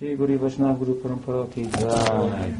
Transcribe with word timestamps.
श्री 0.00 0.16
गुरु 0.16 0.38
वैष्णव 0.38 0.78
गुरु 0.78 0.92
परंपरा 1.02 1.42
की 1.54 1.64
जय 1.76 2.56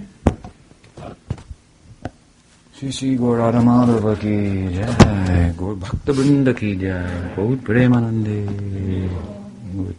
श्री 2.78 2.92
श्री 2.92 3.14
गौर 3.16 3.58
माधव 3.64 4.14
की 4.14 4.36
जय 4.74 5.54
गौर 5.58 5.74
भक्त 5.84 6.10
वृंद 6.10 6.52
की 6.58 6.74
जय 6.76 7.34
बहुत 7.36 7.64
प्रेमानंदे 7.64 8.40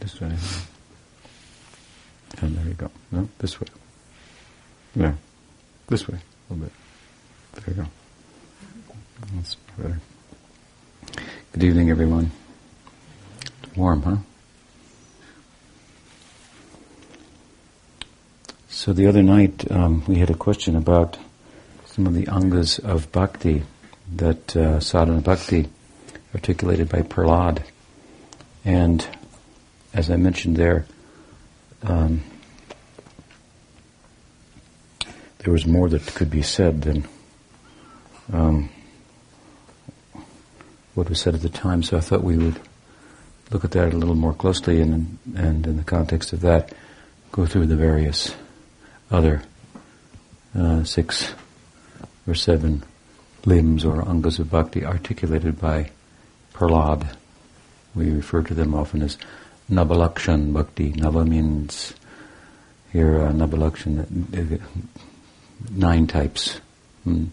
this 0.07 0.21
way. 0.21 0.31
And 2.41 2.57
there 2.57 2.67
you 2.67 2.73
go. 2.73 2.89
No, 3.11 3.27
this 3.39 3.59
way. 3.59 3.67
Yeah, 4.95 5.13
this 5.87 6.07
way 6.07 6.17
a 6.17 6.53
little 6.53 6.65
bit. 6.65 6.73
There 7.53 7.75
you 7.75 7.83
go. 7.83 7.89
That's 9.35 9.55
better. 9.77 9.99
Good 11.53 11.63
evening, 11.63 11.89
everyone. 11.89 12.31
It's 13.63 13.75
warm, 13.75 14.01
huh? 14.01 14.17
So 18.74 18.94
the 18.94 19.06
other 19.06 19.22
night 19.22 19.70
um, 19.70 20.02
we 20.06 20.16
had 20.16 20.30
a 20.30 20.34
question 20.34 20.76
about 20.76 21.18
some 21.84 22.06
of 22.06 22.14
the 22.14 22.24
angas 22.28 22.78
of 22.78 23.12
bhakti 23.12 23.64
that 24.16 24.56
uh, 24.56 24.80
sadhana 24.80 25.20
bhakti 25.20 25.68
articulated 26.34 26.88
by 26.88 27.02
Prahlad. 27.02 27.62
And 28.64 29.06
as 29.92 30.10
I 30.10 30.16
mentioned 30.16 30.56
there, 30.56 30.86
um, 31.82 32.22
there 35.40 35.52
was 35.52 35.66
more 35.66 35.90
that 35.90 36.06
could 36.14 36.30
be 36.30 36.42
said 36.42 36.80
than 36.80 37.06
um, 38.32 38.70
what 40.94 41.10
was 41.10 41.20
said 41.20 41.34
at 41.34 41.42
the 41.42 41.50
time. 41.50 41.82
So 41.82 41.98
I 41.98 42.00
thought 42.00 42.24
we 42.24 42.38
would 42.38 42.58
look 43.50 43.66
at 43.66 43.72
that 43.72 43.92
a 43.92 43.96
little 43.98 44.14
more 44.14 44.32
closely, 44.32 44.80
and 44.80 45.18
and 45.36 45.66
in 45.66 45.76
the 45.76 45.84
context 45.84 46.32
of 46.32 46.40
that, 46.40 46.72
go 47.32 47.44
through 47.44 47.66
the 47.66 47.76
various 47.76 48.34
other 49.12 49.42
uh, 50.58 50.82
six 50.84 51.34
or 52.26 52.34
seven 52.34 52.82
limbs 53.44 53.84
or 53.84 54.02
angas 54.02 54.38
of 54.38 54.50
bhakti 54.50 54.84
articulated 54.84 55.60
by 55.60 55.90
Prahlad. 56.54 57.16
We 57.94 58.10
refer 58.10 58.42
to 58.42 58.54
them 58.54 58.74
often 58.74 59.02
as 59.02 59.18
Nabalakshan 59.70 60.52
Bhakti. 60.52 60.92
Nava 60.92 61.26
means 61.26 61.94
here 62.92 63.22
uh, 63.22 63.32
Navalakshan, 63.32 64.60
uh, 64.60 64.64
nine 65.70 66.06
types. 66.06 66.60
Mm. 67.06 67.28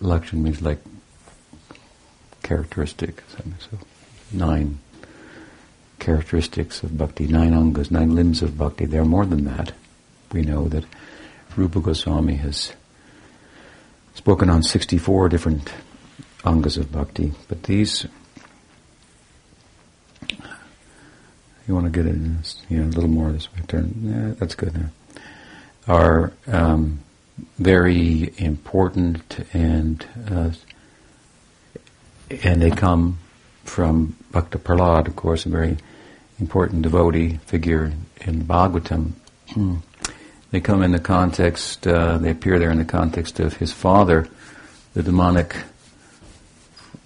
Lakshan 0.00 0.42
means 0.42 0.62
like 0.62 0.78
characteristic. 2.42 3.22
So 3.60 3.78
nine 4.32 4.78
characteristics 5.98 6.82
of 6.82 6.98
bhakti, 6.98 7.28
nine 7.28 7.52
angas, 7.52 7.90
nine 7.90 8.14
limbs 8.14 8.42
of 8.42 8.58
bhakti. 8.58 8.86
There 8.86 9.02
are 9.02 9.04
more 9.04 9.26
than 9.26 9.44
that. 9.44 9.72
We 10.32 10.42
know 10.42 10.68
that 10.68 10.84
Rupa 11.56 11.80
Goswami 11.80 12.36
has 12.36 12.72
spoken 14.14 14.48
on 14.48 14.62
64 14.62 15.28
different 15.28 15.72
angas 16.44 16.78
of 16.78 16.90
bhakti, 16.90 17.32
but 17.48 17.62
these 17.64 18.06
you 21.66 21.74
want 21.74 21.86
to 21.86 21.90
get 21.90 22.06
it 22.06 22.16
you 22.68 22.78
know, 22.78 22.84
a 22.84 22.94
little 22.94 23.08
more 23.08 23.30
this 23.32 23.52
way. 23.52 23.60
Turn. 23.68 23.94
Yeah, 24.02 24.34
that's 24.38 24.54
good 24.54 24.74
now. 24.74 24.90
Are 25.86 26.32
um, 26.46 27.00
very 27.58 28.32
important 28.38 29.46
and 29.52 30.06
uh, 30.30 30.50
and 32.42 32.62
they 32.62 32.70
come 32.70 33.18
from 33.64 34.16
Bhakta 34.30 34.58
Prahlad, 34.58 35.06
of 35.06 35.16
course, 35.16 35.44
a 35.46 35.48
very 35.48 35.76
important 36.40 36.82
devotee 36.82 37.38
figure 37.46 37.92
in 38.22 38.44
Bhagavatam. 38.44 39.12
they 40.52 40.60
come 40.60 40.82
in 40.82 40.92
the 40.92 41.00
context, 41.00 41.86
uh, 41.86 42.18
they 42.18 42.30
appear 42.30 42.58
there 42.58 42.70
in 42.70 42.78
the 42.78 42.84
context 42.84 43.40
of 43.40 43.56
his 43.56 43.72
father, 43.72 44.28
the 44.92 45.02
demonic 45.02 45.56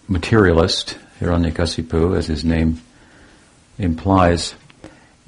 materialist, 0.09 0.99
Hiranyakasipu, 1.21 2.17
as 2.17 2.27
his 2.27 2.45
name 2.45 2.83
implies, 3.79 4.55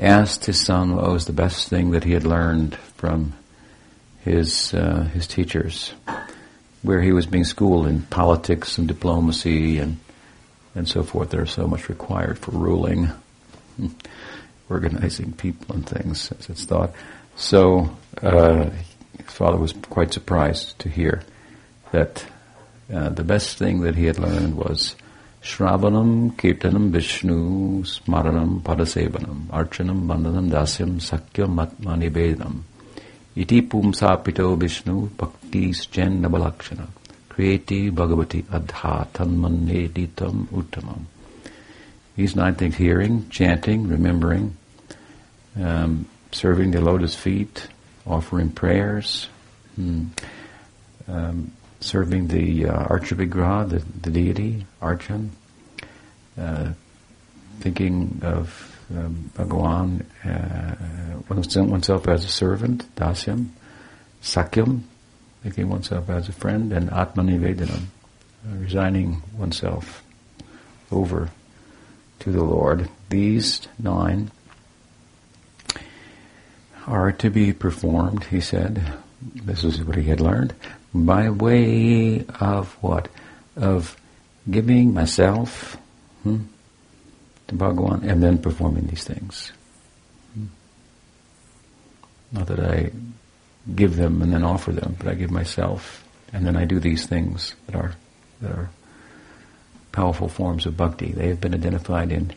asked 0.00 0.44
his 0.46 0.60
son 0.60 0.96
what 0.96 1.10
was 1.12 1.26
the 1.26 1.32
best 1.32 1.68
thing 1.68 1.92
that 1.92 2.02
he 2.02 2.12
had 2.12 2.24
learned 2.24 2.74
from 2.96 3.34
his 4.24 4.74
uh, 4.74 5.08
his 5.14 5.28
teachers, 5.28 5.94
where 6.82 7.00
he 7.00 7.12
was 7.12 7.26
being 7.26 7.44
schooled 7.44 7.86
in 7.86 8.02
politics 8.02 8.78
and 8.78 8.88
diplomacy 8.88 9.78
and 9.78 9.98
and 10.74 10.88
so 10.88 11.04
forth. 11.04 11.30
There's 11.30 11.52
so 11.52 11.68
much 11.68 11.88
required 11.88 12.38
for 12.38 12.50
ruling, 12.50 13.10
organizing 14.68 15.32
people 15.32 15.76
and 15.76 15.88
things, 15.88 16.32
as 16.32 16.50
it's 16.50 16.64
thought. 16.64 16.92
So 17.36 17.96
uh, 18.22 18.70
his 19.16 19.34
father 19.34 19.56
was 19.56 19.72
quite 19.90 20.12
surprised 20.12 20.78
to 20.80 20.88
hear 20.88 21.22
that 21.92 22.24
uh, 22.92 23.08
the 23.10 23.24
best 23.24 23.58
thing 23.58 23.80
that 23.82 23.94
he 23.94 24.06
had 24.06 24.18
learned 24.18 24.56
was 24.56 24.96
Shravanam, 25.42 26.34
Kirtanam, 26.36 26.90
Vishnu, 26.90 27.82
Smaranam, 27.82 28.60
Padasevanam, 28.60 29.46
Archanam, 29.46 30.06
Vandanam, 30.06 30.50
Dasyam, 30.50 31.00
Sakyam, 31.00 31.54
Matmanivedam. 31.54 32.62
Iti 33.36 33.62
pumsapito 33.62 34.58
Vishnu 34.58 35.08
bhaktis 35.10 35.88
jen 35.90 36.22
nabalakshana. 36.22 36.88
Kriyeti 37.30 37.90
bhagavati 37.92 38.42
adha 38.44 39.06
tanmaneditam 39.12 40.46
uttamam. 40.46 41.04
These 42.16 42.34
nine 42.34 42.56
things, 42.56 42.74
hearing, 42.74 43.28
chanting, 43.28 43.86
remembering, 43.86 44.56
um, 45.56 46.06
serving 46.32 46.72
the 46.72 46.80
lotus 46.80 47.14
feet, 47.14 47.68
offering 48.08 48.50
prayers, 48.50 49.28
hmm, 49.76 50.06
um, 51.06 51.52
serving 51.80 52.28
the 52.28 52.66
uh, 52.66 52.86
Archavigraha, 52.86 53.68
the, 53.68 53.78
the 54.00 54.10
deity, 54.10 54.66
Archan, 54.82 55.28
uh, 56.38 56.72
thinking 57.60 58.20
of 58.22 58.76
um, 58.90 59.30
Bhagawan, 59.36 60.04
uh, 60.24 61.64
oneself 61.64 62.08
as 62.08 62.24
a 62.24 62.28
servant, 62.28 62.94
dasyam, 62.96 63.48
sakyam, 64.22 64.82
thinking 65.42 65.68
oneself 65.68 66.08
as 66.08 66.28
a 66.28 66.32
friend, 66.32 66.72
and 66.72 66.90
atmanivedanam, 66.90 67.82
uh, 68.46 68.56
resigning 68.56 69.22
oneself 69.36 70.02
over 70.90 71.30
to 72.20 72.30
the 72.30 72.42
Lord. 72.42 72.88
These 73.10 73.68
nine 73.78 74.30
are 76.88 77.12
to 77.12 77.30
be 77.30 77.52
performed, 77.52 78.24
he 78.24 78.40
said. 78.40 78.82
This 79.20 79.64
is 79.64 79.82
what 79.84 79.96
he 79.96 80.04
had 80.04 80.20
learned 80.20 80.54
by 80.94 81.28
way 81.30 82.24
of 82.40 82.72
what? 82.80 83.08
Of 83.56 83.96
giving 84.50 84.94
myself 84.94 85.76
hmm, 86.22 86.44
to 87.48 87.54
Bhagawan 87.54 88.08
and 88.08 88.22
then 88.22 88.38
performing 88.38 88.86
these 88.86 89.04
things. 89.04 89.52
Hmm. 90.34 90.46
Not 92.32 92.46
that 92.46 92.60
I 92.60 92.90
give 93.74 93.96
them 93.96 94.22
and 94.22 94.32
then 94.32 94.44
offer 94.44 94.72
them, 94.72 94.96
but 94.98 95.08
I 95.08 95.14
give 95.14 95.30
myself 95.30 96.04
and 96.32 96.46
then 96.46 96.56
I 96.56 96.64
do 96.64 96.78
these 96.78 97.06
things 97.06 97.54
that 97.66 97.74
are 97.74 97.94
that 98.40 98.50
are 98.50 98.70
powerful 99.92 100.28
forms 100.28 100.66
of 100.66 100.76
bhakti. 100.76 101.12
They 101.12 101.28
have 101.28 101.40
been 101.40 101.54
identified 101.54 102.12
in 102.12 102.32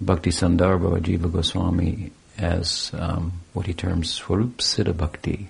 Bhakti 0.00 0.30
Sandarbha 0.30 1.00
Jiva 1.00 1.32
Goswami 1.32 2.10
as 2.38 2.90
um, 2.94 3.40
what 3.52 3.66
he 3.66 3.74
terms 3.74 4.12
Swarup 4.12 4.58
Siddha 4.58 4.96
Bhakti. 4.96 5.48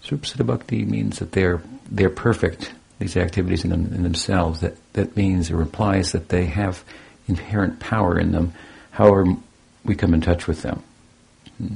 Swarup 0.00 0.24
Siddha 0.24 0.46
Bhakti 0.46 0.84
means 0.84 1.18
that 1.18 1.32
they're 1.32 1.62
they're 1.90 2.10
perfect. 2.10 2.72
These 2.98 3.16
activities 3.16 3.64
in, 3.64 3.70
them, 3.70 3.92
in 3.94 4.02
themselves. 4.02 4.60
That 4.60 4.76
that 4.94 5.16
means 5.16 5.50
or 5.50 5.60
implies 5.60 6.12
that 6.12 6.28
they 6.28 6.46
have 6.46 6.82
inherent 7.28 7.78
power 7.78 8.18
in 8.18 8.32
them. 8.32 8.52
However, 8.90 9.36
we 9.84 9.94
come 9.94 10.14
in 10.14 10.20
touch 10.20 10.46
with 10.46 10.62
them. 10.62 10.82
Hmm. 11.58 11.74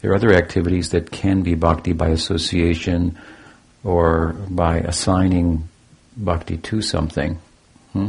There 0.00 0.12
are 0.12 0.16
other 0.16 0.34
activities 0.34 0.90
that 0.90 1.10
can 1.10 1.42
be 1.42 1.54
bhakti 1.54 1.92
by 1.92 2.08
association 2.08 3.18
or 3.82 4.34
by 4.50 4.78
assigning 4.78 5.68
bhakti 6.16 6.58
to 6.58 6.82
something. 6.82 7.38
Hmm? 7.92 8.08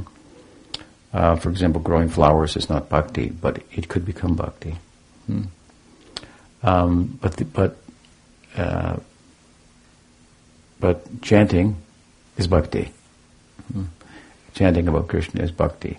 Uh, 1.14 1.36
for 1.38 1.50
example, 1.50 1.82
growing 1.82 2.10
flowers 2.10 2.58
is 2.58 2.70
not 2.70 2.90
bhakti, 2.90 3.30
but 3.30 3.64
it 3.72 3.88
could 3.88 4.06
become 4.06 4.36
bhakti. 4.36 4.76
Hmm? 5.28 5.44
Um, 6.66 7.20
but 7.22 7.38
the, 7.38 7.46
but 7.46 7.78
uh, 8.58 8.98
but 10.80 11.22
chanting 11.22 11.78
is 12.38 12.48
bhakti. 12.48 12.92
Hmm? 13.72 13.84
Chanting 14.56 14.88
about 14.88 15.08
Krishna 15.08 15.44
is 15.44 15.52
bhakti. 15.52 15.98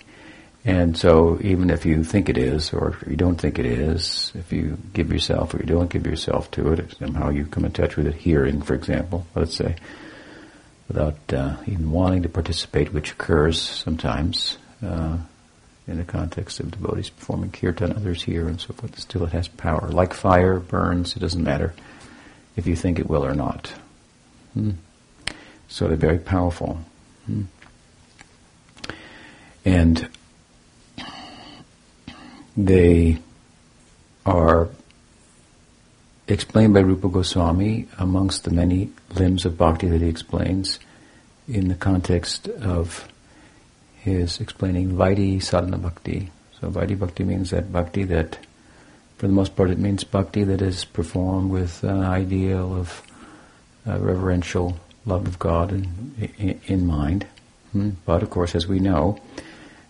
And 0.64 0.96
so 0.98 1.38
even 1.42 1.70
if 1.70 1.86
you 1.86 2.02
think 2.02 2.28
it 2.28 2.36
is, 2.36 2.72
or 2.72 2.90
if 2.90 3.08
you 3.08 3.14
don't 3.16 3.40
think 3.40 3.60
it 3.60 3.66
is, 3.66 4.32
if 4.34 4.52
you 4.52 4.76
give 4.92 5.12
yourself 5.12 5.54
or 5.54 5.58
you 5.58 5.66
don't 5.66 5.88
give 5.88 6.04
yourself 6.04 6.50
to 6.52 6.72
it, 6.72 6.96
somehow 6.98 7.30
you 7.30 7.46
come 7.46 7.64
in 7.64 7.70
touch 7.70 7.96
with 7.96 8.08
it, 8.08 8.14
hearing, 8.14 8.60
for 8.62 8.74
example, 8.74 9.24
let's 9.36 9.54
say, 9.54 9.76
without 10.88 11.18
uh, 11.32 11.56
even 11.66 11.92
wanting 11.92 12.24
to 12.24 12.28
participate, 12.28 12.92
which 12.92 13.12
occurs 13.12 13.62
sometimes, 13.62 14.58
uh, 14.84 15.16
in 15.88 15.98
the 15.98 16.04
context 16.04 16.60
of 16.60 16.70
devotees 16.70 17.10
performing 17.10 17.50
kirtan, 17.50 17.92
others 17.92 18.22
here, 18.22 18.48
and 18.48 18.60
so 18.60 18.72
forth. 18.72 18.98
Still, 18.98 19.24
it 19.24 19.32
has 19.32 19.48
power. 19.48 19.88
Like 19.88 20.12
fire 20.12 20.58
burns, 20.58 21.16
it 21.16 21.20
doesn't 21.20 21.42
matter 21.42 21.74
if 22.56 22.66
you 22.66 22.74
think 22.74 22.98
it 22.98 23.08
will 23.08 23.24
or 23.24 23.34
not. 23.34 23.72
Hmm. 24.54 24.72
So 25.68 25.86
they're 25.86 25.96
very 25.96 26.18
powerful. 26.18 26.80
Hmm. 27.26 27.42
And 29.64 30.08
they 32.56 33.18
are 34.24 34.68
explained 36.28 36.74
by 36.74 36.80
Rupa 36.80 37.08
Goswami 37.08 37.86
amongst 37.98 38.44
the 38.44 38.50
many 38.50 38.90
limbs 39.14 39.44
of 39.44 39.56
bhakti 39.56 39.88
that 39.88 40.00
he 40.00 40.08
explains 40.08 40.78
in 41.48 41.68
the 41.68 41.74
context 41.74 42.48
of 42.48 43.08
his 44.06 44.40
explaining 44.40 44.92
Vaidhi 44.92 45.42
sadhana 45.42 45.78
bhakti. 45.78 46.30
So 46.60 46.70
Vaidhi 46.70 46.96
bhakti 46.96 47.24
means 47.24 47.50
that 47.50 47.72
bhakti 47.72 48.04
that, 48.04 48.38
for 49.18 49.26
the 49.26 49.32
most 49.32 49.56
part, 49.56 49.70
it 49.70 49.78
means 49.78 50.04
bhakti 50.04 50.44
that 50.44 50.62
is 50.62 50.84
performed 50.84 51.50
with 51.50 51.82
an 51.82 52.02
ideal 52.02 52.72
of 52.74 53.02
uh, 53.86 53.98
reverential 53.98 54.78
love 55.04 55.26
of 55.26 55.40
God 55.40 55.72
in, 55.72 56.32
in, 56.38 56.60
in 56.66 56.86
mind. 56.86 57.26
Hmm? 57.72 57.90
But 58.04 58.22
of 58.22 58.30
course, 58.30 58.54
as 58.54 58.68
we 58.68 58.78
know, 58.78 59.18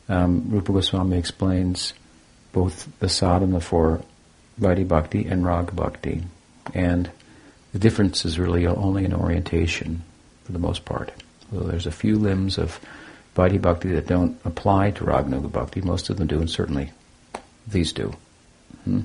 um, 0.09 0.47
Rupa 0.49 0.73
Goswami 0.73 1.19
explains 1.19 1.93
both 2.53 2.89
the 3.01 3.11
sadhana 3.11 3.61
for 3.61 4.01
Vaidhi 4.59 4.89
Bhakti 4.89 5.27
and 5.27 5.45
Raga 5.45 5.73
Bhakti. 5.73 6.23
And 6.73 7.11
the 7.75 7.79
difference 7.79 8.25
is 8.25 8.39
really 8.39 8.67
only 8.67 9.05
in 9.05 9.13
orientation 9.13 10.03
for 10.45 10.53
the 10.53 10.59
most 10.59 10.87
part. 10.87 11.13
So 11.51 11.61
there's 11.61 11.87
a 11.87 11.93
few 11.93 12.17
limbs 12.17 12.57
of 12.57 12.81
Vaidhi 13.37 13.61
Bhakti 13.61 13.91
that 13.91 14.07
don't 14.07 14.39
apply 14.45 14.91
to 14.93 15.05
Raganuga 15.05 15.53
Bhakti. 15.53 15.83
Most 15.83 16.09
of 16.09 16.17
them 16.17 16.27
do, 16.27 16.41
and 16.41 16.51
certainly 16.51 16.91
these 17.67 17.93
do. 17.93 18.15
Hmm? 18.85 19.03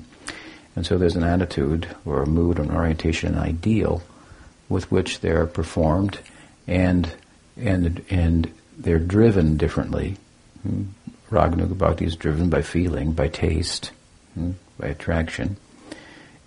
And 0.74 0.86
so 0.86 0.96
there's 0.96 1.16
an 1.16 1.22
attitude 1.22 1.86
or 2.06 2.22
a 2.22 2.26
mood, 2.26 2.58
or 2.58 2.62
an 2.62 2.70
orientation, 2.70 3.34
an 3.34 3.40
ideal 3.40 4.02
with 4.68 4.90
which 4.90 5.20
they're 5.20 5.46
performed 5.46 6.18
and 6.66 7.12
and 7.56 8.02
and 8.08 8.52
they're 8.78 8.98
driven 8.98 9.56
differently. 9.56 10.16
Hmm? 10.62 10.84
Raganuga 11.30 11.76
Bhakti 11.76 12.04
is 12.04 12.16
driven 12.16 12.50
by 12.50 12.62
feeling, 12.62 13.12
by 13.12 13.28
taste, 13.28 13.90
hmm? 14.34 14.52
by 14.78 14.88
attraction. 14.88 15.56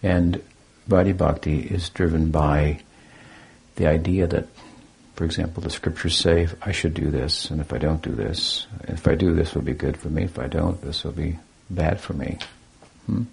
And 0.04 0.42
Vaidhi 0.88 1.18
Bhakti 1.18 1.62
is 1.62 1.90
driven 1.90 2.30
by 2.30 2.82
the 3.76 3.88
idea 3.88 4.28
that, 4.28 4.48
for 5.16 5.24
example, 5.24 5.64
the 5.64 5.70
scriptures 5.70 6.18
say, 6.18 6.48
I 6.62 6.72
should 6.72 6.94
do 6.94 7.10
this, 7.10 7.50
and 7.50 7.62
if 7.62 7.72
I 7.72 7.78
don't 7.78 8.02
do 8.02 8.12
this, 8.12 8.68
if 8.84 9.08
I 9.08 9.16
do 9.16 9.34
this 9.34 9.56
will 9.56 9.62
be 9.62 9.74
good 9.74 9.98
for 9.98 10.10
me, 10.10 10.24
if 10.24 10.38
I 10.38 10.48
don't, 10.48 10.82
this 10.82 11.04
will 11.04 11.14
be 11.14 11.40
bad 11.70 12.02
for 12.02 12.14
me. 12.14 12.38
Hmm? 13.06 13.24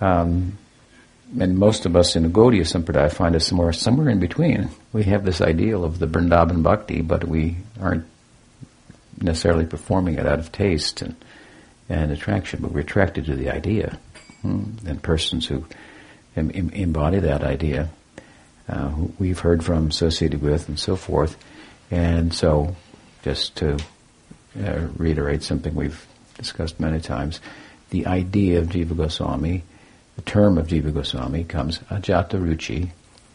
Um, 0.00 0.58
and 1.38 1.58
most 1.58 1.84
of 1.84 1.94
us 1.94 2.16
in 2.16 2.22
the 2.22 2.28
Gaudiya 2.30 2.62
Sampradaya 2.62 3.12
find 3.12 3.36
us 3.36 3.46
somewhere, 3.46 3.72
somewhere 3.72 4.08
in 4.08 4.18
between. 4.18 4.70
We 4.92 5.04
have 5.04 5.24
this 5.24 5.40
ideal 5.40 5.84
of 5.84 5.98
the 5.98 6.06
Vrindavan 6.06 6.62
Bhakti, 6.62 7.02
but 7.02 7.24
we 7.24 7.56
aren't 7.80 8.06
necessarily 9.20 9.66
performing 9.66 10.14
it 10.14 10.26
out 10.26 10.38
of 10.38 10.50
taste 10.50 11.02
and, 11.02 11.14
and 11.88 12.10
attraction, 12.10 12.60
but 12.62 12.72
we're 12.72 12.80
attracted 12.80 13.26
to 13.26 13.36
the 13.36 13.50
idea. 13.50 13.98
Hmm? 14.40 14.72
And 14.86 15.02
persons 15.02 15.46
who 15.46 15.66
em- 16.34 16.50
embody 16.50 17.18
that 17.20 17.42
idea, 17.42 17.90
uh, 18.70 18.92
we've 19.18 19.40
heard 19.40 19.64
from, 19.64 19.88
associated 19.88 20.42
with, 20.42 20.68
and 20.68 20.78
so 20.78 20.96
forth. 20.96 21.36
And 21.90 22.32
so, 22.32 22.76
just 23.22 23.56
to 23.56 23.78
uh, 24.58 24.88
reiterate 24.96 25.42
something 25.42 25.74
we've 25.74 26.06
discussed 26.36 26.78
many 26.78 27.00
times, 27.00 27.40
the 27.90 28.06
idea 28.06 28.60
of 28.60 28.68
Jiva 28.68 28.96
Goswami, 28.96 29.64
the 30.16 30.22
term 30.22 30.58
of 30.58 30.68
Jiva 30.68 30.94
Goswami 30.94 31.44
comes 31.44 31.78
ajata 31.90 32.40
ruchi, 32.40 32.90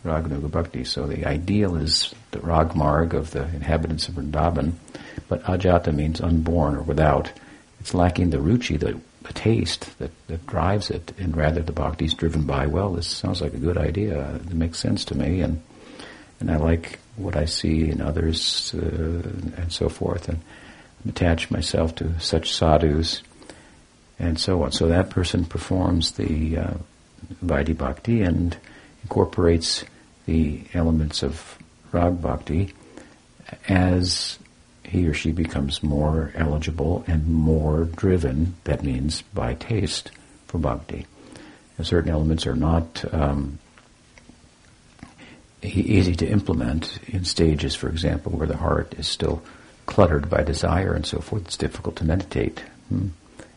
Raganuga 0.05 0.49
Bhakti. 0.49 0.83
So 0.83 1.07
the 1.07 1.25
ideal 1.25 1.75
is 1.75 2.13
the 2.31 2.39
Ragmarg 2.39 3.13
of 3.13 3.31
the 3.31 3.43
inhabitants 3.43 4.07
of 4.07 4.15
Vrindavan, 4.15 4.73
but 5.27 5.43
ajata 5.43 5.93
means 5.93 6.21
unborn 6.21 6.75
or 6.75 6.83
without. 6.83 7.31
It's 7.79 7.93
lacking 7.93 8.29
the 8.29 8.37
ruchi, 8.37 8.79
the 8.79 8.99
taste 9.33 9.97
that, 9.99 10.11
that 10.27 10.45
drives 10.47 10.89
it, 10.89 11.13
and 11.17 11.35
rather 11.35 11.61
the 11.61 11.71
bhakti 11.71 12.05
is 12.05 12.13
driven 12.13 12.43
by, 12.43 12.67
well, 12.67 12.93
this 12.93 13.07
sounds 13.07 13.41
like 13.41 13.53
a 13.53 13.59
good 13.59 13.77
idea. 13.77 14.35
It 14.35 14.53
makes 14.53 14.79
sense 14.79 15.05
to 15.05 15.15
me, 15.15 15.41
and 15.41 15.61
and 16.39 16.51
I 16.51 16.57
like 16.57 16.99
what 17.15 17.35
I 17.35 17.45
see 17.45 17.89
in 17.89 18.01
others, 18.01 18.73
uh, 18.73 18.77
and 19.57 19.71
so 19.71 19.87
forth, 19.87 20.27
and 20.27 20.41
attach 21.07 21.49
myself 21.49 21.95
to 21.95 22.19
such 22.19 22.53
sadhus, 22.53 23.21
and 24.19 24.39
so 24.39 24.63
on. 24.63 24.71
So 24.71 24.87
that 24.87 25.09
person 25.09 25.45
performs 25.45 26.13
the 26.13 26.57
uh, 26.57 26.73
Vaidhi 27.43 27.77
Bhakti 27.77 28.21
and 28.21 28.57
incorporates 29.03 29.85
the 30.25 30.61
elements 30.73 31.23
of 31.23 31.57
Rag 31.91 32.21
Bhakti 32.21 32.73
as 33.67 34.37
he 34.87 35.07
or 35.07 35.13
she 35.13 35.31
becomes 35.31 35.83
more 35.83 36.31
eligible 36.35 37.03
and 37.07 37.27
more 37.27 37.85
driven, 37.85 38.55
that 38.63 38.83
means 38.83 39.21
by 39.33 39.53
taste, 39.55 40.11
for 40.47 40.57
bhakti. 40.57 41.05
And 41.77 41.85
certain 41.85 42.11
elements 42.11 42.45
are 42.47 42.55
not 42.55 43.03
um, 43.13 43.59
easy 45.61 46.15
to 46.15 46.27
implement 46.27 46.99
in 47.07 47.25
stages, 47.25 47.75
for 47.75 47.89
example, 47.89 48.31
where 48.31 48.47
the 48.47 48.57
heart 48.57 48.93
is 48.97 49.07
still 49.07 49.43
cluttered 49.85 50.29
by 50.29 50.43
desire 50.43 50.93
and 50.93 51.05
so 51.05 51.19
forth. 51.19 51.45
It's 51.45 51.57
difficult 51.57 51.97
to 51.97 52.05
meditate. 52.05 52.59
Hmm? 52.89 53.09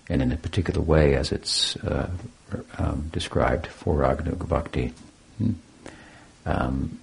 And 0.09 0.23
in 0.23 0.33
a 0.33 0.37
particular 0.37 0.81
way, 0.81 1.15
as 1.15 1.33
it's 1.33 1.77
uh, 1.77 2.11
um, 2.79 3.11
described 3.13 3.67
for 3.67 3.95
Raganuga 3.95 4.49
Bhakti. 4.49 4.93
Hmm? 5.39 5.53
Um, 6.47 6.99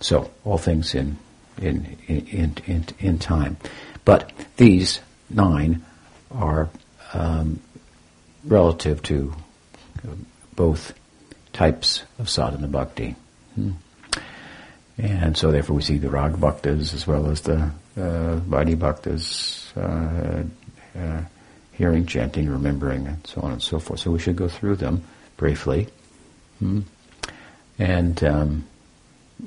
so, 0.00 0.30
all 0.44 0.58
things 0.58 0.94
in 0.94 1.18
in, 1.60 1.96
in, 2.08 2.56
in, 2.66 2.84
in 2.98 3.18
time. 3.18 3.56
But 4.04 4.32
these 4.56 5.00
nine 5.28 5.84
are 6.30 6.70
um, 7.12 7.60
relative 8.44 9.02
to 9.04 9.34
both 10.56 10.94
types 11.52 12.02
of 12.18 12.28
sadhana 12.28 12.68
bhakti. 12.68 13.14
Hmm. 13.54 13.72
And 14.98 15.36
so 15.36 15.50
therefore 15.50 15.76
we 15.76 15.82
see 15.82 15.98
the 15.98 16.10
rag 16.10 16.32
bhaktas 16.34 16.92
as 16.94 17.06
well 17.06 17.30
as 17.30 17.40
the 17.42 17.70
uh, 17.96 18.40
bhaktas, 18.46 19.74
uh, 19.76 20.44
uh, 20.98 21.22
hearing, 21.72 22.06
chanting, 22.06 22.48
remembering, 22.48 23.06
and 23.06 23.26
so 23.26 23.40
on 23.40 23.52
and 23.52 23.62
so 23.62 23.78
forth. 23.78 24.00
So 24.00 24.10
we 24.10 24.18
should 24.18 24.36
go 24.36 24.48
through 24.48 24.76
them 24.76 25.02
briefly. 25.36 25.88
Hmm. 26.58 26.80
And 27.78 28.22
um, 28.22 28.66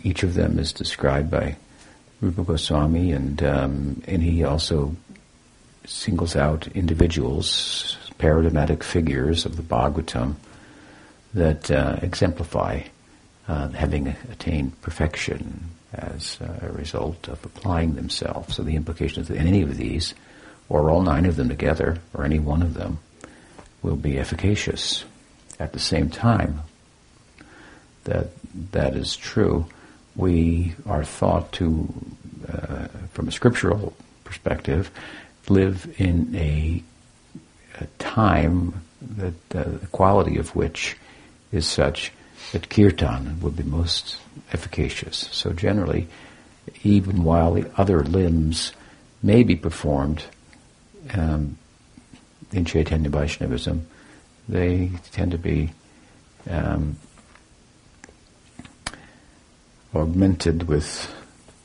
each 0.03 0.23
of 0.23 0.33
them 0.33 0.57
is 0.57 0.73
described 0.73 1.29
by 1.29 1.57
Rupa 2.23 2.43
Goswami, 2.43 3.11
and 3.11 3.43
um, 3.43 4.01
and 4.07 4.23
he 4.23 4.45
also 4.45 4.95
singles 5.85 6.37
out 6.37 6.67
individuals, 6.67 7.97
paradigmatic 8.17 8.81
figures 8.81 9.45
of 9.45 9.57
the 9.57 9.61
Bhagavatam 9.61 10.35
that 11.33 11.69
uh, 11.69 11.99
exemplify 12.01 12.81
uh, 13.49 13.67
having 13.69 14.07
attained 14.31 14.81
perfection 14.81 15.65
as 15.93 16.39
a 16.39 16.71
result 16.71 17.27
of 17.27 17.43
applying 17.43 17.95
themselves. 17.95 18.55
So 18.55 18.63
the 18.63 18.77
implication 18.77 19.21
is 19.21 19.27
that 19.27 19.37
any 19.37 19.61
of 19.61 19.75
these, 19.75 20.13
or 20.69 20.89
all 20.89 21.01
nine 21.01 21.25
of 21.25 21.35
them 21.35 21.49
together, 21.49 21.99
or 22.13 22.23
any 22.23 22.39
one 22.39 22.61
of 22.61 22.73
them, 22.73 22.99
will 23.81 23.97
be 23.97 24.17
efficacious. 24.17 25.03
At 25.59 25.73
the 25.73 25.79
same 25.79 26.09
time, 26.09 26.61
that 28.05 28.27
that 28.71 28.95
is 28.95 29.15
true 29.17 29.67
we 30.15 30.73
are 30.85 31.03
thought 31.03 31.51
to, 31.53 31.93
uh, 32.47 32.87
from 33.11 33.27
a 33.27 33.31
scriptural 33.31 33.93
perspective, 34.23 34.91
live 35.49 35.93
in 35.97 36.35
a, 36.35 36.83
a 37.79 37.85
time 37.99 38.81
that 39.01 39.55
uh, 39.55 39.63
the 39.63 39.87
quality 39.87 40.37
of 40.37 40.55
which 40.55 40.95
is 41.51 41.67
such 41.67 42.11
that 42.51 42.69
kirtan 42.69 43.39
would 43.41 43.55
be 43.55 43.63
most 43.63 44.17
efficacious. 44.51 45.29
So 45.31 45.51
generally, 45.53 46.07
even 46.83 47.23
while 47.23 47.53
the 47.53 47.69
other 47.77 48.03
limbs 48.03 48.73
may 49.21 49.43
be 49.43 49.55
performed 49.55 50.23
um, 51.13 51.57
in 52.51 52.65
Chaitanya 52.65 53.09
Vaishnavism, 53.09 53.87
they 54.47 54.91
tend 55.11 55.31
to 55.31 55.37
be 55.37 55.71
um, 56.49 56.97
augmented 59.95 60.63
with 60.63 61.13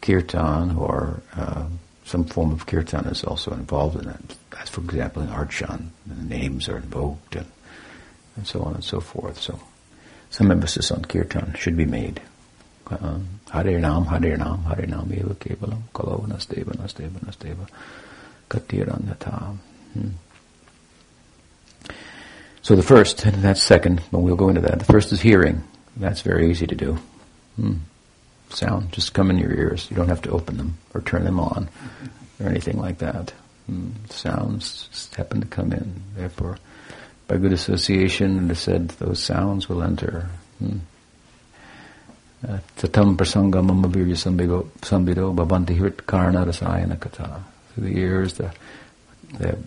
kirtan 0.00 0.76
or 0.76 1.22
uh, 1.36 1.66
some 2.04 2.24
form 2.24 2.52
of 2.52 2.66
kirtan 2.66 3.06
is 3.06 3.24
also 3.24 3.52
involved 3.52 4.00
in 4.02 4.08
it. 4.08 4.36
As 4.60 4.68
for 4.68 4.80
example, 4.80 5.22
in 5.22 5.28
Archan, 5.28 5.88
the 6.06 6.22
names 6.22 6.68
are 6.68 6.76
invoked 6.76 7.36
and, 7.36 7.46
and 8.36 8.46
so 8.46 8.62
on 8.62 8.74
and 8.74 8.84
so 8.84 9.00
forth. 9.00 9.40
So 9.40 9.60
some 10.30 10.50
emphasis 10.50 10.90
on 10.90 11.04
kirtan 11.04 11.54
should 11.54 11.76
be 11.76 11.86
made. 11.86 12.20
Um, 12.90 13.40
Hare 13.50 13.78
Nam, 13.78 14.06
Hare 14.06 14.36
Nam, 14.36 14.62
Hare 14.64 14.86
Nam 14.86 15.12
Eva 15.12 15.34
Kevalam, 15.34 15.82
Kalo 15.92 16.24
Nasteva, 16.26 16.74
Nasteva, 16.76 17.20
Nasteva. 17.20 17.68
katirannata. 18.48 19.56
Hmm. 19.92 20.08
So 22.62 22.76
the 22.76 22.82
first, 22.82 23.24
and 23.24 23.36
that's 23.36 23.62
second, 23.62 24.02
but 24.10 24.20
we'll 24.20 24.36
go 24.36 24.48
into 24.48 24.60
that. 24.62 24.78
The 24.78 24.84
first 24.84 25.12
is 25.12 25.20
hearing. 25.20 25.62
That's 25.96 26.22
very 26.22 26.50
easy 26.50 26.66
to 26.66 26.74
do. 26.74 26.98
Hmm. 27.56 27.74
Sound 28.50 28.92
just 28.92 29.12
come 29.12 29.30
in 29.30 29.38
your 29.38 29.52
ears. 29.52 29.86
You 29.90 29.96
don't 29.96 30.08
have 30.08 30.22
to 30.22 30.30
open 30.30 30.56
them 30.56 30.78
or 30.94 31.00
turn 31.02 31.24
them 31.24 31.38
on 31.38 31.68
or 32.40 32.48
anything 32.48 32.78
like 32.78 32.98
that. 32.98 33.32
Hmm. 33.66 33.90
Sounds 34.08 34.88
just 34.90 35.14
happen 35.14 35.40
to 35.40 35.46
come 35.46 35.72
in. 35.72 36.02
Therefore, 36.16 36.58
by 37.26 37.36
good 37.36 37.52
association, 37.52 38.46
it 38.46 38.52
is 38.52 38.58
said 38.58 38.88
those 38.88 39.22
sounds 39.22 39.68
will 39.68 39.82
enter. 39.82 40.30
Hmm. 40.58 40.78
Tatam 42.76 43.16
prasanga 43.16 43.64
mama 43.64 43.88
virya 43.88 44.16
sambido 44.16 45.34
bhavanti 45.34 45.76
hrit 45.76 46.06
karna 46.06 46.46
rasayana 46.46 46.98
kata. 46.98 47.42
Through 47.74 47.84
the 47.84 47.98
ears, 47.98 48.34
the, 48.34 48.52
the, 49.38 49.58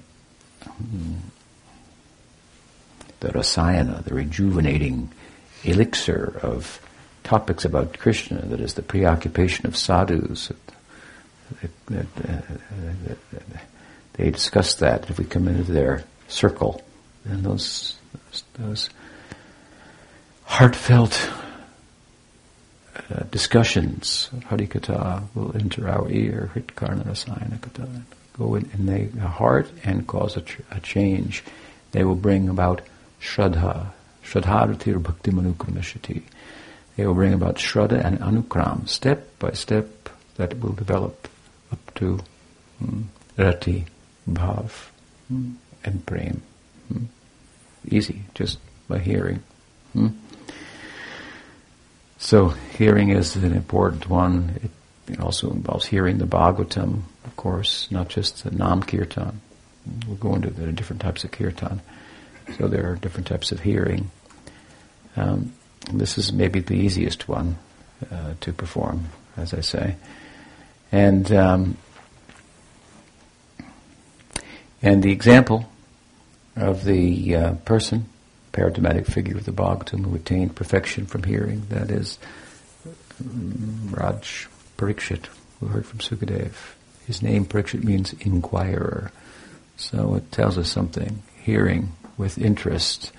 the 3.19 3.27
rasayana, 3.27 4.03
the 4.05 4.15
rejuvenating 4.15 5.11
elixir 5.63 6.39
of 6.41 6.79
topics 7.23 7.65
about 7.65 7.97
Krishna, 7.97 8.41
that 8.45 8.59
is 8.59 8.73
the 8.73 8.81
preoccupation 8.81 9.65
of 9.65 9.75
sadhus. 9.75 10.51
They 14.13 14.29
discuss 14.31 14.75
that 14.75 15.09
if 15.09 15.17
we 15.17 15.25
come 15.25 15.47
into 15.47 15.71
their 15.71 16.03
circle, 16.27 16.83
then 17.25 17.43
those, 17.43 17.97
those, 18.53 18.89
heartfelt 20.51 21.31
uh, 23.09 23.23
discussions 23.31 24.29
of 24.33 24.43
Harikatha 24.45 25.23
will 25.33 25.55
enter 25.55 25.87
our 25.87 26.09
ear, 26.09 26.51
Rasayana 26.53 27.57
Katha, 27.59 28.01
go 28.37 28.55
in, 28.55 28.69
in 28.73 28.85
the 28.85 29.27
heart 29.27 29.71
and 29.85 30.05
cause 30.05 30.35
a, 30.35 30.41
tr- 30.41 30.61
a, 30.71 30.81
change. 30.81 31.41
They 31.93 32.03
will 32.03 32.15
bring 32.15 32.49
about 32.49 32.81
Shraddha, 33.21 33.91
Shraddharatir 34.25 35.01
Bhakti 35.01 35.31
Manukramishati. 35.31 36.21
They 37.01 37.07
will 37.07 37.15
bring 37.15 37.33
about 37.33 37.55
Shraddha 37.55 38.05
and 38.05 38.19
Anukram, 38.19 38.87
step 38.87 39.39
by 39.39 39.53
step, 39.53 40.07
that 40.35 40.59
will 40.59 40.73
develop 40.73 41.27
up 41.71 41.95
to 41.95 42.19
mm, 42.79 43.05
Rati, 43.35 43.85
Bhav, 44.29 44.89
mm, 45.33 45.55
and 45.83 46.05
Prem. 46.05 46.43
Mm. 46.93 47.07
Easy, 47.89 48.21
just 48.35 48.59
by 48.87 48.99
hearing. 48.99 49.41
So 52.19 52.49
hearing 52.49 53.09
is 53.09 53.35
an 53.35 53.51
important 53.51 54.07
one. 54.07 54.59
It, 54.61 55.13
it, 55.13 55.19
also 55.19 55.49
involves 55.49 55.87
hearing 55.87 56.19
the 56.19 56.27
Bhagavatam, 56.27 57.01
of 57.25 57.35
course, 57.35 57.89
not 57.89 58.09
just 58.09 58.43
the 58.43 58.51
Nam 58.51 58.83
Kirtan. 58.83 59.41
We'll 60.05 60.17
go 60.17 60.35
into 60.35 60.51
the 60.51 60.71
different 60.71 61.01
types 61.01 61.23
of 61.23 61.31
Kirtan. 61.31 61.81
So 62.59 62.67
there 62.67 62.91
are 62.91 62.95
different 62.95 63.25
types 63.25 63.51
of 63.51 63.61
hearing. 63.61 64.11
Um, 65.17 65.53
this 65.91 66.17
is 66.17 66.31
maybe 66.31 66.59
the 66.59 66.75
easiest 66.75 67.27
one 67.27 67.57
uh, 68.11 68.33
to 68.41 68.53
perform, 68.53 69.05
as 69.37 69.53
I 69.53 69.61
say. 69.61 69.95
And 70.91 71.31
um, 71.31 71.77
and 74.81 75.03
the 75.03 75.11
example 75.11 75.69
of 76.55 76.83
the 76.83 77.35
uh, 77.35 77.53
person 77.65 78.05
paradigmatic 78.51 79.05
figure 79.05 79.37
of 79.37 79.45
the 79.45 79.51
Bhagavatam 79.51 80.05
who 80.05 80.15
attained 80.15 80.55
perfection 80.55 81.05
from 81.05 81.23
hearing. 81.23 81.65
That 81.69 81.89
is 81.89 82.19
Raj 83.89 84.47
Parikshit, 84.77 85.27
who 85.59 85.67
heard 85.67 85.85
from 85.85 85.99
Sukadev. 85.99 86.53
His 87.07 87.21
name 87.21 87.45
Parikshit 87.45 87.83
means 87.83 88.13
inquirer. 88.13 89.11
So 89.77 90.15
it 90.15 90.31
tells 90.31 90.57
us 90.57 90.69
something. 90.69 91.23
Hearing 91.41 91.93
with 92.17 92.37
interest 92.37 93.11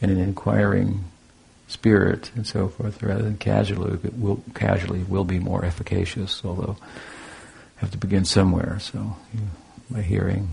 in 0.00 0.10
an 0.10 0.18
inquiring 0.18 1.04
spirit 1.74 2.30
and 2.34 2.46
so 2.46 2.68
forth, 2.68 3.02
rather 3.02 3.22
than 3.22 3.36
casually, 3.36 3.98
it 4.02 4.18
will, 4.18 4.42
casually 4.54 5.02
will 5.02 5.24
be 5.24 5.38
more 5.38 5.64
efficacious, 5.64 6.42
although 6.44 6.76
have 7.76 7.90
to 7.90 7.98
begin 7.98 8.24
somewhere. 8.24 8.78
So 8.80 9.16
you, 9.34 9.40
by 9.90 10.02
hearing, 10.02 10.50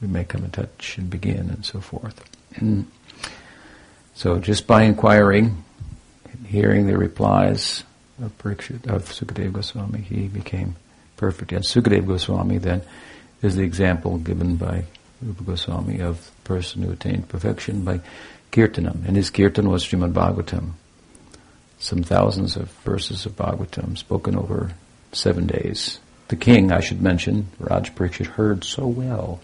we 0.00 0.08
may 0.08 0.24
come 0.24 0.44
in 0.44 0.50
touch 0.50 0.96
and 0.96 1.10
begin 1.10 1.50
and 1.50 1.66
so 1.66 1.80
forth. 1.80 2.24
And 2.56 2.86
so 4.14 4.38
just 4.38 4.66
by 4.66 4.82
inquiring, 4.82 5.64
hearing 6.46 6.86
the 6.86 6.96
replies 6.96 7.84
of, 8.18 8.32
of 8.32 9.04
Sukadeva 9.10 9.52
Goswami, 9.52 10.00
he 10.00 10.28
became 10.28 10.76
perfect. 11.16 11.52
And 11.52 11.64
Sukadeva 11.64 12.06
Goswami 12.06 12.58
then 12.58 12.82
is 13.42 13.56
the 13.56 13.64
example 13.64 14.18
given 14.18 14.56
by 14.56 14.84
Rupa 15.20 15.42
Goswami 15.42 16.00
of 16.00 16.30
the 16.36 16.48
person 16.48 16.82
who 16.82 16.92
attained 16.92 17.28
perfection 17.28 17.84
by 17.84 18.00
kirtanam. 18.52 19.06
And 19.06 19.16
his 19.16 19.30
kirtan 19.30 19.68
was 19.68 19.84
Srimad 19.84 20.12
Bhagavatam. 20.12 20.72
Some 21.78 22.04
thousands 22.04 22.54
of 22.56 22.70
verses 22.84 23.26
of 23.26 23.34
Bhagavatam 23.34 23.98
spoken 23.98 24.36
over 24.36 24.72
seven 25.10 25.46
days. 25.46 25.98
The 26.28 26.36
king, 26.36 26.70
I 26.70 26.80
should 26.80 27.02
mention, 27.02 27.48
Raj 27.58 27.94
Parikshit, 27.94 28.26
heard 28.26 28.64
so 28.64 28.86
well, 28.86 29.40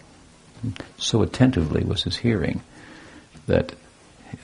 so 0.99 1.23
attentively 1.23 1.85
was 1.85 2.05
his 2.05 2.17
hearing, 2.17 2.63
that 3.47 3.75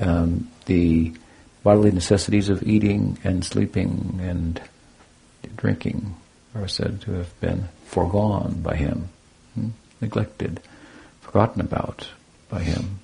um, 0.00 0.50
the 0.66 1.14
bodily 1.62 1.92
necessities 1.92 2.48
of 2.48 2.62
eating 2.62 3.18
and 3.22 3.44
sleeping 3.44 4.18
and 4.22 4.60
drinking 5.56 6.14
are 6.54 6.68
said 6.68 7.00
to 7.02 7.12
have 7.12 7.40
been 7.40 7.68
foregone 7.86 8.60
by 8.62 8.76
him, 8.76 9.08
hmm? 9.54 9.68
neglected, 10.00 10.60
forgotten 11.20 11.60
about 11.60 12.08
by 12.48 12.60
him. 12.60 13.00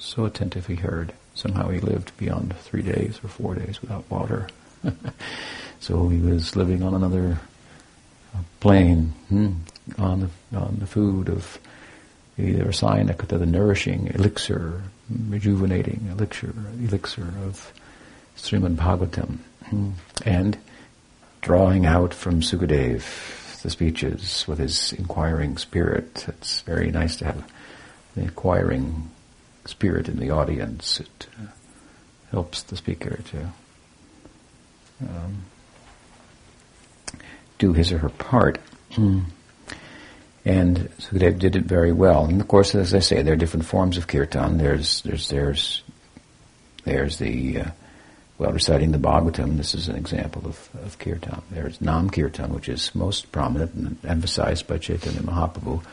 So 0.00 0.24
attentive 0.24 0.66
he 0.66 0.76
heard. 0.76 1.12
Somehow 1.34 1.68
he 1.68 1.78
lived 1.78 2.16
beyond 2.16 2.56
three 2.56 2.82
days 2.82 3.20
or 3.22 3.28
four 3.28 3.54
days 3.54 3.80
without 3.82 4.10
water. 4.10 4.48
so 5.80 6.08
he 6.08 6.18
was 6.18 6.56
living 6.56 6.82
on 6.82 6.94
another 6.94 7.38
uh, 8.34 8.38
plane, 8.60 9.12
hmm? 9.28 9.52
on 9.98 10.20
the 10.20 10.58
on 10.58 10.78
the 10.80 10.86
food 10.86 11.28
of 11.28 11.58
either 12.38 12.64
rasayana, 12.64 13.16
the 13.28 13.46
nourishing 13.46 14.08
elixir 14.14 14.82
rejuvenating 15.28 16.08
elixir, 16.10 16.54
elixir 16.78 17.34
of 17.44 17.72
Srimad 18.36 18.76
Bhagavatam, 18.76 19.38
hmm. 19.66 19.90
and 20.24 20.56
drawing 21.42 21.84
out 21.84 22.14
from 22.14 22.40
Sukadev 22.40 23.62
the 23.62 23.70
speeches 23.70 24.46
with 24.48 24.58
his 24.58 24.94
inquiring 24.94 25.58
spirit. 25.58 26.24
It's 26.26 26.62
very 26.62 26.90
nice 26.90 27.16
to 27.16 27.26
have 27.26 27.52
the 28.14 28.22
inquiring 28.22 29.10
spirit 29.70 30.08
in 30.08 30.18
the 30.18 30.30
audience. 30.30 31.00
It 31.00 31.26
uh, 31.38 31.46
helps 32.30 32.62
the 32.62 32.76
speaker 32.76 33.20
to 33.30 33.52
um, 35.02 35.44
do 37.58 37.72
his 37.72 37.92
or 37.92 37.98
her 37.98 38.08
part. 38.08 38.58
And 40.44 40.88
Sukadev 40.98 41.38
did 41.38 41.54
it 41.56 41.64
very 41.64 41.92
well. 41.92 42.24
And 42.24 42.40
of 42.40 42.48
course, 42.48 42.74
as 42.74 42.94
I 42.94 43.00
say, 43.00 43.22
there 43.22 43.34
are 43.34 43.36
different 43.36 43.66
forms 43.66 43.96
of 43.98 44.06
kirtan. 44.06 44.58
There's 44.58 45.02
there's 45.02 45.28
there's 45.28 45.82
there's 46.84 47.18
the 47.18 47.60
uh, 47.60 47.70
well 48.38 48.52
reciting 48.52 48.92
the 48.92 48.98
Bhagavatam. 48.98 49.58
This 49.58 49.74
is 49.74 49.88
an 49.88 49.96
example 49.96 50.42
of, 50.46 50.68
of 50.82 50.98
kirtan. 50.98 51.42
There's 51.50 51.80
Nam 51.80 52.08
Kirtan, 52.08 52.54
which 52.54 52.68
is 52.70 52.94
most 52.94 53.30
prominent 53.32 53.74
and 53.74 53.98
emphasized 54.04 54.66
by 54.66 54.78
Chaitanya 54.78 55.20
Mahaprabhu. 55.20 55.84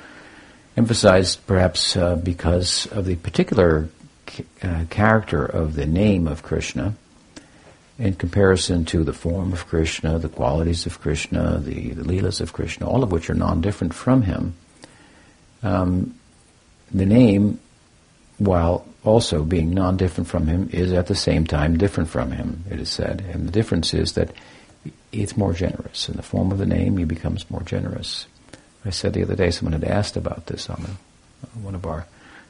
Emphasized 0.78 1.46
perhaps 1.48 1.98
uh, 1.98 2.16
because 2.16 2.86
of 2.88 3.06
the 3.06 3.16
particular 3.16 3.90
uh, 4.62 4.86
character 4.92 5.44
of 5.44 5.74
the 5.74 5.88
name 5.88 6.28
of 6.28 6.44
Krishna 6.44 6.94
in 7.98 8.14
comparison 8.14 8.86
to 8.86 9.04
the 9.04 9.14
form 9.14 9.54
of 9.54 9.66
Krishna, 9.66 10.20
the 10.20 10.30
qualities 10.30 10.86
of 10.86 11.02
Krishna, 11.02 11.58
the, 11.58 11.94
the 11.94 12.04
Leelas 12.04 12.42
of 12.42 12.54
Krishna, 12.54 12.88
all 12.88 13.02
of 13.02 13.12
which 13.12 13.28
are 13.30 13.34
non-different 13.34 13.96
from 13.96 14.22
him, 14.22 14.54
um, 15.64 16.14
the 16.92 17.08
name, 17.08 17.60
while 18.38 18.86
also 19.04 19.44
being 19.44 19.74
non-different 19.74 20.28
from 20.28 20.46
him, 20.46 20.70
is 20.72 20.94
at 20.94 21.08
the 21.08 21.16
same 21.16 21.48
time 21.48 21.78
different 21.78 22.10
from 22.10 22.32
him, 22.32 22.64
it 22.70 22.80
is 22.80 22.90
said. 22.90 23.22
And 23.32 23.48
the 23.48 23.52
difference 23.52 23.96
is 23.96 24.14
that 24.14 24.32
it's 25.12 25.36
more 25.36 25.54
generous. 25.54 26.08
In 26.08 26.18
the 26.18 26.22
form 26.22 26.52
of 26.52 26.60
the 26.60 26.68
name, 26.68 26.98
he 26.98 27.04
becomes 27.04 27.50
more 27.50 27.64
generous. 27.64 28.28
I 28.88 28.92
said 28.92 29.14
the 29.14 29.24
other 29.24 29.36
day, 29.36 29.52
someone 29.52 29.80
had 29.80 29.84
asked 29.84 30.16
about 30.16 30.48
this 30.48 30.70
on 30.70 30.98
one 31.62 31.76
of 31.76 31.86
our 31.86 32.06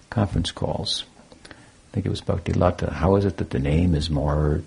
conference 0.10 0.52
calls. 0.52 1.04
I 1.46 1.94
think 1.94 2.06
it 2.06 2.10
was 2.10 2.22
Bhakti 2.22 2.54
Lata. 2.54 2.92
How 2.92 3.16
is 3.16 3.26
it 3.26 3.38
that 3.38 3.50
the 3.50 3.60
name 3.60 3.96
is 3.96 4.10
more 4.10 4.62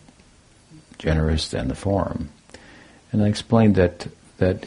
generous 1.01 1.49
than 1.49 1.69
the 1.69 1.75
form. 1.75 2.29
And 3.11 3.23
I 3.25 3.29
explained 3.29 3.75
that 3.75 4.07
that 4.37 4.65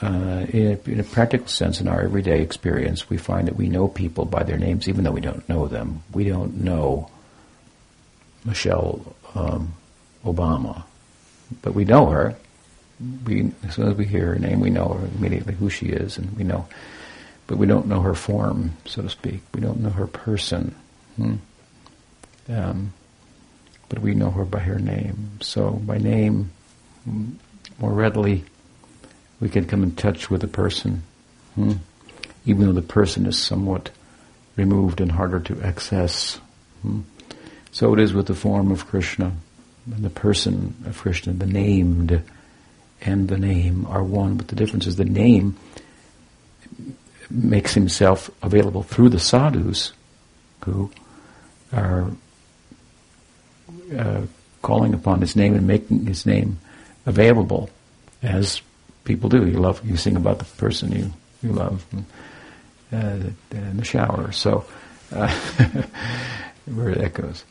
uh, 0.00 0.46
in, 0.48 0.66
a, 0.66 0.90
in, 0.90 1.00
a, 1.00 1.04
practical 1.04 1.46
sense, 1.46 1.80
in 1.80 1.86
our 1.86 2.02
everyday 2.02 2.40
experience, 2.40 3.08
we 3.08 3.16
find 3.16 3.46
that 3.46 3.54
we 3.54 3.68
know 3.68 3.86
people 3.86 4.24
by 4.24 4.42
their 4.42 4.58
names, 4.58 4.88
even 4.88 5.04
though 5.04 5.12
we 5.12 5.20
don't 5.20 5.48
know 5.48 5.68
them. 5.68 6.02
We 6.12 6.24
don't 6.24 6.60
know 6.62 7.08
Michelle 8.44 9.14
um, 9.36 9.74
Obama, 10.24 10.82
but 11.60 11.74
we 11.74 11.84
know 11.84 12.06
her. 12.06 12.34
We, 13.26 13.52
as 13.66 13.74
soon 13.74 13.88
as 13.88 13.96
we 13.96 14.04
hear 14.04 14.26
her 14.26 14.38
name, 14.38 14.60
we 14.60 14.70
know 14.70 15.00
immediately 15.16 15.54
who 15.54 15.70
she 15.70 15.86
is, 15.86 16.18
and 16.18 16.36
we 16.36 16.44
know 16.44 16.66
but 17.46 17.58
we 17.58 17.66
don't 17.66 17.86
know 17.86 18.00
her 18.00 18.14
form, 18.14 18.76
so 18.86 19.02
to 19.02 19.10
speak. 19.10 19.42
We 19.54 19.60
don't 19.60 19.80
know 19.80 19.90
her 19.90 20.06
person. 20.06 20.74
Hmm? 21.16 21.34
Um, 22.48 22.92
but 23.88 23.98
we 23.98 24.14
know 24.14 24.30
her 24.30 24.46
by 24.46 24.60
her 24.60 24.78
name. 24.78 25.38
So 25.42 25.72
by 25.72 25.98
name, 25.98 26.50
more 27.78 27.92
readily, 27.92 28.44
we 29.38 29.48
can 29.48 29.66
come 29.66 29.82
in 29.82 29.94
touch 29.94 30.30
with 30.30 30.40
the 30.40 30.48
person, 30.48 31.02
hmm? 31.56 31.72
even 32.46 32.66
though 32.66 32.72
the 32.72 32.80
person 32.80 33.26
is 33.26 33.38
somewhat 33.38 33.90
removed 34.56 35.00
and 35.00 35.12
harder 35.12 35.40
to 35.40 35.60
access. 35.62 36.40
Hmm? 36.80 37.00
So 37.70 37.92
it 37.92 38.00
is 38.00 38.14
with 38.14 38.28
the 38.28 38.34
form 38.34 38.70
of 38.70 38.86
Krishna, 38.86 39.32
and 39.92 40.04
the 40.04 40.10
person 40.10 40.74
of 40.86 40.96
Krishna, 40.96 41.32
the 41.32 41.44
named 41.44 42.22
and 43.04 43.28
the 43.28 43.38
name 43.38 43.86
are 43.86 44.02
one, 44.02 44.36
but 44.36 44.48
the 44.48 44.56
difference 44.56 44.86
is 44.86 44.96
the 44.96 45.04
name 45.04 45.56
makes 47.30 47.74
himself 47.74 48.30
available 48.42 48.82
through 48.82 49.08
the 49.08 49.18
sadhus 49.18 49.92
who 50.64 50.90
are 51.72 52.10
uh, 53.96 54.22
calling 54.60 54.94
upon 54.94 55.20
his 55.20 55.34
name 55.34 55.54
and 55.54 55.66
making 55.66 56.06
his 56.06 56.26
name 56.26 56.58
available 57.06 57.70
as 58.22 58.60
people 59.04 59.28
do. 59.28 59.46
You 59.46 59.58
love, 59.58 59.84
you 59.84 59.96
sing 59.96 60.16
about 60.16 60.38
the 60.38 60.44
person 60.44 60.92
you, 60.92 61.12
you 61.42 61.52
love 61.52 61.84
uh, 62.92 63.18
in 63.50 63.76
the 63.76 63.84
shower. 63.84 64.30
So, 64.32 64.64
uh, 65.10 65.28
where 66.66 66.94
that 66.94 67.14
goes. 67.14 67.44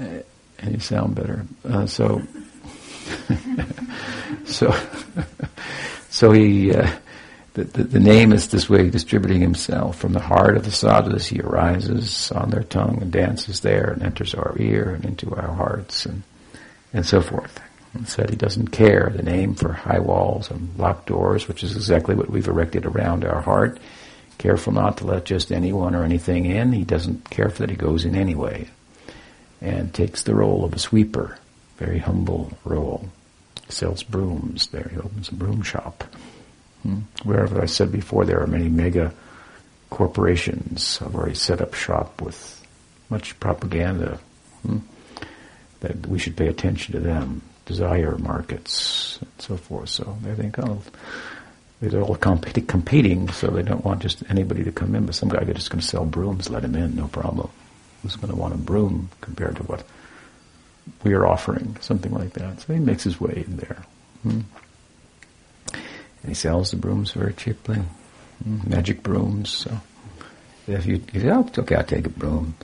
Uh, 0.00 0.22
and 0.58 0.74
you 0.74 0.80
sound 0.80 1.14
better. 1.14 1.46
Uh, 1.64 1.86
so, 1.86 2.22
so, 4.44 4.74
so 6.10 6.32
he, 6.32 6.72
uh, 6.72 6.90
the, 7.54 7.64
the, 7.64 7.84
the, 7.84 8.00
name 8.00 8.32
is 8.32 8.48
this 8.48 8.68
way 8.68 8.88
distributing 8.88 9.40
himself 9.40 9.98
from 9.98 10.12
the 10.12 10.20
heart 10.20 10.56
of 10.56 10.64
the 10.64 10.70
sadhus. 10.70 11.26
He 11.26 11.40
arises 11.40 12.32
on 12.32 12.50
their 12.50 12.62
tongue 12.62 12.98
and 13.02 13.12
dances 13.12 13.60
there 13.60 13.90
and 13.90 14.02
enters 14.02 14.34
our 14.34 14.56
ear 14.58 14.94
and 14.94 15.04
into 15.04 15.34
our 15.34 15.52
hearts 15.52 16.06
and 16.06 16.22
and 16.92 17.06
so 17.06 17.20
forth. 17.20 17.60
And 17.94 18.08
said 18.08 18.30
he 18.30 18.36
doesn't 18.36 18.68
care 18.68 19.12
the 19.14 19.22
name 19.22 19.54
for 19.54 19.72
high 19.72 19.98
walls 19.98 20.50
and 20.50 20.76
locked 20.78 21.06
doors, 21.06 21.46
which 21.46 21.62
is 21.62 21.76
exactly 21.76 22.14
what 22.14 22.30
we've 22.30 22.48
erected 22.48 22.86
around 22.86 23.24
our 23.24 23.42
heart. 23.42 23.78
Careful 24.38 24.72
not 24.72 24.96
to 24.98 25.06
let 25.06 25.26
just 25.26 25.52
anyone 25.52 25.94
or 25.94 26.02
anything 26.02 26.46
in. 26.46 26.72
He 26.72 26.84
doesn't 26.84 27.28
care 27.28 27.48
that 27.48 27.70
he 27.70 27.76
goes 27.76 28.06
in 28.06 28.16
anyway, 28.16 28.68
and 29.60 29.92
takes 29.92 30.22
the 30.22 30.34
role 30.34 30.64
of 30.64 30.72
a 30.72 30.78
sweeper, 30.78 31.38
very 31.84 31.98
humble 31.98 32.52
role. 32.64 33.08
Sells 33.68 34.02
brooms 34.02 34.68
there. 34.68 34.88
He 34.92 34.98
opens 34.98 35.28
a 35.28 35.34
broom 35.34 35.62
shop. 35.62 36.04
Hmm. 36.82 37.00
Wherever 37.24 37.60
I 37.60 37.66
said 37.66 37.90
before, 37.90 38.24
there 38.24 38.40
are 38.40 38.46
many 38.46 38.68
mega 38.68 39.12
corporations 39.90 40.98
have 40.98 41.14
already 41.14 41.34
set 41.34 41.60
up 41.60 41.74
shop 41.74 42.20
with 42.20 42.38
much 43.10 43.38
propaganda. 43.40 44.18
Hmm. 44.62 44.78
That 45.80 46.06
we 46.06 46.18
should 46.18 46.36
pay 46.36 46.46
attention 46.46 46.92
to 46.94 47.00
them, 47.00 47.42
desire 47.66 48.16
markets, 48.18 49.18
and 49.20 49.30
so 49.38 49.56
forth. 49.56 49.88
So 49.88 50.16
they 50.22 50.34
think, 50.34 50.58
oh, 50.60 50.82
they're 51.80 52.00
all 52.00 52.14
comp- 52.14 52.68
competing, 52.68 53.28
so 53.30 53.48
they 53.48 53.62
don't 53.62 53.84
want 53.84 54.02
just 54.02 54.22
anybody 54.30 54.62
to 54.62 54.70
come 54.70 54.94
in. 54.94 55.06
But 55.06 55.16
some 55.16 55.28
guy 55.28 55.42
just 55.44 55.70
going 55.70 55.80
to 55.80 55.86
sell 55.86 56.04
brooms, 56.04 56.48
let 56.48 56.62
him 56.62 56.76
in, 56.76 56.94
no 56.94 57.08
problem. 57.08 57.50
Who's 58.02 58.16
going 58.16 58.32
to 58.32 58.38
want 58.38 58.54
a 58.54 58.58
broom 58.58 59.10
compared 59.20 59.56
to 59.56 59.62
what 59.64 59.82
we 61.04 61.14
are 61.14 61.26
offering? 61.26 61.76
Something 61.80 62.12
like 62.12 62.32
that. 62.34 62.60
So 62.60 62.72
he 62.72 62.80
makes 62.80 63.04
his 63.04 63.20
way 63.20 63.44
in 63.46 63.56
there. 63.56 63.82
Hmm. 64.22 64.40
And 65.72 66.28
he 66.28 66.34
sells 66.34 66.70
the 66.70 66.76
brooms 66.76 67.12
very 67.12 67.34
cheaply. 67.34 67.78
Mm, 68.46 68.66
magic 68.68 69.02
brooms. 69.02 69.50
So 69.50 69.80
if 70.66 70.86
you, 70.86 71.02
you 71.12 71.20
say, 71.20 71.30
oh, 71.30 71.48
okay, 71.58 71.76
I'll 71.76 71.84
take 71.84 72.06
a 72.06 72.10
broom. 72.10 72.54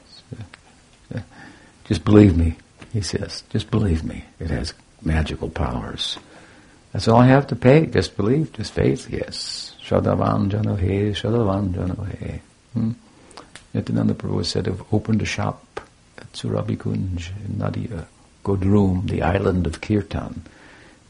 Just 1.84 2.04
believe 2.04 2.36
me, 2.36 2.54
he 2.92 3.00
says. 3.00 3.42
Just 3.48 3.70
believe 3.70 4.04
me. 4.04 4.24
It 4.38 4.50
has 4.50 4.74
magical 5.02 5.48
powers. 5.48 6.18
That's 6.92 7.08
all 7.08 7.20
I 7.20 7.26
have 7.26 7.46
to 7.48 7.56
pay. 7.56 7.86
Just 7.86 8.16
believe, 8.16 8.52
just 8.52 8.72
faith. 8.72 9.08
Yes. 9.10 9.74
Shadavan 9.82 10.50
Janohe, 10.50 11.12
Shadavan 11.12 11.72
Janohe. 11.72 12.40
Hmm? 12.74 12.92
Nityananda 13.72 14.14
Prabhu 14.14 14.44
said 14.44 14.66
have 14.66 14.82
opened 14.92 15.22
a 15.22 15.26
shop 15.26 15.64
Surabikunj 16.32 17.30
Nadia, 17.56 18.06
Godrum, 18.44 19.08
the 19.08 19.22
island 19.22 19.66
of 19.66 19.80
Kirtan 19.80 20.42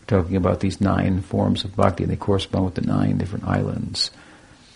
We're 0.00 0.06
talking 0.06 0.36
about 0.36 0.60
these 0.60 0.80
nine 0.80 1.22
forms 1.22 1.64
of 1.64 1.76
bhakti, 1.76 2.04
and 2.04 2.12
they 2.12 2.16
correspond 2.16 2.64
with 2.64 2.74
the 2.74 2.82
nine 2.82 3.18
different 3.18 3.44
islands 3.44 4.10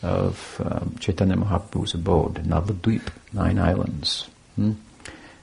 of 0.03 0.61
um, 0.65 0.97
Chaitanya 0.99 1.37
Mahaprabhu's 1.37 1.95
abode, 1.95 2.35
Navadvip, 2.45 3.09
nine 3.33 3.59
islands. 3.59 4.29
Hmm? 4.57 4.73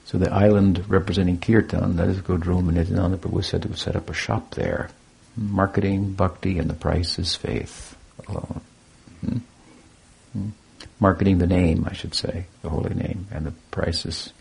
So 0.04 0.18
the 0.18 0.32
island 0.32 0.84
representing 0.88 1.38
Kirtan, 1.38 1.96
that 1.96 2.08
is 2.08 2.18
Godrum, 2.18 2.68
and 2.68 2.74
Nityananda 2.74 3.16
Prabhu 3.16 3.44
said 3.44 3.62
to 3.62 3.76
set 3.76 3.96
up 3.96 4.10
a 4.10 4.14
shop 4.14 4.54
there. 4.54 4.90
Marketing, 5.36 6.12
bhakti, 6.12 6.58
and 6.58 6.68
the 6.68 6.74
price 6.74 7.18
is 7.18 7.36
faith 7.36 7.96
alone. 8.26 8.60
Hmm? 9.20 9.38
Hmm? 10.32 10.48
Marketing 10.98 11.38
the 11.38 11.46
name, 11.46 11.86
I 11.88 11.94
should 11.94 12.14
say, 12.14 12.46
the 12.62 12.68
holy 12.68 12.94
name, 12.94 13.28
and 13.30 13.46
the 13.46 13.52
price 13.70 14.04
is, 14.04 14.32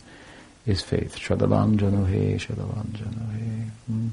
is 0.69 0.81
faith. 0.81 1.17
Shadavanjanohe, 1.17 2.35
Shadavanjanohe. 2.35 3.69
Hmm? 3.87 4.07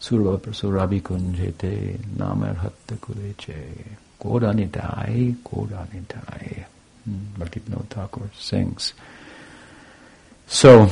Surva 0.00 0.38
Surabi 0.38 1.02
Kunjete 1.02 1.98
Namar 2.16 2.54
Hatta 2.54 2.94
Kuleche 2.94 3.84
Kodanitai 4.20 5.36
Kodanitai 5.42 6.64
Bhaktivinoda 7.38 7.86
Thakur 7.88 8.30
sings. 8.34 8.94
So, 10.46 10.90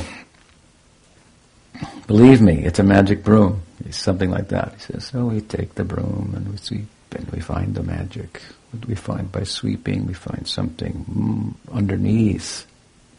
believe 2.07 2.41
me, 2.41 2.63
it's 2.63 2.79
a 2.79 2.83
magic 2.83 3.23
broom. 3.23 3.61
It's 3.85 3.97
something 3.97 4.29
like 4.29 4.49
that. 4.49 4.73
He 4.75 4.79
says, 4.79 5.05
so 5.05 5.25
we 5.25 5.41
take 5.41 5.75
the 5.75 5.83
broom 5.83 6.33
and 6.35 6.47
we 6.49 6.57
sweep 6.57 6.87
and 7.11 7.29
we 7.31 7.39
find 7.39 7.75
the 7.75 7.83
magic. 7.83 8.41
What 8.71 8.81
do 8.81 8.87
we 8.87 8.95
find 8.95 9.31
by 9.31 9.43
sweeping? 9.43 10.05
We 10.05 10.13
find 10.13 10.47
something 10.47 11.05
mm, 11.09 11.75
underneath. 11.75 12.65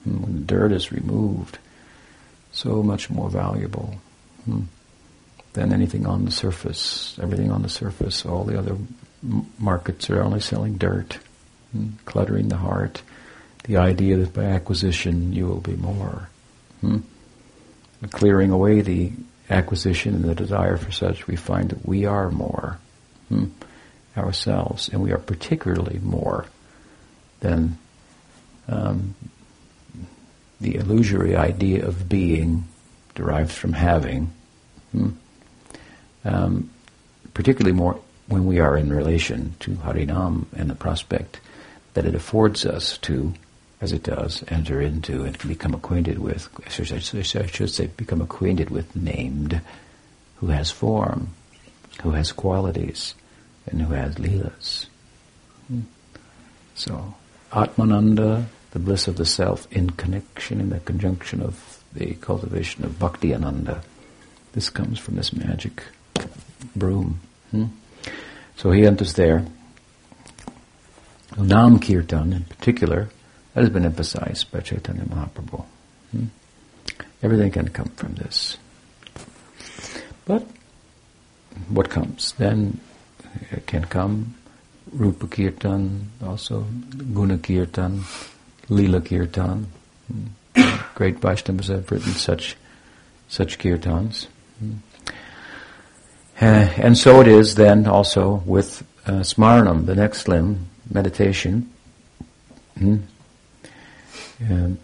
When 0.05 0.35
the 0.35 0.41
dirt 0.41 0.73
is 0.73 0.93
removed, 0.93 1.59
so 2.53 2.83
much 2.83 3.11
more 3.11 3.31
valuable. 3.31 3.97
Mm 4.49 4.67
than 5.53 5.73
anything 5.73 6.07
on 6.07 6.25
the 6.25 6.31
surface. 6.31 7.19
Everything 7.21 7.51
on 7.51 7.63
the 7.63 7.69
surface, 7.69 8.25
all 8.25 8.45
the 8.45 8.59
other 8.59 8.77
markets 9.59 10.09
are 10.11 10.23
only 10.23 10.41
selling 10.41 10.77
dirt, 10.77 11.19
hmm, 11.73 11.89
cluttering 12.05 12.49
the 12.49 12.57
heart. 12.57 13.03
The 13.65 13.77
idea 13.77 14.17
that 14.17 14.33
by 14.33 14.45
acquisition 14.45 15.33
you 15.33 15.47
will 15.47 15.61
be 15.61 15.77
more. 15.77 16.29
Hmm? 16.81 16.99
Clearing 18.11 18.51
away 18.51 18.81
the 18.81 19.13
acquisition 19.51 20.15
and 20.15 20.25
the 20.25 20.35
desire 20.35 20.77
for 20.77 20.91
such, 20.93 21.27
we 21.27 21.37
find 21.37 21.71
that 21.71 21.87
we 21.87 22.07
are 22.07 22.31
more 22.31 22.79
hmm, 23.29 23.47
ourselves, 24.17 24.89
and 24.89 25.03
we 25.03 25.13
are 25.13 25.19
particularly 25.19 25.99
more 25.99 26.47
than 27.41 27.77
um, 28.69 29.15
the 30.61 30.77
illusory 30.77 31.37
idea 31.37 31.87
of 31.87 32.09
being 32.09 32.64
derived 33.14 33.53
from 33.53 33.73
having. 33.73 34.33
Hmm? 34.92 35.11
um, 36.25 36.70
particularly 37.35 37.77
more 37.77 38.01
when 38.27 38.46
we 38.46 38.61
are 38.61 38.77
in 38.77 38.92
relation 38.92 39.55
to 39.61 39.73
Harinam 39.73 40.46
and 40.57 40.70
the 40.70 40.75
prospect 40.75 41.40
that 41.94 42.05
it 42.05 42.14
affords 42.14 42.64
us 42.64 42.99
to, 42.99 43.35
as 43.81 43.92
it 43.92 44.05
does, 44.05 44.44
enter 44.49 44.81
into 44.81 45.25
and 45.25 45.37
become 45.49 45.75
acquainted 45.75 46.18
with, 46.18 46.49
I 46.66 46.99
should 47.01 47.70
say, 47.70 47.87
become 47.96 48.20
acquainted 48.20 48.70
with 48.70 48.94
named, 48.94 49.61
who 50.37 50.49
has 50.49 50.70
form, 50.70 51.31
who 52.03 52.12
has 52.12 52.33
qualities, 52.33 53.14
and 53.66 53.83
who 53.83 53.94
has 53.94 54.14
leelas. 54.14 54.87
Hmm. 55.66 55.81
So, 56.75 57.14
Atmananda, 57.53 58.46
the 58.72 58.78
bliss 58.78 59.09
of 59.09 59.16
the 59.16 59.26
self, 59.26 59.70
in 59.72 59.90
connection, 59.90 60.61
in 60.61 60.70
the 60.70 60.80
conjunction 60.80 61.42
of 61.42 61.83
the 61.92 62.14
cultivation 62.14 62.85
of 62.85 62.98
Bhakti 62.98 63.35
Ananda. 63.35 63.83
This 64.52 64.70
comes 64.70 64.98
from 64.98 65.16
this 65.16 65.33
magic 65.33 65.83
broom. 66.76 67.20
Hmm? 67.50 67.66
So 68.56 68.70
he 68.70 68.87
enters 68.87 69.14
there. 69.14 69.44
Nam 71.37 71.78
Kirtan 71.78 72.33
in 72.33 72.44
particular, 72.44 73.09
that 73.54 73.61
has 73.61 73.70
been 73.70 73.85
emphasized 73.85 74.50
by 74.50 74.61
Chaitanya 74.61 75.04
Mahaprabhu. 75.04 75.64
Hmm? 76.12 76.24
Everything 77.22 77.50
can 77.50 77.68
come 77.68 77.88
from 77.96 78.14
this. 78.14 78.56
But 80.24 80.46
what 81.68 81.90
comes? 81.90 82.33
Then 82.33 82.80
can 83.66 83.85
come 83.85 84.35
Rupa 84.92 85.26
Kirtan, 85.26 86.11
also 86.24 86.66
Guna 87.14 87.38
Kirtan, 87.38 88.02
Lila 88.70 89.00
Kirtan. 89.00 89.66
Great 90.94 91.20
Vaishnavas 91.20 91.68
have 91.68 91.90
written 91.90 92.12
such 92.12 92.56
such 93.28 93.59
kirtans. 93.59 94.26
Uh, 96.40 96.68
and 96.76 96.96
so 96.96 97.20
it 97.20 97.28
is 97.28 97.54
then 97.54 97.87
also 97.87 98.42
with 98.46 98.83
uh, 99.06 99.20
smaranam, 99.20 99.87
the 99.87 99.94
next 99.94 100.26
limb, 100.26 100.66
meditation. 100.90 101.70
Hmm? 102.78 102.96
And 104.40 104.78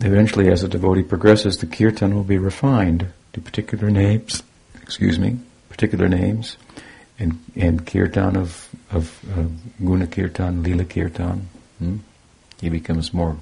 eventually, 0.00 0.48
as 0.50 0.62
a 0.62 0.68
devotee 0.68 1.02
progresses, 1.02 1.58
the 1.58 1.66
kirtan 1.66 2.14
will 2.14 2.24
be 2.24 2.38
refined 2.38 3.08
to 3.32 3.40
particular 3.40 3.90
names, 3.90 4.42
excuse 4.80 5.18
me, 5.18 5.38
particular 5.68 6.08
names, 6.08 6.56
and, 7.18 7.38
and 7.56 7.86
kirtan 7.86 8.36
of, 8.36 8.68
of 8.92 9.20
uh, 9.36 9.44
guna 9.84 10.06
kirtan, 10.06 10.62
lila 10.62 10.84
kirtan. 10.84 11.48
Hmm? 11.78 11.96
He 12.62 12.68
becomes 12.68 13.12
more, 13.12 13.36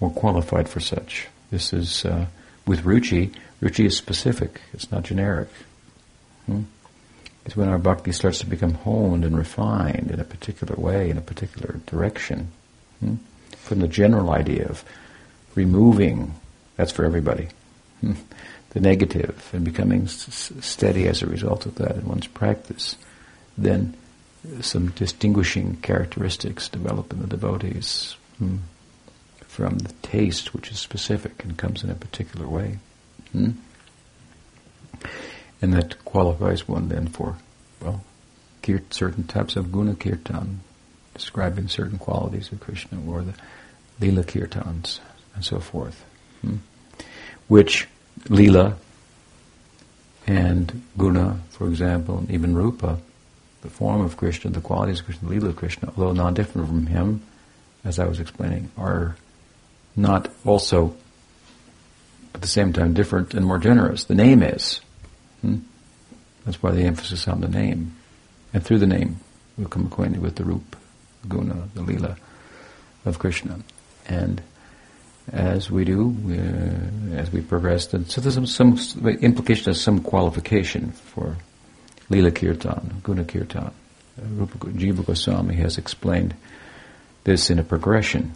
more 0.00 0.10
qualified 0.10 0.66
for 0.66 0.80
such. 0.80 1.28
This 1.50 1.74
is, 1.74 2.06
uh, 2.06 2.26
with 2.66 2.84
ruchi, 2.84 3.34
ruchi 3.60 3.84
is 3.84 3.96
specific, 3.96 4.62
it's 4.72 4.90
not 4.90 5.02
generic. 5.02 5.50
Hmm? 6.46 6.62
It's 7.44 7.54
when 7.54 7.68
our 7.68 7.78
bhakti 7.78 8.12
starts 8.12 8.38
to 8.38 8.46
become 8.46 8.74
honed 8.74 9.26
and 9.26 9.36
refined 9.36 10.10
in 10.10 10.18
a 10.20 10.24
particular 10.24 10.74
way, 10.74 11.10
in 11.10 11.18
a 11.18 11.20
particular 11.20 11.80
direction. 11.84 12.50
Hmm? 13.00 13.16
From 13.58 13.80
the 13.80 13.88
general 13.88 14.30
idea 14.30 14.66
of 14.66 14.84
removing, 15.54 16.34
that's 16.76 16.92
for 16.92 17.04
everybody, 17.04 17.48
hmm? 18.00 18.14
the 18.70 18.80
negative 18.80 19.50
and 19.52 19.66
becoming 19.66 20.04
s- 20.04 20.50
steady 20.60 21.06
as 21.08 21.20
a 21.20 21.26
result 21.26 21.66
of 21.66 21.74
that 21.74 21.96
in 21.96 22.08
one's 22.08 22.26
practice, 22.26 22.96
then 23.58 23.94
some 24.62 24.88
distinguishing 24.92 25.76
characteristics 25.82 26.70
develop 26.70 27.12
in 27.12 27.20
the 27.20 27.26
devotees 27.26 28.16
hmm? 28.40 28.56
from 29.46 29.78
the 29.78 29.92
taste, 30.02 30.54
which 30.54 30.70
is 30.70 30.78
specific 30.78 31.44
and 31.44 31.56
comes 31.56 31.84
in 31.84 31.90
a 31.90 31.94
particular 31.94 32.48
way. 32.48 32.78
Hmm? 33.32 33.50
And 35.62 35.74
that 35.74 36.04
qualifies 36.04 36.66
one 36.66 36.88
then 36.88 37.08
for, 37.08 37.36
well, 37.80 38.02
certain 38.90 39.24
types 39.24 39.56
of 39.56 39.72
guna 39.72 39.94
kirtan, 39.94 40.60
describing 41.14 41.68
certain 41.68 41.98
qualities 41.98 42.50
of 42.52 42.60
Krishna, 42.60 42.98
or 43.06 43.22
the 43.22 43.34
lila 44.00 44.24
kirtans, 44.24 45.00
and 45.34 45.44
so 45.44 45.60
forth. 45.60 46.04
Hmm? 46.40 46.56
Which 47.48 47.88
lila 48.28 48.76
and 50.26 50.82
guna, 50.96 51.40
for 51.50 51.68
example, 51.68 52.18
and 52.18 52.30
even 52.30 52.54
rupa, 52.54 52.98
the 53.62 53.70
form 53.70 54.00
of 54.00 54.16
Krishna, 54.16 54.50
the 54.50 54.60
qualities 54.60 55.00
of 55.00 55.06
Krishna, 55.06 55.28
the 55.28 55.34
lila 55.34 55.48
of 55.50 55.56
Krishna, 55.56 55.92
although 55.96 56.12
not 56.12 56.34
different 56.34 56.68
from 56.68 56.86
him, 56.86 57.22
as 57.84 57.98
I 57.98 58.06
was 58.06 58.20
explaining, 58.20 58.70
are 58.76 59.16
not 59.96 60.30
also 60.44 60.94
at 62.34 62.40
the 62.40 62.48
same 62.48 62.72
time 62.72 62.94
different 62.94 63.34
and 63.34 63.44
more 63.44 63.58
generous. 63.58 64.04
The 64.04 64.14
name 64.14 64.42
is. 64.42 64.80
Hmm? 65.40 65.58
That's 66.44 66.62
why 66.62 66.72
the 66.72 66.82
emphasis 66.82 67.28
on 67.28 67.40
the 67.40 67.48
name. 67.48 67.96
And 68.52 68.64
through 68.64 68.78
the 68.78 68.86
name, 68.86 69.20
we 69.56 69.64
become 69.64 69.86
acquainted 69.86 70.20
with 70.20 70.36
the 70.36 70.44
Rup, 70.44 70.76
Guna, 71.28 71.68
the 71.74 71.82
Lila 71.82 72.16
of 73.04 73.18
Krishna. 73.18 73.60
And 74.08 74.42
as 75.32 75.70
we 75.70 75.84
do, 75.84 76.16
uh, 76.28 77.16
as 77.16 77.30
we 77.30 77.40
progress, 77.40 77.86
then, 77.86 78.06
so 78.06 78.20
there's 78.20 78.34
some, 78.34 78.76
some 78.76 79.06
implication 79.20 79.70
of 79.70 79.76
some 79.76 80.00
qualification 80.00 80.92
for 80.92 81.36
Lila 82.08 82.30
Kirtan, 82.30 83.00
Guna 83.02 83.24
Kirtan. 83.24 83.64
Uh, 83.66 83.70
Rupa 84.32 84.58
Jiva 84.68 85.04
Goswami 85.04 85.54
has 85.56 85.78
explained 85.78 86.34
this 87.30 87.48
in 87.48 87.60
a 87.60 87.62
progression 87.62 88.32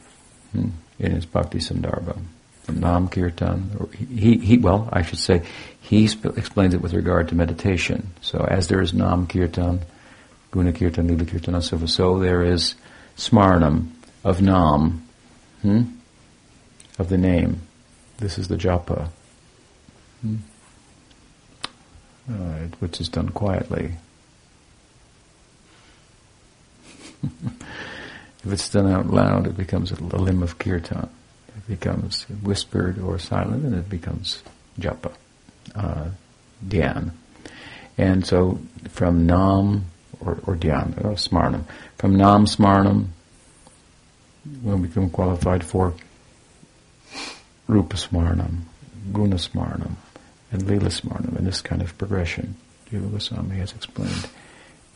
hmm, 0.52 0.68
in 1.00 1.12
his 1.12 1.26
Bhakti 1.26 1.58
Sandarbha. 1.58 2.16
Nam 2.68 3.08
Kirtan, 3.08 3.90
he, 3.92 4.38
he, 4.38 4.56
well, 4.56 4.88
I 4.92 5.02
should 5.02 5.18
say, 5.18 5.42
he 5.80 6.06
sp- 6.06 6.38
explains 6.38 6.74
it 6.74 6.80
with 6.80 6.94
regard 6.94 7.28
to 7.28 7.34
meditation. 7.34 8.14
So 8.20 8.38
as 8.38 8.68
there 8.68 8.80
is 8.80 8.94
Nam 8.94 9.26
Kirtan, 9.26 9.80
Guna 10.52 10.72
Kirtan, 10.72 11.08
Lila 11.08 11.26
Kirtan, 11.26 11.56
and 11.56 11.64
so 11.64 11.76
forth, 11.76 11.90
so 11.90 12.20
there 12.20 12.42
is 12.42 12.76
Smarnam 13.16 13.90
of 14.22 14.40
Nam, 14.40 15.06
hmm? 15.62 15.82
of 16.98 17.08
the 17.08 17.18
name. 17.18 17.62
This 18.18 18.38
is 18.38 18.46
the 18.46 18.56
japa, 18.56 19.08
hmm? 20.22 20.36
uh, 22.30 22.68
which 22.78 23.00
is 23.00 23.08
done 23.08 23.30
quietly. 23.30 23.96
if 28.44 28.52
it's 28.52 28.68
done 28.68 28.90
out 28.90 29.08
loud, 29.08 29.46
it 29.46 29.56
becomes 29.56 29.90
a 29.92 29.96
limb 29.96 30.42
of 30.42 30.58
kirtan. 30.58 31.08
It 31.56 31.66
becomes 31.66 32.24
whispered 32.42 32.98
or 32.98 33.18
silent, 33.18 33.64
and 33.64 33.74
it 33.74 33.88
becomes 33.88 34.42
japa, 34.78 35.12
uh, 35.74 36.10
dhyan. 36.66 37.12
And 37.96 38.26
so 38.26 38.58
from 38.90 39.26
nam 39.26 39.86
or, 40.20 40.38
or 40.46 40.56
dhyan, 40.56 41.04
or 41.04 41.12
smarnam, 41.14 41.64
from 41.96 42.16
nam 42.16 42.46
smarnam, 42.46 43.06
we'll 44.62 44.78
become 44.78 45.10
qualified 45.10 45.64
for 45.64 45.94
rupa 47.66 47.96
smarnam, 47.96 48.62
guna 49.12 49.36
smarnam, 49.36 49.92
and 50.52 50.66
lila 50.66 50.90
smarnam, 50.90 51.38
in 51.38 51.44
this 51.44 51.62
kind 51.62 51.80
of 51.80 51.96
progression. 51.96 52.56
Jiva 52.90 53.10
Goswami 53.10 53.56
has 53.56 53.72
explained 53.72 54.28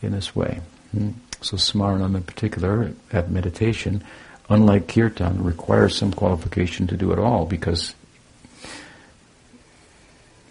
in 0.01 0.11
this 0.11 0.35
way. 0.35 0.61
So 0.93 1.57
smarnam 1.57 2.15
in 2.15 2.23
particular, 2.23 2.91
at 3.11 3.29
meditation, 3.29 4.03
unlike 4.49 4.87
kirtan, 4.87 5.43
requires 5.43 5.95
some 5.95 6.11
qualification 6.11 6.87
to 6.87 6.97
do 6.97 7.11
it 7.11 7.19
all 7.19 7.45
because 7.45 7.93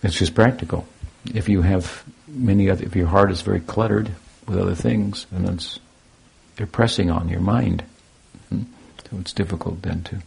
it's 0.03 0.17
just 0.17 0.35
practical. 0.35 0.87
If 1.35 1.49
you 1.49 1.63
have 1.63 2.05
many 2.27 2.71
other, 2.71 2.85
if 2.85 2.97
your 2.97 3.09
heart 3.09 3.31
is 3.31 3.43
very 3.43 3.61
cluttered 3.61 4.11
with 4.47 4.59
other 4.59 4.75
things, 4.75 5.27
then 5.31 5.47
it's 5.47 5.79
they're 6.57 6.67
pressing 6.67 7.11
on 7.11 7.29
your 7.29 7.41
mind. 7.41 7.83
Hmm? 8.49 8.63
So 9.11 9.19
it's 9.19 9.33
difficult 9.33 9.83
then 9.83 10.03
to 10.05 10.23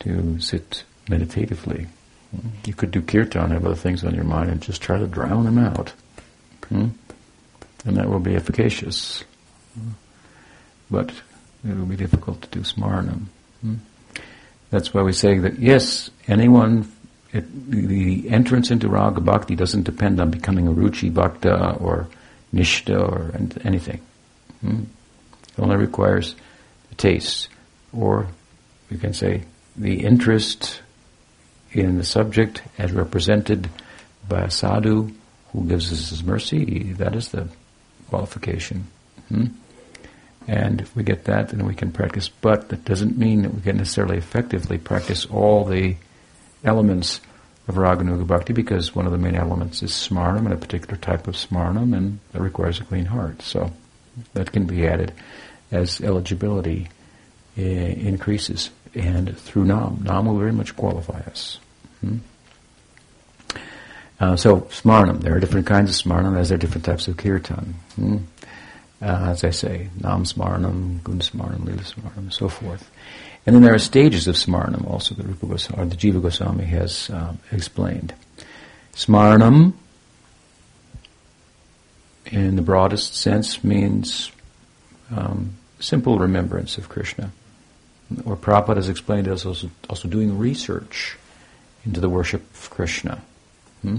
to 0.00 0.40
sit 0.40 0.84
meditatively. 1.08 1.86
Hmm? 2.30 2.48
You 2.64 2.74
could 2.74 2.92
do 2.92 3.02
kirtan, 3.02 3.50
have 3.50 3.66
other 3.66 3.74
things 3.74 4.04
on 4.04 4.14
your 4.14 4.24
mind, 4.24 4.50
and 4.50 4.62
just 4.62 4.80
try 4.80 4.98
to 4.98 5.06
drown 5.06 5.44
them 5.44 5.58
out, 5.58 5.92
hmm? 6.68 6.88
And 7.84 7.96
that 7.96 8.08
will 8.08 8.20
be 8.20 8.34
efficacious. 8.34 9.24
But 10.90 11.10
it 11.68 11.76
will 11.76 11.86
be 11.86 11.96
difficult 11.96 12.42
to 12.42 12.48
do 12.48 12.60
smarnam. 12.60 13.26
That's 14.70 14.92
why 14.92 15.02
we 15.02 15.12
say 15.12 15.38
that 15.38 15.58
yes, 15.58 16.10
anyone, 16.26 16.90
it, 17.32 17.44
the 17.70 18.28
entrance 18.28 18.70
into 18.70 18.88
raga 18.88 19.20
bhakti 19.20 19.54
doesn't 19.54 19.84
depend 19.84 20.20
on 20.20 20.30
becoming 20.30 20.68
a 20.68 20.72
ruchi 20.72 21.12
bhakta 21.12 21.76
or 21.80 22.08
nishta 22.52 23.00
or 23.00 23.32
anything. 23.64 24.00
It 24.62 25.58
only 25.58 25.76
requires 25.76 26.34
the 26.88 26.94
taste, 26.96 27.48
or 27.92 28.26
you 28.90 28.98
can 28.98 29.12
say 29.12 29.44
the 29.76 30.04
interest 30.04 30.80
in 31.72 31.98
the 31.98 32.04
subject 32.04 32.62
as 32.78 32.92
represented 32.92 33.68
by 34.28 34.42
a 34.42 34.50
sadhu 34.50 35.10
who 35.52 35.66
gives 35.66 35.92
us 35.92 36.10
his 36.10 36.24
mercy. 36.24 36.92
That 36.94 37.14
is 37.14 37.28
the 37.28 37.48
qualification. 38.08 38.86
Hmm? 39.28 39.46
And 40.46 40.80
if 40.80 40.94
we 40.94 41.02
get 41.02 41.24
that, 41.24 41.48
then 41.48 41.66
we 41.66 41.74
can 41.74 41.90
practice. 41.90 42.28
But 42.28 42.68
that 42.68 42.84
doesn't 42.84 43.16
mean 43.16 43.42
that 43.42 43.54
we 43.54 43.62
can 43.62 43.78
necessarily 43.78 44.18
effectively 44.18 44.78
practice 44.78 45.24
all 45.26 45.64
the 45.64 45.96
elements 46.62 47.20
of 47.66 47.76
Raganuga 47.76 48.26
Bhakti 48.26 48.52
because 48.52 48.94
one 48.94 49.06
of 49.06 49.12
the 49.12 49.18
main 49.18 49.34
elements 49.34 49.82
is 49.82 49.92
smarnam 49.92 50.44
and 50.44 50.52
a 50.52 50.56
particular 50.56 50.96
type 50.96 51.26
of 51.26 51.34
smarnam 51.34 51.96
and 51.96 52.18
that 52.32 52.42
requires 52.42 52.78
a 52.78 52.84
clean 52.84 53.06
heart. 53.06 53.40
So 53.40 53.72
that 54.34 54.52
can 54.52 54.66
be 54.66 54.86
added 54.86 55.12
as 55.70 56.00
eligibility 56.00 56.88
uh, 57.56 57.62
increases. 57.62 58.70
And 58.94 59.36
through 59.38 59.64
Nam, 59.64 60.02
Nam 60.04 60.26
will 60.26 60.38
very 60.38 60.52
much 60.52 60.76
qualify 60.76 61.20
us. 61.20 61.58
Hmm? 62.00 62.18
Uh, 64.20 64.36
so 64.36 64.60
smarnam, 64.62 65.20
there 65.20 65.34
are 65.34 65.40
different 65.40 65.66
kinds 65.66 65.90
of 65.90 65.96
smarnam 65.96 66.38
as 66.38 66.48
there 66.48 66.56
are 66.56 66.58
different 66.58 66.84
types 66.84 67.08
of 67.08 67.16
kirtan. 67.16 67.74
Hmm? 67.96 68.18
uh, 69.04 69.26
as 69.30 69.44
I 69.44 69.50
say, 69.50 69.88
Nam 70.00 70.24
Smarnam, 70.24 71.02
Gun 71.02 71.20
Smarnam, 71.20 71.64
Lila 71.64 71.82
Smarnam, 71.82 72.32
so 72.32 72.48
forth. 72.48 72.90
And 73.44 73.54
then 73.54 73.62
there 73.62 73.74
are 73.74 73.78
stages 73.78 74.26
of 74.26 74.36
Smarnam 74.36 74.90
also 74.90 75.14
that 75.14 75.26
Rupa 75.26 75.46
Goswami, 75.46 75.82
or 75.82 75.86
the 75.86 75.96
Jiva 75.96 76.22
Goswami 76.22 76.64
has 76.64 77.10
um, 77.10 77.38
explained. 77.52 78.14
Smarnam, 78.94 79.74
in 82.26 82.56
the 82.56 82.62
broadest 82.62 83.14
sense, 83.14 83.62
means 83.62 84.32
um, 85.14 85.54
simple 85.80 86.18
remembrance 86.18 86.78
of 86.78 86.88
Krishna. 86.88 87.30
Or 88.24 88.36
Prabhupada 88.36 88.76
has 88.76 88.88
explained 88.88 89.28
as 89.28 89.44
also, 89.44 89.70
also 89.90 90.08
doing 90.08 90.38
research 90.38 91.18
into 91.84 92.00
the 92.00 92.08
worship 92.08 92.42
of 92.54 92.70
Krishna. 92.70 93.20
Hmm? 93.84 93.98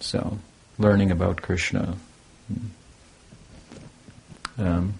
So, 0.00 0.38
learning 0.78 1.10
about 1.10 1.40
Krishna. 1.42 1.96
Hmm 2.48 2.66
um, 4.60 4.94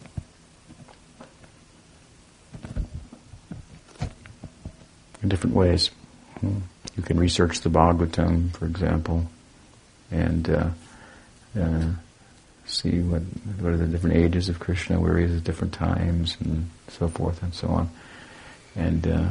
in 5.23 5.29
different 5.29 5.55
ways. 5.55 5.91
Hmm. 6.41 6.59
You 6.97 7.03
can 7.03 7.19
research 7.19 7.61
the 7.61 7.71
Bhagavatam, 7.71 8.53
for 8.53 8.67
example, 8.67 9.27
and 10.11 10.49
uh, 10.51 10.71
uh, 11.59 11.89
see 12.67 13.01
what 13.01 13.23
what 13.61 13.73
are 13.73 13.77
the 13.77 13.87
different 13.87 14.17
ages 14.17 14.49
of 14.49 14.59
Krishna, 14.59 15.01
where 15.01 15.19
he 15.19 15.25
is 15.25 15.37
at 15.37 15.45
different 15.45 15.73
times, 15.73 16.37
and 16.41 16.69
so 16.89 17.09
forth 17.09 17.43
and 17.43 17.55
so 17.55 17.69
on, 17.69 17.91
and 18.75 19.07
uh, 19.07 19.31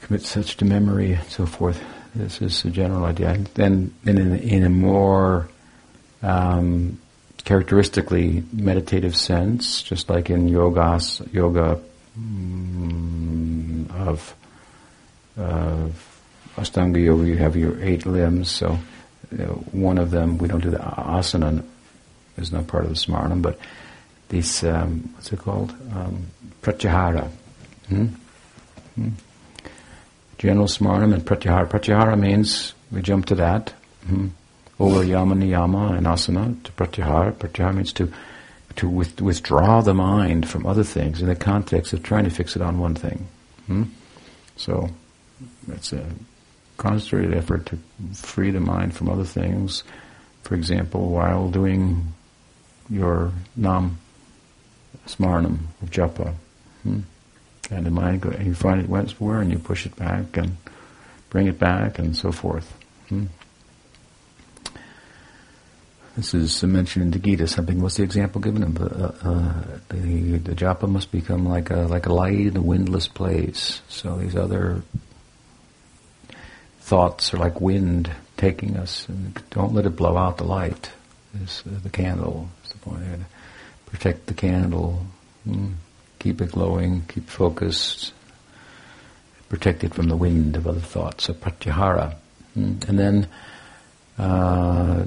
commit 0.00 0.22
such 0.22 0.56
to 0.58 0.64
memory 0.64 1.12
and 1.14 1.28
so 1.28 1.46
forth. 1.46 1.82
This 2.14 2.42
is 2.42 2.64
a 2.64 2.70
general 2.70 3.04
idea. 3.04 3.36
Then, 3.54 3.94
in, 4.04 4.18
in 4.38 4.64
a 4.64 4.68
more 4.68 5.48
um, 6.22 6.98
characteristically 7.44 8.44
meditative 8.52 9.16
sense, 9.16 9.82
just 9.82 10.08
like 10.10 10.30
in 10.30 10.48
yogas, 10.48 11.32
yoga 11.32 11.80
mm, 12.18 13.90
of, 13.94 14.34
of 15.36 16.20
Ashtanga 16.56 17.02
yoga, 17.02 17.26
you 17.26 17.36
have 17.36 17.56
your 17.56 17.82
eight 17.82 18.06
limbs. 18.06 18.50
So 18.50 18.78
uh, 19.32 19.44
one 19.72 19.98
of 19.98 20.10
them, 20.10 20.38
we 20.38 20.48
don't 20.48 20.60
do 20.60 20.70
the 20.70 20.78
asana, 20.78 21.64
is 22.36 22.52
not 22.52 22.66
part 22.66 22.84
of 22.84 22.90
the 22.90 22.96
smarnam, 22.96 23.40
but 23.40 23.58
this, 24.28 24.64
um, 24.64 25.10
what's 25.14 25.32
it 25.32 25.38
called? 25.38 25.70
Um, 25.94 26.26
pratyahara. 26.62 27.28
Hmm? 27.88 28.06
Hmm? 28.96 29.08
General 30.40 30.66
smarnam 30.66 31.14
and 31.14 31.22
pratyahara. 31.24 31.68
Pratyahara 31.68 32.18
means, 32.18 32.74
we 32.90 33.00
jump 33.02 33.26
to 33.26 33.36
that. 33.36 33.72
Hmm? 34.06 34.28
over 34.80 35.04
yama 35.04 35.34
niyama 35.34 35.96
and 35.96 36.06
asana 36.06 36.60
to 36.64 36.72
pratyahara. 36.72 37.32
Pratyahara 37.32 37.76
means 37.76 37.92
to 37.92 38.12
to 38.76 38.88
with, 38.88 39.20
withdraw 39.20 39.82
the 39.82 39.92
mind 39.92 40.48
from 40.48 40.64
other 40.64 40.84
things 40.84 41.20
in 41.20 41.28
the 41.28 41.36
context 41.36 41.92
of 41.92 42.02
trying 42.02 42.24
to 42.24 42.30
fix 42.30 42.56
it 42.56 42.62
on 42.62 42.78
one 42.78 42.94
thing. 42.94 43.28
Hmm? 43.66 43.82
So 44.56 44.88
it's 45.68 45.92
a 45.92 46.06
concentrated 46.76 47.34
effort 47.34 47.66
to 47.66 47.78
free 48.14 48.50
the 48.50 48.60
mind 48.60 48.94
from 48.94 49.10
other 49.10 49.24
things. 49.24 49.82
For 50.44 50.54
example, 50.54 51.10
while 51.10 51.50
doing 51.50 52.14
your 52.88 53.32
nam 53.56 53.98
smarnam 55.06 55.58
of 55.82 55.90
japa, 55.90 56.32
hmm? 56.84 57.00
And 57.70 57.86
the 57.86 57.90
mind 57.90 58.22
go, 58.22 58.30
and 58.30 58.46
you 58.46 58.54
find 58.54 58.80
it 58.80 58.88
went 58.88 59.12
where, 59.20 59.40
and 59.40 59.50
you 59.50 59.58
push 59.58 59.86
it 59.86 59.96
back 59.96 60.36
and 60.36 60.56
bring 61.30 61.46
it 61.46 61.58
back, 61.58 61.98
and 61.98 62.16
so 62.16 62.32
forth. 62.32 62.76
Hmm? 63.08 63.26
This 66.16 66.34
is 66.34 66.62
mentioned 66.64 67.04
in 67.04 67.10
the 67.12 67.18
Gita. 67.18 67.46
Something. 67.46 67.80
What's 67.80 67.96
the 67.96 68.02
example 68.02 68.40
given? 68.40 68.62
Of, 68.62 68.80
uh, 68.80 69.12
uh, 69.22 69.62
the, 69.88 70.38
the 70.38 70.54
japa 70.54 70.88
must 70.88 71.12
become 71.12 71.46
like 71.46 71.70
a 71.70 71.82
like 71.82 72.06
a 72.06 72.12
light 72.12 72.38
in 72.38 72.56
a 72.56 72.60
windless 72.60 73.06
place. 73.06 73.80
So 73.88 74.16
these 74.16 74.36
other 74.36 74.82
thoughts 76.80 77.32
are 77.32 77.38
like 77.38 77.60
wind 77.60 78.10
taking 78.36 78.76
us, 78.76 79.08
and 79.08 79.40
don't 79.50 79.72
let 79.72 79.86
it 79.86 79.96
blow 79.96 80.16
out 80.16 80.38
the 80.38 80.44
light. 80.44 80.90
Uh, 81.34 81.46
the 81.82 81.90
candle? 81.90 82.48
Is 82.64 82.72
the 82.72 82.78
point? 82.78 83.04
Protect 83.86 84.26
the 84.26 84.34
candle. 84.34 85.06
Mm. 85.48 85.74
Keep 86.20 86.40
it 86.40 86.52
glowing. 86.52 87.02
Keep 87.08 87.28
focused. 87.28 88.12
Protect 89.48 89.82
it 89.82 89.92
from 89.92 90.06
the 90.06 90.16
wind 90.16 90.54
of 90.54 90.68
other 90.68 90.80
thoughts. 90.80 91.24
So 91.24 91.34
pratyahara, 91.34 92.14
mm. 92.56 92.88
and 92.88 92.98
then. 92.98 93.28
Uh, 94.16 95.04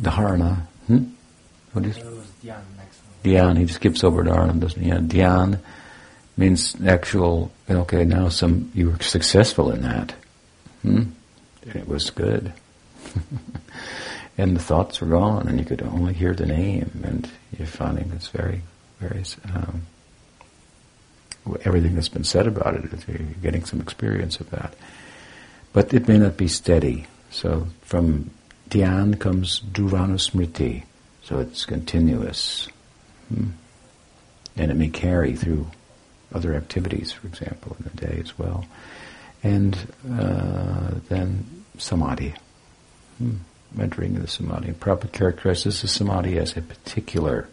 dharana. 0.00 0.62
Hmm? 0.86 1.04
What 1.72 1.86
is? 1.86 1.98
Dhyan. 3.24 3.56
He 3.56 3.66
skips 3.68 4.02
over 4.04 4.24
dharana, 4.24 4.58
doesn't 4.58 4.82
he? 4.82 4.88
Yeah, 4.88 4.98
dhyan 4.98 5.60
means 6.36 6.76
actual. 6.84 7.52
Okay, 7.70 8.04
now 8.04 8.28
some 8.28 8.70
you 8.74 8.90
were 8.90 8.98
successful 9.00 9.70
in 9.70 9.82
that. 9.82 10.14
Hmm? 10.82 11.02
It 11.62 11.86
was 11.86 12.10
good. 12.10 12.52
and 14.42 14.56
the 14.56 14.60
thoughts 14.60 15.00
were 15.00 15.06
gone, 15.06 15.46
and 15.46 15.60
you 15.60 15.64
could 15.64 15.82
only 15.82 16.12
hear 16.12 16.34
the 16.34 16.46
name, 16.46 16.90
and 17.04 17.30
you're 17.56 17.64
finding 17.64 18.10
it's 18.10 18.26
very, 18.26 18.62
very. 18.98 19.24
Um, 19.54 19.86
everything 21.64 21.94
that's 21.94 22.08
been 22.08 22.24
said 22.24 22.48
about 22.48 22.74
it, 22.74 23.08
you're 23.08 23.18
getting 23.40 23.64
some 23.64 23.80
experience 23.80 24.40
of 24.40 24.50
that. 24.50 24.74
But 25.72 25.94
it 25.94 26.08
may 26.08 26.18
not 26.18 26.36
be 26.36 26.48
steady. 26.48 27.06
So 27.30 27.68
from 27.82 28.30
dhyan 28.68 29.20
comes 29.20 29.60
dhruvanusmriti, 29.60 30.86
so 31.22 31.38
it's 31.38 31.64
continuous. 31.64 32.68
Hmm. 33.28 33.50
And 34.56 34.72
it 34.72 34.74
may 34.74 34.88
carry 34.88 35.36
through 35.36 35.70
other 36.34 36.54
activities, 36.54 37.12
for 37.12 37.28
example, 37.28 37.76
in 37.78 37.84
the 37.84 38.06
day 38.06 38.18
as 38.18 38.36
well. 38.36 38.66
And 39.44 39.78
uh, 40.10 40.94
then 41.08 41.64
samadhi, 41.78 42.34
hmm. 43.18 43.36
Entering 43.80 44.14
the 44.14 44.26
samadhi. 44.26 44.72
Prabhupada 44.72 45.12
characterizes 45.12 45.82
the 45.82 45.88
samadhi 45.88 46.38
as 46.38 46.56
a 46.56 46.62
particular, 46.62 47.48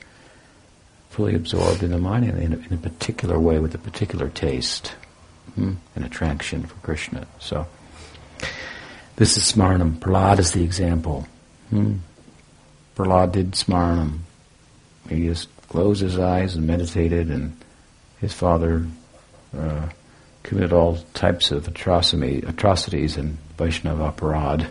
fully 1.09 1.35
absorbed 1.35 1.83
in 1.83 1.91
the 1.91 1.97
mind 1.97 2.25
in 2.25 2.53
a, 2.53 2.57
in 2.57 2.73
a 2.73 2.77
particular 2.77 3.39
way 3.39 3.59
with 3.59 3.73
a 3.75 3.77
particular 3.77 4.29
taste, 4.29 4.89
hmm. 5.55 5.73
an 5.95 6.03
attraction 6.03 6.63
for 6.63 6.75
Krishna. 6.75 7.27
So 7.39 7.67
this 9.15 9.37
is 9.37 9.51
Smarnam. 9.51 9.99
Prahlad 9.99 10.39
is 10.39 10.51
the 10.51 10.63
example. 10.63 11.27
Hmm. 11.69 11.97
Prahlad 12.95 13.31
did 13.31 13.51
Smarnam. 13.51 14.19
He 15.09 15.27
just 15.27 15.49
closed 15.69 16.01
his 16.01 16.19
eyes 16.19 16.55
and 16.55 16.67
meditated, 16.67 17.29
and 17.29 17.55
his 18.19 18.33
father 18.33 18.85
uh, 19.57 19.89
committed 20.43 20.73
all 20.73 20.97
types 21.13 21.51
of 21.51 21.67
atrocities 21.67 23.17
and 23.17 23.37
Vaishnava 23.57 24.11
aparad 24.11 24.67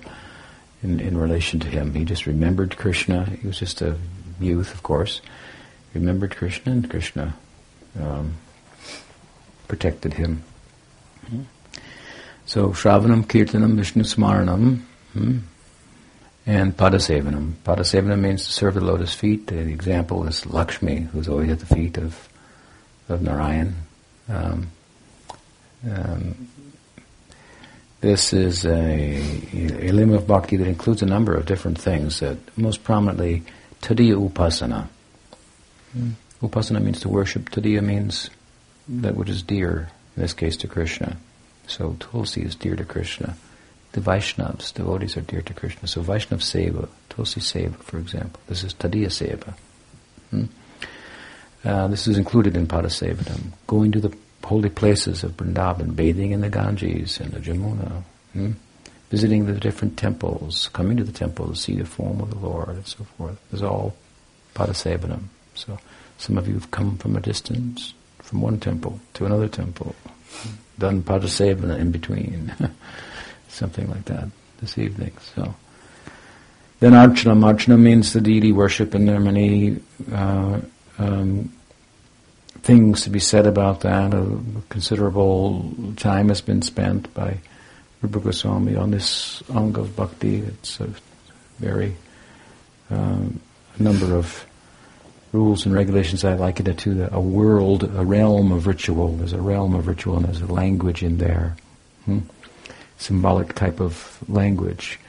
in, 0.83 1.01
in 1.01 1.17
relation 1.17 1.61
to 1.61 1.69
him. 1.69 1.95
He 1.95 2.05
just 2.05 2.27
remembered 2.27 2.77
Krishna. 2.77 3.25
He 3.25 3.47
was 3.47 3.59
just 3.59 3.83
a 3.83 3.97
youth, 4.41 4.73
of 4.73 4.83
course. 4.83 5.21
Remembered 5.95 6.37
Krishna, 6.37 6.73
and 6.73 6.91
Krishna 6.91 7.35
um, 8.01 8.35
protected 9.67 10.14
him. 10.14 10.43
Hmm. 11.29 11.43
So 12.47 12.71
Shravanam, 12.71 13.25
Kirtanam, 13.25 13.77
Vishnu 13.77 14.05
Smaranam, 14.05 14.83
hmm, 15.12 15.38
and 16.47 16.77
Padasevanam. 16.77 17.55
Padasevanam 17.64 18.21
means 18.21 18.47
to 18.47 18.53
serve 18.53 18.75
the 18.75 18.81
lotus 18.81 19.14
feet. 19.14 19.49
The 19.49 19.59
example 19.59 20.27
is 20.27 20.47
Lakshmi, 20.47 21.01
who's 21.12 21.29
always 21.29 21.51
at 21.51 21.61
the 21.61 21.67
feet 21.67 21.99
of, 21.99 22.29
of 23.09 23.23
Narayan. 23.23 23.75
Um, 24.29 24.71
um, 25.91 26.49
this 28.01 28.33
is 28.33 28.65
a, 28.65 29.21
a 29.53 29.93
limb 29.93 30.13
of 30.13 30.27
bhakti 30.27 30.57
that 30.57 30.69
includes 30.69 31.03
a 31.03 31.07
number 31.07 31.35
of 31.35 31.47
different 31.47 31.79
things, 31.79 32.21
that 32.21 32.37
most 32.57 32.85
prominently 32.85 33.43
Tadiya 33.83 34.17
Upasana. 34.29 34.89
Hmm. 35.93 36.11
Upasana 36.43 36.83
means 36.83 37.01
to 37.01 37.09
worship. 37.09 37.51
Tadiya 37.51 37.83
means 37.83 38.31
that 38.89 39.17
which 39.17 39.29
is 39.29 39.43
dear, 39.43 39.91
in 40.17 40.23
this 40.23 40.33
case 40.33 40.57
to 40.59 40.69
Krishna. 40.69 41.17
So 41.67 41.97
Tulsi 41.99 42.43
is 42.43 42.55
dear 42.55 42.77
to 42.77 42.85
Krishna. 42.85 43.37
The 43.93 44.01
Vaishnavas, 44.01 44.73
devotees 44.75 45.17
are 45.17 45.23
dear 45.23 45.43
to 45.43 45.55
Krishna. 45.55 45.89
So 45.89 46.03
Vaishnav 46.03 46.41
Seva, 46.41 46.89
Tulsi 47.09 47.41
Seva, 47.41 47.75
for 47.77 47.99
example. 47.99 48.41
This 48.47 48.63
is 48.63 48.75
Tadiya 48.75 49.09
Seva. 49.09 49.55
Hmm? 50.31 50.45
Uh, 51.65 51.89
this 51.89 52.07
is 52.07 52.17
included 52.17 52.57
in 52.57 52.67
Padasevanam. 52.67 53.53
Going 53.67 53.91
to 53.93 54.01
the 54.01 54.17
holy 54.49 54.71
places 54.71 55.23
of 55.23 55.37
Vrindavan, 55.37 55.95
bathing 55.95 56.33
in 56.33 56.41
the 56.41 56.49
Ganges 56.49 57.21
and 57.21 57.33
the 57.33 57.41
Jamuna, 57.41 58.03
hmm? 58.33 58.53
visiting 59.11 59.45
the 59.45 59.53
different 59.53 59.99
temples, 59.99 60.69
coming 60.73 60.97
to 60.97 61.05
the 61.05 61.13
temple 61.13 61.49
to 61.49 61.55
see 61.55 61.77
the 61.77 61.85
form 61.85 62.21
of 62.21 62.31
the 62.31 62.39
Lord, 62.39 62.71
and 62.71 62.87
so 62.87 63.05
forth. 63.05 63.39
Is 63.53 63.63
all 63.63 63.95
Padasevanam. 64.55 65.25
So 65.55 65.79
some 66.17 66.39
of 66.39 66.49
you 66.49 66.55
have 66.55 66.71
come 66.71 66.97
from 66.97 67.17
a 67.17 67.21
distance, 67.21 67.93
from 68.23 68.41
one 68.41 68.59
temple 68.59 68.99
to 69.15 69.27
another 69.27 69.49
temple, 69.49 69.95
done 70.79 71.03
Padasevana 71.03 71.79
in 71.79 71.91
between. 71.91 72.53
Something 73.49 73.91
like 73.91 74.05
that 74.07 74.29
this 74.61 74.79
evening. 74.79 75.13
So 75.35 75.55
then 76.81 76.93
Archana. 76.93 77.37
Archana 77.45 77.79
means 77.79 78.13
the 78.13 78.21
deity 78.21 78.53
worship, 78.53 78.95
and 78.95 79.09
there 79.09 79.17
are 79.17 79.21
many 79.21 79.79
uh, 80.13 80.61
um, 80.99 81.53
things 82.68 83.04
to 83.04 83.09
be 83.09 83.18
said 83.18 83.46
about 83.46 83.81
that. 83.81 84.12
A 84.12 84.38
considerable 84.68 85.72
time 85.96 86.28
has 86.28 86.42
been 86.42 86.61
spent 86.61 87.14
by 87.14 87.38
Rupa 88.02 88.20
Goswami 88.20 88.76
on 88.76 88.90
this 88.90 89.42
Anga 89.48 89.81
of 89.81 89.96
Bhakti. 89.96 90.40
It's 90.40 90.78
a 90.78 90.90
very 91.59 91.96
um, 92.90 93.40
number 93.78 94.14
of 94.14 94.44
rules 95.33 95.64
and 95.64 95.74
regulations. 95.74 96.26
I 96.26 96.35
liken 96.35 96.68
it 96.68 96.76
to 96.81 97.09
a 97.11 97.18
world, 97.18 97.85
a 97.85 98.04
realm 98.04 98.52
of 98.52 98.66
ritual. 98.66 99.16
There's 99.16 99.33
a 99.33 99.40
realm 99.40 99.74
of 99.74 99.87
ritual 99.87 100.18
and 100.18 100.26
there's 100.26 100.42
a 100.42 100.52
language 100.52 101.02
in 101.02 101.16
there. 101.16 101.57
Hmm? 102.04 102.18
Symbolic 102.98 103.54
type 103.54 103.81
of 103.81 104.18
language. 104.28 105.00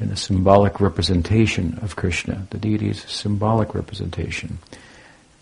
And 0.00 0.12
a 0.12 0.16
symbolic 0.16 0.80
representation 0.80 1.78
of 1.82 1.94
Krishna. 1.94 2.46
The 2.48 2.58
deity 2.58 2.88
is 2.88 3.04
a 3.04 3.08
symbolic 3.08 3.74
representation. 3.74 4.60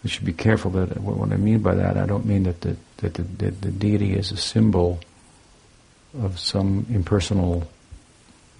We 0.04 0.10
should 0.10 0.26
be 0.26 0.34
careful 0.34 0.70
that 0.72 1.00
what 1.00 1.32
I 1.32 1.36
mean 1.36 1.60
by 1.60 1.74
that, 1.74 1.96
I 1.96 2.04
don't 2.04 2.26
mean 2.26 2.42
that 2.44 2.60
the, 2.60 2.76
that 2.98 3.14
the, 3.14 3.22
that 3.22 3.62
the 3.62 3.70
deity 3.70 4.12
is 4.12 4.30
a 4.30 4.36
symbol 4.36 5.00
of 6.20 6.38
some 6.38 6.86
impersonal 6.90 7.66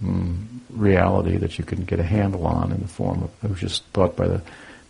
mm, 0.02 0.46
reality 0.70 1.36
that 1.36 1.58
you 1.58 1.64
can 1.64 1.84
get 1.84 2.00
a 2.00 2.04
handle 2.04 2.46
on 2.46 2.72
in 2.72 2.80
the 2.80 2.88
form 2.88 3.22
of, 3.22 3.30
it 3.44 3.50
was 3.50 3.60
just 3.60 3.84
thought 3.92 4.16
by 4.16 4.26
the, 4.26 4.42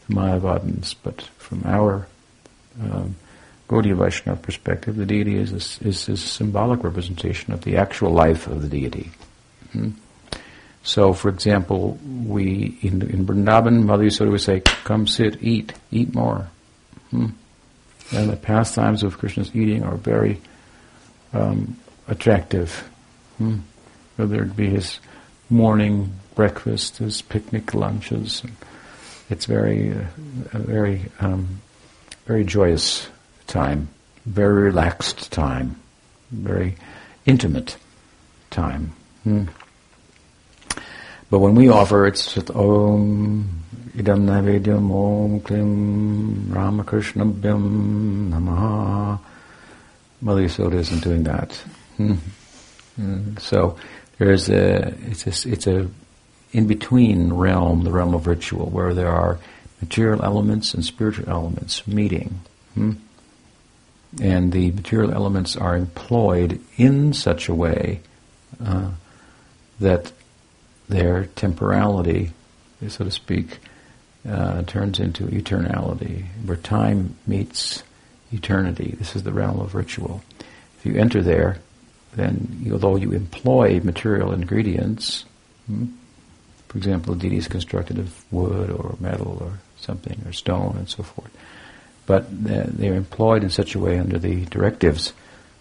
the 0.08 0.14
Mayavadins, 0.14 0.94
but 1.02 1.22
from 1.38 1.62
our 1.66 2.06
um, 2.80 3.16
Gaudiya 3.68 3.96
Vaishnava 3.96 4.40
perspective, 4.40 4.96
the 4.96 5.06
deity 5.06 5.36
is 5.36 5.52
a, 5.52 5.88
is 5.88 6.08
a 6.08 6.16
symbolic 6.16 6.84
representation 6.84 7.52
of 7.52 7.62
the 7.64 7.76
actual 7.76 8.10
life 8.10 8.46
of 8.46 8.62
the 8.62 8.68
deity. 8.68 9.10
Hmm? 9.72 9.90
So, 10.85 11.14
for 11.14 11.31
example, 11.31 11.99
we 12.05 12.79
in, 12.83 13.01
in 13.03 13.27
Vrindavan, 13.27 13.85
Mother 13.85 14.05
Yasoda 14.05 14.31
would 14.31 14.42
say, 14.42 14.61
"Come 14.61 15.07
sit, 15.07 15.42
eat, 15.42 15.73
eat 15.90 16.14
more." 16.14 16.49
Hmm? 17.11 17.29
And 18.12 18.29
the 18.29 18.37
pastimes 18.37 19.03
of 19.03 19.16
Krishna's 19.16 19.55
eating 19.57 19.83
are 19.83 19.97
very 19.97 20.40
um, 21.33 21.79
attractive. 22.07 22.87
Hmm? 23.38 23.61
Whether 24.16 24.42
it 24.42 24.55
be 24.55 24.68
his 24.68 25.01
morning 25.49 26.12
breakfast, 26.35 26.99
his 26.99 27.23
picnic 27.23 27.73
lunches, 27.73 28.42
it's 29.31 29.47
very, 29.47 29.92
uh, 29.92 30.05
very, 30.53 31.07
um, 31.18 31.61
very 32.27 32.44
joyous 32.44 33.09
time, 33.47 33.88
very 34.27 34.64
relaxed 34.64 35.33
time, 35.33 35.77
very 36.31 36.77
intimate 37.25 37.79
time. 38.51 38.92
Hmm. 39.23 39.44
But 41.35 41.40
when 41.40 41.57
we 41.57 41.68
offer, 41.68 42.07
it's 42.07 42.38
Om 42.51 43.64
Idam 43.97 44.20
Naivedyam 44.25 44.88
Om 44.88 45.40
Klim 45.40 46.49
Ramakrishna 46.49 47.27
Bhim 47.27 48.31
Namaha. 48.31 49.18
Mother 50.20 50.42
Yasoda 50.42 50.75
isn't 50.75 51.03
doing 51.03 51.25
that. 51.25 51.51
Hmm. 51.97 52.12
Hmm. 52.94 53.37
So 53.38 53.77
there's 54.18 54.49
a 54.49 54.94
it's 55.11 55.27
a, 55.27 55.51
it's 55.51 55.66
a 55.66 55.90
in 56.53 56.68
between 56.68 57.33
realm, 57.33 57.83
the 57.83 57.90
realm 57.90 58.14
of 58.14 58.29
ritual, 58.29 58.66
where 58.70 58.94
there 58.94 59.11
are 59.11 59.40
material 59.81 60.23
elements 60.23 60.73
and 60.73 60.85
spiritual 60.85 61.29
elements 61.29 61.85
meeting. 61.88 62.42
Hmm? 62.75 62.92
And 64.23 64.53
the 64.53 64.70
material 64.70 65.12
elements 65.12 65.57
are 65.57 65.75
employed 65.75 66.61
in 66.77 67.12
such 67.12 67.49
a 67.49 67.55
way 67.57 68.03
uh, 68.64 68.90
that 69.81 70.12
their 70.88 71.27
temporality, 71.27 72.33
so 72.88 73.05
to 73.05 73.11
speak, 73.11 73.59
uh, 74.29 74.62
turns 74.62 75.01
into 75.01 75.25
eternality, 75.25 76.27
where 76.44 76.57
time 76.57 77.16
meets 77.27 77.83
eternity. 78.33 78.94
This 78.99 79.16
is 79.16 79.23
the 79.23 79.33
realm 79.33 79.61
of 79.61 79.75
ritual. 79.75 80.23
If 80.79 80.87
you 80.87 80.97
enter 80.97 81.23
there, 81.23 81.59
then 82.14 82.68
although 82.73 82.97
you 82.97 83.12
employ 83.12 83.81
material 83.81 84.33
ingredients, 84.33 85.25
hmm, 85.66 85.87
for 86.68 86.79
example, 86.79 87.14
the 87.14 87.20
deity 87.20 87.37
is 87.37 87.49
constructed 87.49 87.99
of 87.99 88.25
wood 88.33 88.70
or 88.70 88.97
metal 89.01 89.38
or 89.40 89.61
something, 89.79 90.23
or 90.27 90.33
stone 90.33 90.77
and 90.77 90.88
so 90.88 91.03
forth, 91.03 91.31
but 92.07 92.27
they're 92.31 92.94
employed 92.94 93.42
in 93.42 93.51
such 93.51 93.75
a 93.75 93.79
way 93.79 93.99
under 93.99 94.18
the 94.18 94.44
directives 94.47 95.12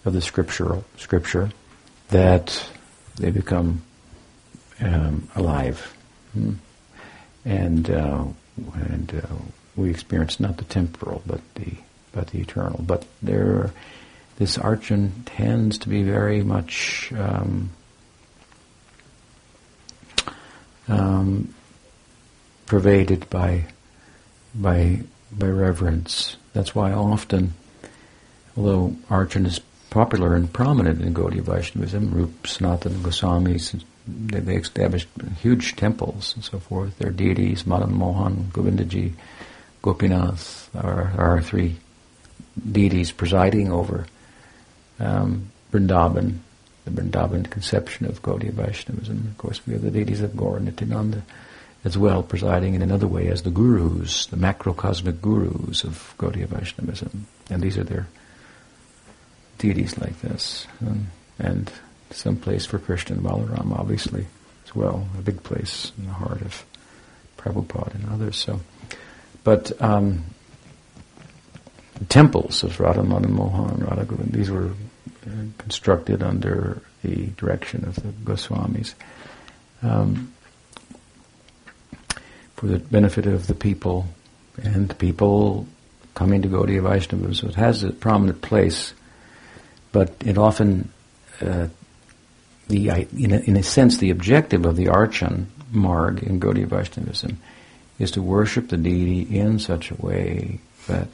of 0.05 0.13
the 0.13 0.21
scriptural 0.21 0.83
scripture 0.97 1.51
that 2.09 2.67
they 3.15 3.31
become 3.31 3.81
um, 4.83 5.27
alive, 5.35 5.95
hmm? 6.33 6.53
and 7.45 7.89
uh, 7.89 8.25
and 8.75 9.23
uh, 9.23 9.35
we 9.75 9.89
experience 9.89 10.39
not 10.39 10.57
the 10.57 10.65
temporal 10.65 11.21
but 11.25 11.41
the 11.55 11.73
but 12.11 12.27
the 12.27 12.39
eternal. 12.39 12.81
But 12.85 13.05
there, 13.21 13.71
this 14.37 14.57
archan 14.57 15.11
tends 15.25 15.77
to 15.79 15.89
be 15.89 16.03
very 16.03 16.43
much 16.43 17.11
um, 17.17 17.71
um, 20.87 21.53
pervaded 22.65 23.29
by 23.29 23.65
by 24.53 25.01
by 25.31 25.47
reverence. 25.47 26.37
That's 26.53 26.75
why 26.75 26.91
often, 26.91 27.53
although 28.55 28.95
archan 29.09 29.45
is 29.45 29.59
popular 29.89 30.35
and 30.35 30.51
prominent 30.51 31.01
in 31.01 31.13
Gaudiya 31.13 31.41
Vaishnavism, 31.41 32.11
Rup 32.11 32.43
Sanatana 32.43 32.97
Goswamis 32.97 33.83
they, 34.07 34.39
they 34.39 34.55
established 34.55 35.07
huge 35.41 35.75
temples 35.75 36.35
and 36.35 36.43
so 36.43 36.59
forth. 36.59 36.97
Their 36.97 37.11
deities, 37.11 37.65
Madan 37.65 37.93
Mohan, 37.93 38.49
Govindaji, 38.53 39.13
Gopinath, 39.81 40.69
are 40.75 41.13
our 41.17 41.41
three 41.41 41.77
deities 42.71 43.11
presiding 43.11 43.71
over 43.71 44.05
um, 44.99 45.51
Vrindavan, 45.71 46.39
the 46.85 46.91
Vrindavan 46.91 47.49
conception 47.49 48.05
of 48.05 48.21
Gaudiya 48.21 48.51
Vaishnavism. 48.51 49.27
Of 49.31 49.37
course, 49.37 49.65
we 49.65 49.73
have 49.73 49.81
the 49.81 49.91
deities 49.91 50.21
of 50.21 50.31
Gaura 50.31 50.61
Nityananda 50.61 51.23
as 51.83 51.97
well, 51.97 52.23
presiding 52.23 52.75
in 52.75 52.81
another 52.81 53.07
way 53.07 53.27
as 53.27 53.41
the 53.41 53.49
gurus, 53.49 54.27
the 54.27 54.37
macrocosmic 54.37 55.21
gurus 55.21 55.83
of 55.83 56.13
Gaudiya 56.17 56.47
Vaishnavism. 56.47 57.27
And 57.49 57.61
these 57.61 57.77
are 57.77 57.83
their 57.83 58.07
deities 59.57 59.97
like 59.97 60.19
this. 60.21 60.65
Um, 60.85 61.07
and 61.39 61.71
some 62.13 62.37
place 62.37 62.65
for 62.65 62.79
Krishna 62.79 63.15
and 63.15 63.25
Balaram, 63.25 63.77
obviously, 63.77 64.25
as 64.65 64.75
well, 64.75 65.07
a 65.17 65.21
big 65.21 65.43
place 65.43 65.91
in 65.97 66.05
the 66.05 66.13
heart 66.13 66.41
of 66.41 66.65
Prabhupada 67.37 67.95
and 67.95 68.09
others. 68.09 68.37
So, 68.37 68.59
but 69.43 69.71
um, 69.81 70.23
temples 72.09 72.63
of 72.63 72.79
Radha 72.79 73.03
Madan 73.03 73.33
Mohan, 73.33 73.85
Radha 73.85 74.05
Govind, 74.05 74.31
these 74.31 74.49
were 74.49 74.71
uh, 75.27 75.29
constructed 75.57 76.23
under 76.23 76.81
the 77.03 77.27
direction 77.37 77.85
of 77.85 77.95
the 77.95 78.09
Goswamis 78.09 78.93
um, 79.81 80.33
for 82.55 82.67
the 82.67 82.79
benefit 82.79 83.25
of 83.25 83.47
the 83.47 83.55
people 83.55 84.07
and 84.61 84.87
the 84.87 84.95
people 84.95 85.67
coming 86.13 86.41
to 86.41 86.47
Gaudiya 86.47 86.83
Vaishnava. 86.83 87.33
So 87.33 87.47
it 87.47 87.55
has 87.55 87.83
a 87.83 87.91
prominent 87.91 88.41
place, 88.41 88.93
but 89.91 90.13
it 90.23 90.37
often 90.37 90.91
uh, 91.41 91.67
the, 92.67 93.07
in 93.17 93.31
a, 93.31 93.39
in 93.39 93.55
a 93.57 93.63
sense, 93.63 93.97
the 93.97 94.09
objective 94.09 94.65
of 94.65 94.75
the 94.75 94.85
Archan 94.85 95.45
Marg 95.71 96.23
in 96.23 96.39
Gaudiya 96.39 96.67
Vaishnavism 96.67 97.39
is 97.99 98.11
to 98.11 98.21
worship 98.21 98.69
the 98.69 98.77
deity 98.77 99.21
in 99.37 99.59
such 99.59 99.91
a 99.91 99.95
way 99.95 100.59
that 100.87 101.07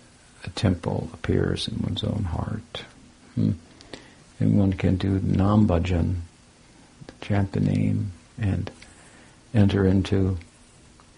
a 0.44 0.50
temple 0.52 1.10
appears 1.14 1.68
in 1.68 1.82
one's 1.82 2.04
own 2.04 2.24
heart. 2.24 2.84
Hmm. 3.36 3.52
And 4.40 4.58
one 4.58 4.74
can 4.74 4.96
do 4.96 5.20
Nam 5.20 5.68
Bhajan, 5.68 6.16
chant 7.22 7.52
the 7.52 7.60
name, 7.60 8.12
and 8.40 8.72
enter 9.54 9.86
into 9.86 10.38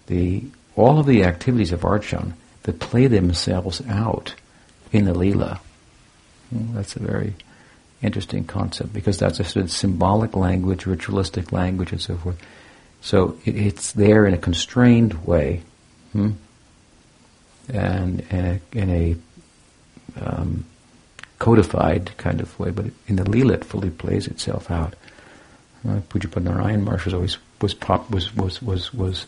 the 0.08 0.44
all 0.76 1.00
of 1.00 1.06
the 1.06 1.24
activities 1.24 1.72
of 1.72 1.82
Archan 1.82 2.34
that 2.63 2.80
play 2.80 3.08
themselves 3.08 3.82
out 3.88 4.34
in 4.91 5.06
the 5.06 5.13
Leela. 5.13 5.60
Hmm. 6.50 6.74
That's 6.74 6.96
a 6.96 7.00
very 7.00 7.36
interesting 8.02 8.46
concept 8.46 8.94
because 8.94 9.18
that's 9.18 9.40
a 9.40 9.44
sort 9.44 9.66
of 9.66 9.72
symbolic 9.72 10.36
language, 10.36 10.86
ritualistic 10.86 11.52
language, 11.52 11.92
and 11.92 12.02
so 12.02 12.18
forth. 12.18 12.38
So 13.02 13.38
it, 13.46 13.56
it's 13.56 13.92
there 13.94 14.26
in 14.26 14.34
a 14.34 14.38
constrained 14.38 15.26
way, 15.26 15.62
hmm? 16.12 16.32
and 17.72 18.22
in 18.30 18.46
a, 18.46 18.62
in 18.72 18.90
a 18.90 19.16
um, 20.20 20.66
codified 21.40 22.16
kind 22.18 22.42
of 22.42 22.58
way, 22.60 22.72
but 22.72 22.86
in 23.08 23.16
the 23.16 23.24
Leela 23.24 23.54
it 23.54 23.66
fully 23.66 23.90
plays 23.90 24.28
itself 24.28 24.70
out. 24.70 24.96
Uh, 25.88 26.00
Pujyapad 26.10 26.44
Maharaj 26.44 27.06
was 27.06 27.14
always 27.14 27.38
was 27.60 27.74
pop 27.74 28.10
was 28.12 28.36
was 28.36 28.62
was 28.62 28.94
was 28.94 29.26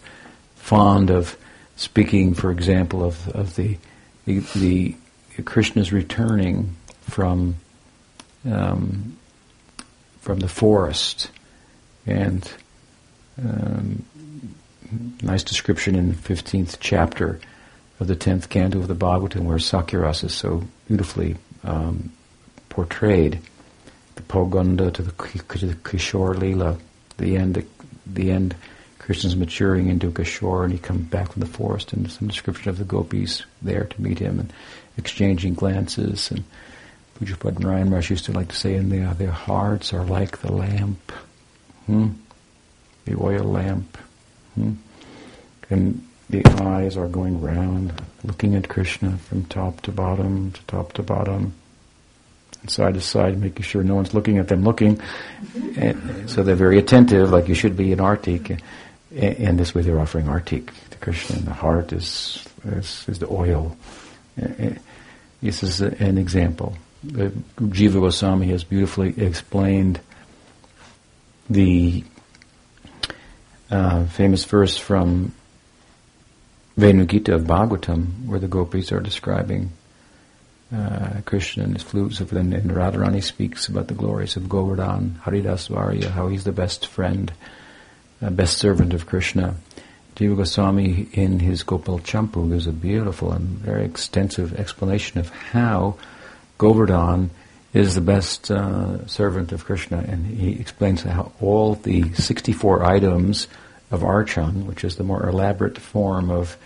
fond 0.55 1.09
of 1.09 1.35
speaking, 1.75 2.35
for 2.35 2.51
example, 2.51 3.03
of 3.03 3.27
of 3.29 3.55
the 3.55 3.77
the, 4.25 4.39
the 4.55 4.95
Krishna's 5.43 5.91
returning 5.91 6.75
from 7.01 7.55
um, 8.45 9.17
from 10.21 10.39
the 10.39 10.47
forest, 10.47 11.29
and 12.05 12.49
um, 13.37 14.05
nice 15.21 15.43
description 15.43 15.95
in 15.95 16.09
the 16.09 16.15
fifteenth 16.15 16.79
chapter 16.79 17.39
of 17.99 18.07
the 18.07 18.15
tenth 18.15 18.49
canto 18.49 18.79
of 18.79 18.87
the 18.87 18.95
Bhagavatam, 18.95 19.43
where 19.43 19.57
Sakyarasa 19.57 20.25
is 20.25 20.33
so 20.33 20.63
beautifully 20.87 21.37
um, 21.63 22.11
portrayed. 22.69 23.39
The 24.15 24.21
Poganda 24.21 24.93
to 24.93 25.01
the, 25.01 25.11
to 25.57 25.65
the 25.65 25.75
Kishore 25.75 26.35
Leela, 26.35 26.79
the 27.17 27.35
end, 27.37 27.65
the 28.05 28.31
end. 28.31 28.55
Krishna's 28.99 29.35
maturing 29.35 29.89
into 29.89 30.11
Kishore, 30.11 30.63
and 30.63 30.71
he 30.71 30.79
comes 30.79 31.09
back 31.09 31.33
from 31.33 31.41
the 31.41 31.45
forest, 31.45 31.91
and 31.91 32.09
some 32.09 32.29
description 32.29 32.69
of 32.69 32.77
the 32.77 32.85
gopis 32.85 33.43
there 33.61 33.83
to 33.83 34.01
meet 34.01 34.19
him, 34.19 34.39
and 34.39 34.53
exchanging 34.97 35.55
glances, 35.55 36.31
and 36.31 36.45
Pujyapad 37.19 37.59
Narayan 37.59 37.89
Maharaj 37.89 38.09
used 38.09 38.25
to 38.25 38.31
like 38.31 38.49
to 38.49 38.55
say, 38.55 38.75
and 38.75 38.91
their, 38.91 39.13
their 39.13 39.31
hearts 39.31 39.93
are 39.93 40.03
like 40.03 40.39
the 40.39 40.51
lamp, 40.51 41.11
hmm? 41.85 42.09
the 43.05 43.15
oil 43.19 43.43
lamp. 43.43 43.97
Hmm? 44.55 44.73
And 45.69 46.07
the 46.29 46.45
eyes 46.63 46.97
are 46.97 47.07
going 47.07 47.41
round, 47.41 47.93
looking 48.23 48.55
at 48.55 48.67
Krishna 48.69 49.17
from 49.17 49.45
top 49.45 49.81
to 49.81 49.91
bottom 49.91 50.51
to 50.51 50.61
top 50.63 50.93
to 50.93 51.03
bottom. 51.03 51.53
and 52.61 52.69
side 52.69 52.95
to 52.95 53.01
side, 53.01 53.39
making 53.39 53.63
sure 53.63 53.83
no 53.83 53.95
one's 53.95 54.13
looking 54.13 54.37
at 54.37 54.47
them 54.47 54.63
looking. 54.63 54.99
And 55.77 56.29
so 56.29 56.43
they're 56.43 56.55
very 56.55 56.79
attentive, 56.79 57.29
like 57.29 57.47
you 57.47 57.55
should 57.55 57.77
be 57.77 57.91
in 57.91 57.99
artik. 57.99 58.59
And 59.15 59.59
this 59.59 59.75
way 59.75 59.83
they're 59.83 59.99
offering 59.99 60.25
artik 60.25 60.71
to 60.89 60.97
Krishna. 60.97 61.37
And 61.37 61.45
the 61.45 61.53
heart 61.53 61.93
is, 61.93 62.43
is, 62.65 63.05
is 63.07 63.19
the 63.19 63.29
oil. 63.29 63.77
This 65.41 65.61
is 65.61 65.81
an 65.81 66.17
example. 66.17 66.75
Jiva 67.05 67.99
Goswami 67.99 68.47
has 68.47 68.63
beautifully 68.63 69.13
explained 69.17 69.99
the 71.49 72.03
uh, 73.69 74.05
famous 74.05 74.45
verse 74.45 74.77
from 74.77 75.33
Venu 76.77 77.05
Gita 77.05 77.35
of 77.35 77.43
Bhagavatam, 77.43 78.25
where 78.25 78.39
the 78.39 78.47
gopis 78.47 78.91
are 78.91 79.01
describing 79.01 79.71
uh, 80.73 81.21
Krishna 81.25 81.65
and 81.65 81.73
his 81.73 81.83
flutes, 81.83 82.19
and, 82.19 82.53
and 82.53 82.71
Radharani 82.71 83.21
speaks 83.21 83.67
about 83.67 83.87
the 83.87 83.93
glories 83.93 84.37
of 84.37 84.49
Govardhan, 84.49 85.19
Haridas 85.23 85.67
Varya, 85.67 86.09
how 86.09 86.29
he's 86.29 86.45
the 86.45 86.51
best 86.51 86.87
friend, 86.87 87.31
uh, 88.21 88.29
best 88.29 88.57
servant 88.57 88.93
of 88.93 89.05
Krishna. 89.05 89.55
Jiva 90.15 90.37
Goswami 90.37 91.09
in 91.13 91.39
his 91.39 91.63
Gopal 91.63 91.99
Champu 91.99 92.49
gives 92.49 92.65
a 92.65 92.71
beautiful 92.71 93.31
and 93.31 93.59
very 93.59 93.83
extensive 93.83 94.59
explanation 94.59 95.19
of 95.19 95.29
how 95.29 95.97
Govardhan 96.57 97.29
is 97.73 97.95
the 97.95 98.01
best 98.01 98.51
uh, 98.51 99.05
servant 99.07 99.51
of 99.51 99.65
Krishna, 99.65 99.97
and 100.07 100.25
he 100.25 100.59
explains 100.59 101.01
how 101.01 101.31
all 101.41 101.75
the 101.75 102.13
64 102.13 102.83
items 102.83 103.47
of 103.89 104.01
Archan, 104.01 104.65
which 104.65 104.83
is 104.83 104.95
the 104.95 105.03
more 105.03 105.27
elaborate 105.27 105.77
form 105.77 106.29
of 106.29 106.57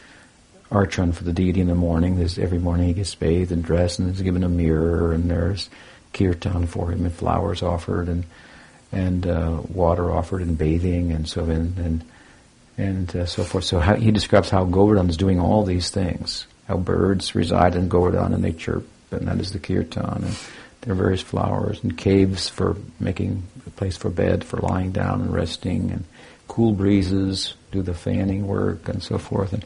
archan 0.71 1.13
for 1.13 1.23
the 1.23 1.33
deity 1.33 1.61
in 1.61 1.67
the 1.67 1.75
morning. 1.75 2.17
There's 2.17 2.37
every 2.37 2.59
morning 2.59 2.87
he 2.87 2.93
gets 2.93 3.15
bathed 3.15 3.51
and 3.51 3.63
dressed, 3.63 3.99
and 3.99 4.13
is 4.13 4.21
given 4.21 4.43
a 4.43 4.49
mirror, 4.49 5.13
and 5.13 5.29
there's 5.29 5.69
kirtan 6.13 6.67
for 6.67 6.91
him, 6.91 7.05
and 7.05 7.13
flowers 7.13 7.61
offered, 7.61 8.09
and 8.09 8.25
and 8.91 9.27
uh, 9.27 9.61
water 9.69 10.11
offered, 10.11 10.41
and 10.41 10.57
bathing, 10.57 11.11
and 11.11 11.27
so 11.27 11.45
in, 11.45 11.73
and 11.77 12.03
and 12.77 13.15
uh, 13.15 13.25
so 13.25 13.43
forth. 13.43 13.63
So 13.63 13.79
how, 13.79 13.95
he 13.95 14.11
describes 14.11 14.49
how 14.49 14.65
Govardhan 14.65 15.09
is 15.09 15.17
doing 15.17 15.39
all 15.39 15.63
these 15.63 15.89
things. 15.89 16.47
How 16.67 16.77
birds 16.77 17.33
reside 17.33 17.75
in 17.75 17.87
Govardhan 17.87 18.33
and 18.33 18.43
they 18.43 18.51
chirp, 18.51 18.85
and 19.11 19.27
that 19.27 19.39
is 19.39 19.51
the 19.51 19.59
kirtan. 19.59 20.23
And 20.23 20.37
there 20.81 20.93
are 20.93 20.95
various 20.95 21.21
flowers 21.21 21.83
and 21.83 21.97
caves 21.97 22.49
for 22.49 22.77
making 22.99 23.43
a 23.65 23.69
place 23.71 23.97
for 23.97 24.09
bed, 24.09 24.43
for 24.43 24.57
lying 24.57 24.91
down 24.91 25.21
and 25.21 25.33
resting, 25.33 25.91
and 25.91 26.03
cool 26.47 26.73
breezes 26.73 27.53
do 27.71 27.81
the 27.81 27.93
fanning 27.93 28.47
work 28.47 28.87
and 28.87 29.01
so 29.03 29.17
forth. 29.17 29.53
And 29.53 29.65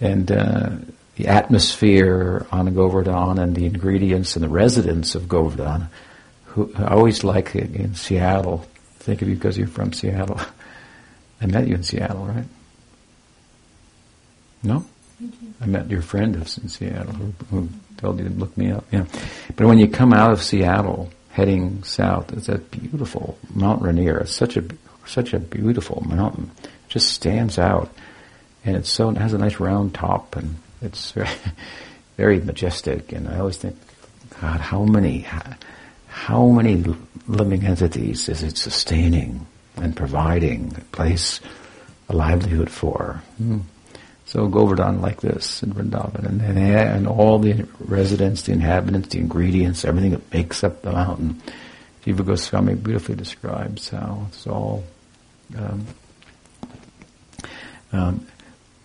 and 0.00 0.30
uh, 0.30 0.70
the 1.16 1.28
atmosphere 1.28 2.46
on 2.52 2.72
Govardhan 2.74 3.38
and 3.38 3.56
the 3.56 3.66
ingredients 3.66 4.36
and 4.36 4.44
the 4.44 4.48
residents 4.48 5.14
of 5.14 5.28
Govardhan. 5.28 5.88
Who, 6.46 6.72
I 6.76 6.88
always 6.88 7.24
like 7.24 7.54
it 7.56 7.74
in 7.74 7.94
Seattle. 7.94 8.66
Think 8.98 9.22
of 9.22 9.28
you 9.28 9.34
because 9.34 9.56
you're 9.56 9.66
from 9.66 9.92
Seattle. 9.92 10.40
I 11.40 11.46
met 11.46 11.66
you 11.66 11.74
in 11.74 11.82
Seattle, 11.82 12.26
right? 12.26 12.44
No? 14.62 14.84
I 15.60 15.66
met 15.66 15.90
your 15.90 16.02
friend 16.02 16.36
in 16.36 16.44
Seattle 16.44 17.12
who, 17.12 17.32
who 17.50 17.68
told 17.96 18.18
you 18.18 18.28
to 18.28 18.34
look 18.34 18.56
me 18.56 18.70
up. 18.70 18.84
Yeah. 18.90 19.06
But 19.54 19.66
when 19.66 19.78
you 19.78 19.88
come 19.88 20.12
out 20.12 20.32
of 20.32 20.42
Seattle, 20.42 21.10
heading 21.30 21.82
south, 21.84 22.32
it's 22.32 22.46
that 22.46 22.70
beautiful 22.70 23.38
Mount 23.54 23.82
Rainier. 23.82 24.18
It's 24.18 24.32
such 24.32 24.56
a 24.56 24.64
such 25.06 25.32
a 25.32 25.38
beautiful 25.38 26.02
mountain. 26.06 26.50
It 26.64 26.70
just 26.88 27.12
stands 27.12 27.58
out 27.58 27.90
and 28.66 28.76
it's 28.76 28.90
so 28.90 29.08
it 29.10 29.16
has 29.16 29.32
a 29.32 29.38
nice 29.38 29.60
round 29.60 29.94
top, 29.94 30.36
and 30.36 30.56
it's 30.82 31.12
very, 31.12 31.30
very 32.16 32.40
majestic. 32.40 33.12
And 33.12 33.28
I 33.28 33.38
always 33.38 33.56
think, 33.56 33.76
God, 34.40 34.60
how 34.60 34.84
many, 34.84 35.24
how 36.08 36.48
many 36.48 36.84
living 37.28 37.64
entities 37.64 38.28
is 38.28 38.42
it 38.42 38.58
sustaining 38.58 39.46
and 39.76 39.96
providing 39.96 40.74
a 40.76 40.80
place, 40.96 41.40
a 42.08 42.16
livelihood 42.16 42.68
for? 42.68 43.22
Hmm. 43.38 43.60
So 44.26 44.48
Govardhan 44.48 45.00
like 45.00 45.20
this 45.20 45.62
in 45.62 45.72
Vrindavan, 45.72 46.26
and, 46.26 46.42
and, 46.42 46.58
and 46.58 47.06
all 47.06 47.38
the 47.38 47.66
residents, 47.78 48.42
the 48.42 48.52
inhabitants, 48.52 49.08
the 49.08 49.20
ingredients, 49.20 49.84
everything 49.84 50.10
that 50.10 50.32
makes 50.32 50.64
up 50.64 50.82
the 50.82 50.92
mountain. 50.92 51.40
Jiva 52.04 52.24
Goswami 52.24 52.74
beautifully 52.74 53.14
describes 53.14 53.88
how 53.88 54.26
it's 54.28 54.46
all 54.46 54.84
um, 55.56 55.86
um, 57.92 58.26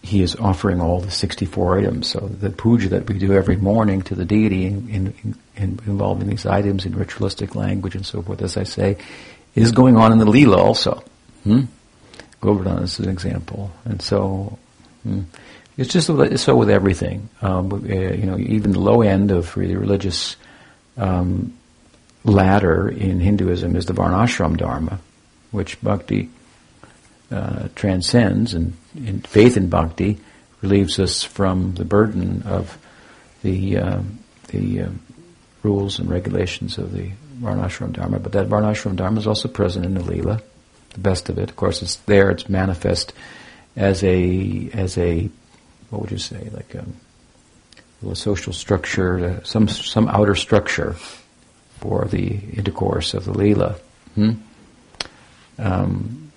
he 0.03 0.21
is 0.21 0.35
offering 0.35 0.81
all 0.81 0.99
the 0.99 1.11
64 1.11 1.79
items. 1.79 2.07
So 2.09 2.19
the 2.19 2.49
puja 2.49 2.89
that 2.89 3.07
we 3.07 3.19
do 3.19 3.33
every 3.33 3.55
morning 3.55 4.01
to 4.03 4.15
the 4.15 4.25
deity 4.25 4.65
in, 4.65 4.89
in, 4.89 5.35
in, 5.55 5.79
involving 5.85 6.27
these 6.27 6.45
items 6.45 6.85
in 6.85 6.95
ritualistic 6.95 7.55
language 7.55 7.95
and 7.95 8.05
so 8.05 8.21
forth, 8.21 8.41
as 8.41 8.57
I 8.57 8.63
say, 8.63 8.97
is 9.53 9.71
going 9.71 9.97
on 9.97 10.11
in 10.11 10.17
the 10.17 10.25
lila 10.25 10.57
also. 10.57 11.03
Hmm? 11.43 11.61
Govardhan 12.39 12.83
is 12.83 12.99
an 12.99 13.09
example. 13.09 13.71
And 13.85 14.01
so, 14.01 14.57
hmm, 15.03 15.21
it's 15.77 15.91
just 15.91 16.07
so 16.07 16.55
with 16.55 16.69
everything. 16.69 17.29
Um, 17.41 17.71
uh, 17.71 17.77
you 17.77 18.25
know, 18.25 18.37
even 18.37 18.71
the 18.71 18.79
low 18.79 19.01
end 19.01 19.31
of 19.31 19.53
the 19.53 19.75
religious 19.75 20.35
um, 20.97 21.57
ladder 22.23 22.89
in 22.89 23.19
Hinduism 23.19 23.75
is 23.75 23.85
the 23.85 23.93
Varnashram 23.93 24.57
Dharma, 24.57 24.99
which 25.51 25.81
Bhakti 25.81 26.29
uh, 27.31 27.69
transcends, 27.75 28.53
and 28.53 28.73
in 28.95 29.21
faith 29.21 29.55
in 29.55 29.69
bhakti 29.69 30.19
relieves 30.61 30.99
us 30.99 31.23
from 31.23 31.73
the 31.75 31.85
burden 31.85 32.43
of 32.43 32.77
the 33.41 33.77
uh, 33.77 34.01
the 34.49 34.81
uh, 34.81 34.89
rules 35.63 35.99
and 35.99 36.09
regulations 36.09 36.77
of 36.77 36.91
the 36.93 37.11
Varnashram 37.39 37.93
Dharma. 37.93 38.19
But 38.19 38.33
that 38.33 38.49
Varnashram 38.49 38.95
Dharma 38.95 39.19
is 39.19 39.27
also 39.27 39.47
present 39.47 39.85
in 39.85 39.93
the 39.93 40.01
Leela, 40.01 40.41
the 40.89 40.99
best 40.99 41.29
of 41.29 41.37
it. 41.37 41.49
Of 41.49 41.55
course, 41.55 41.81
it's 41.81 41.95
there. 41.95 42.29
It's 42.29 42.49
manifest 42.49 43.13
as 43.75 44.03
a 44.03 44.69
as 44.73 44.97
a 44.97 45.29
what 45.89 46.01
would 46.01 46.11
you 46.11 46.17
say 46.17 46.49
like 46.53 46.73
a, 46.75 46.85
a 48.09 48.15
social 48.15 48.53
structure, 48.53 49.39
uh, 49.41 49.43
some 49.43 49.67
some 49.67 50.07
outer 50.07 50.35
structure 50.35 50.95
for 51.79 52.05
the 52.05 52.35
intercourse 52.53 53.13
of 53.13 53.25
the 53.25 53.33
Leela. 53.33 53.77
Hmm? 54.15 54.31
Um, 55.57 56.31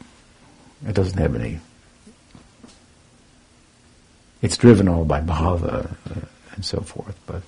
it 0.87 0.95
doesn't 0.95 1.19
have 1.19 1.35
any. 1.35 1.61
It's 4.43 4.57
driven 4.57 4.89
all 4.89 5.05
by 5.05 5.21
bhava 5.21 5.91
uh, 6.11 6.27
and 6.55 6.65
so 6.65 6.81
forth, 6.81 7.19
but 7.27 7.43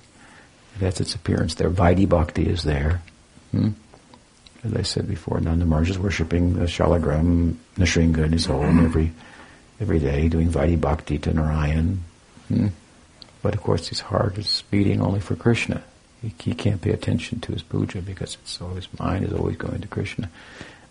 it 0.76 0.84
has 0.84 1.00
its 1.00 1.14
appearance 1.14 1.54
there. 1.54 1.70
Vaidhi 1.70 2.08
Bhakti 2.08 2.48
is 2.48 2.62
there. 2.62 3.02
Hmm? 3.50 3.70
As 4.64 4.74
I 4.74 4.82
said 4.82 5.06
before, 5.06 5.40
Nanda 5.40 5.78
is 5.78 5.98
worshipping 5.98 6.54
the 6.54 6.64
Shalagram, 6.64 7.54
Nrsinga 7.76 8.24
in 8.24 8.32
his 8.32 8.46
home 8.46 8.84
every 8.84 9.12
every 9.80 9.98
day, 9.98 10.28
doing 10.28 10.48
Vaidhi 10.48 10.80
Bhakti 10.80 11.18
to 11.18 11.32
Narayan. 11.32 12.02
Hmm? 12.48 12.68
But 13.42 13.54
of 13.54 13.62
course, 13.62 13.88
his 13.88 14.00
heart 14.00 14.38
is 14.38 14.64
beating 14.70 15.00
only 15.00 15.20
for 15.20 15.36
Krishna. 15.36 15.82
He, 16.22 16.32
he 16.38 16.54
can't 16.54 16.80
pay 16.80 16.90
attention 16.90 17.40
to 17.40 17.52
his 17.52 17.62
puja 17.62 18.00
because 18.00 18.34
it's 18.34 18.52
so 18.52 18.68
his 18.70 18.88
mind 18.98 19.24
is 19.24 19.32
always 19.32 19.56
going 19.56 19.80
to 19.80 19.88
Krishna. 19.88 20.30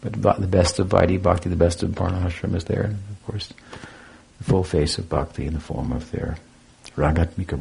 But 0.02 0.40
the 0.40 0.48
best 0.48 0.80
of 0.80 0.90
Vaidhi 0.90 1.22
Bhakti, 1.22 1.50
the 1.50 1.56
best 1.56 1.82
of 1.82 1.92
Varnashram 1.92 2.56
is 2.56 2.66
there. 2.66 2.84
And 2.84 2.94
of 2.94 3.26
course, 3.26 3.52
the 4.38 4.44
full 4.44 4.64
face 4.64 4.98
of 4.98 5.10
Bhakti 5.10 5.46
in 5.46 5.54
the 5.54 5.60
form 5.60 5.92
of 5.92 6.12
their 6.12 6.38
Ragatmika 6.96 7.60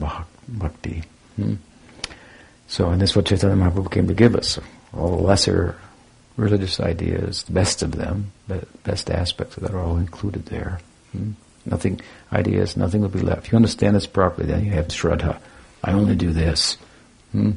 Bhakti. 0.49 1.03
Hmm? 1.37 1.55
So, 2.67 2.91
and 2.91 3.01
this 3.01 3.11
is 3.11 3.17
what 3.17 3.27
Chaitanya 3.27 3.57
Mahaprabhu 3.57 3.91
came 3.91 4.09
to 4.09 4.15
give 4.15 4.35
us. 4.35 4.59
All 4.93 5.17
the 5.17 5.23
lesser 5.23 5.77
religious 6.37 6.81
ideas, 6.81 7.45
the 7.45 7.53
best 7.53 7.83
of 7.83 7.93
them, 7.93 8.33
the 8.49 8.67
best 8.83 9.11
aspects 9.11 9.57
of 9.57 9.63
that 9.63 9.73
are 9.73 9.81
all 9.81 9.97
included 9.97 10.47
there. 10.47 10.81
Hmm? 11.15 11.33
Nothing, 11.67 12.01
ideas, 12.33 12.77
nothing 12.77 13.01
will 13.01 13.09
be 13.09 13.21
left. 13.21 13.51
You 13.51 13.57
understand 13.57 13.97
this 13.97 14.07
properly, 14.07 14.47
then 14.47 14.65
you 14.65 14.73
have 14.73 14.89
Shraddha. 14.89 15.39
I 15.83 15.93
only 15.93 16.15
do 16.15 16.33
this. 16.33 16.77
Hmm? 17.33 17.53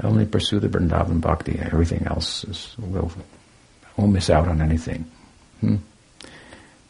I 0.00 0.06
only 0.06 0.24
pursue 0.24 0.58
the 0.58 0.68
Vrindavan 0.68 1.20
Bhakti. 1.20 1.58
Everything 1.58 2.06
else 2.06 2.44
is, 2.44 2.74
will 2.78 3.12
won't 3.96 4.12
miss 4.12 4.30
out 4.30 4.48
on 4.48 4.62
anything. 4.62 5.04
Hmm? 5.60 5.76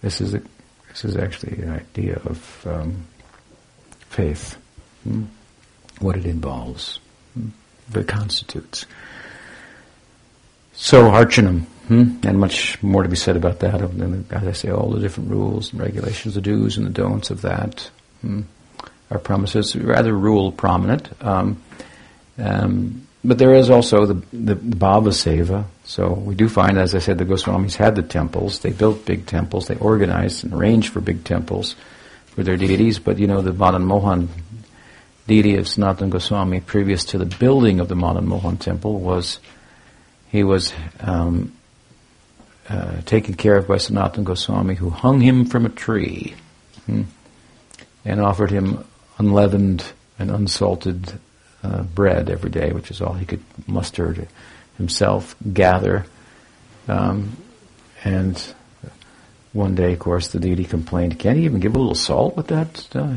This 0.02 0.20
is 0.20 0.34
a, 0.34 0.42
this 0.88 1.04
is 1.04 1.16
actually 1.16 1.62
an 1.62 1.70
idea 1.70 2.20
of 2.24 2.66
um, 2.66 3.04
faith, 4.08 4.56
hmm? 5.04 5.24
what 5.98 6.16
it 6.16 6.26
involves, 6.26 7.00
hmm? 7.34 7.48
what 7.90 8.02
it 8.02 8.08
constitutes. 8.08 8.86
So 10.74 11.10
Archanam, 11.10 11.66
hmm? 11.88 12.16
and 12.22 12.38
much 12.38 12.82
more 12.82 13.02
to 13.02 13.08
be 13.08 13.16
said 13.16 13.36
about 13.36 13.60
that. 13.60 13.80
As 14.30 14.46
I 14.46 14.52
say, 14.52 14.70
all 14.70 14.90
the 14.90 15.00
different 15.00 15.30
rules 15.30 15.72
and 15.72 15.80
regulations, 15.80 16.34
the 16.34 16.40
do's 16.40 16.76
and 16.76 16.86
the 16.86 16.90
don'ts 16.90 17.30
of 17.30 17.42
that. 17.42 17.90
Hmm? 18.20 18.42
Our 19.10 19.18
promises 19.18 19.76
rather 19.76 20.12
rule 20.12 20.52
prominent. 20.52 21.10
Um, 21.22 21.62
um, 22.38 23.06
but 23.24 23.38
there 23.38 23.54
is 23.54 23.70
also 23.70 24.06
the, 24.06 24.14
the, 24.32 24.54
the 24.54 24.76
Bhava 24.76 25.10
Seva. 25.10 25.64
So 25.84 26.12
we 26.12 26.34
do 26.34 26.48
find, 26.48 26.78
as 26.78 26.94
I 26.94 26.98
said, 26.98 27.18
the 27.18 27.24
Goswamis 27.24 27.76
had 27.76 27.94
the 27.94 28.02
temples. 28.02 28.60
They 28.60 28.70
built 28.70 29.04
big 29.04 29.26
temples. 29.26 29.68
They 29.68 29.76
organized 29.76 30.44
and 30.44 30.52
arranged 30.54 30.92
for 30.92 31.00
big 31.00 31.24
temples 31.24 31.76
for 32.26 32.42
their 32.42 32.56
deities. 32.56 32.98
But, 32.98 33.18
you 33.18 33.26
know, 33.26 33.42
the 33.42 33.52
Madan 33.52 33.84
Mohan 33.84 34.28
deity 35.26 35.56
of 35.56 35.66
Sanatana 35.66 36.10
Goswami 36.10 36.60
previous 36.60 37.04
to 37.06 37.18
the 37.18 37.26
building 37.26 37.78
of 37.78 37.88
the 37.88 37.94
Madan 37.94 38.26
Mohan 38.26 38.56
temple 38.56 38.98
was 38.98 39.38
he 40.30 40.42
was 40.42 40.72
um, 41.00 41.52
uh, 42.68 43.00
taken 43.02 43.34
care 43.34 43.56
of 43.56 43.68
by 43.68 43.76
Sanatana 43.76 44.24
Goswami, 44.24 44.74
who 44.74 44.90
hung 44.90 45.20
him 45.20 45.44
from 45.44 45.66
a 45.66 45.70
tree 45.70 46.34
hmm, 46.86 47.02
and 48.04 48.20
offered 48.20 48.50
him 48.50 48.84
unleavened 49.18 49.84
and 50.18 50.30
unsalted 50.30 51.18
uh, 51.62 51.82
bread 51.82 52.30
every 52.30 52.50
day, 52.50 52.72
which 52.72 52.90
is 52.90 53.00
all 53.00 53.14
he 53.14 53.26
could 53.26 53.42
muster 53.66 54.14
to 54.14 54.26
himself, 54.76 55.36
gather. 55.52 56.06
Um, 56.88 57.36
and 58.04 58.54
one 59.52 59.74
day, 59.74 59.92
of 59.92 59.98
course, 59.98 60.28
the 60.28 60.40
deity 60.40 60.64
complained, 60.64 61.18
can't 61.18 61.38
he 61.38 61.44
even 61.44 61.60
give 61.60 61.76
a 61.76 61.78
little 61.78 61.94
salt 61.94 62.36
with 62.36 62.48
that? 62.48 62.88
Uh, 62.94 63.16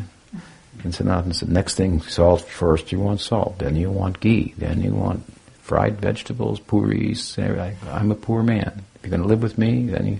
and 0.83 0.93
Sanatana 0.93 1.33
said, 1.33 1.49
next 1.49 1.75
thing, 1.75 2.01
salt 2.01 2.41
first, 2.41 2.91
you 2.91 2.99
want 2.99 3.21
salt, 3.21 3.59
then 3.59 3.75
you 3.75 3.89
want 3.89 4.19
ghee, 4.19 4.53
then 4.57 4.81
you 4.81 4.93
want 4.93 5.23
fried 5.61 5.99
vegetables, 5.99 6.59
puris. 6.59 7.39
I'm 7.39 8.11
a 8.11 8.15
poor 8.15 8.43
man. 8.43 8.83
You're 9.05 9.11
going 9.11 9.21
to 9.21 9.27
live 9.27 9.43
with 9.43 9.59
me, 9.59 9.85
then 9.85 10.07
you, 10.07 10.19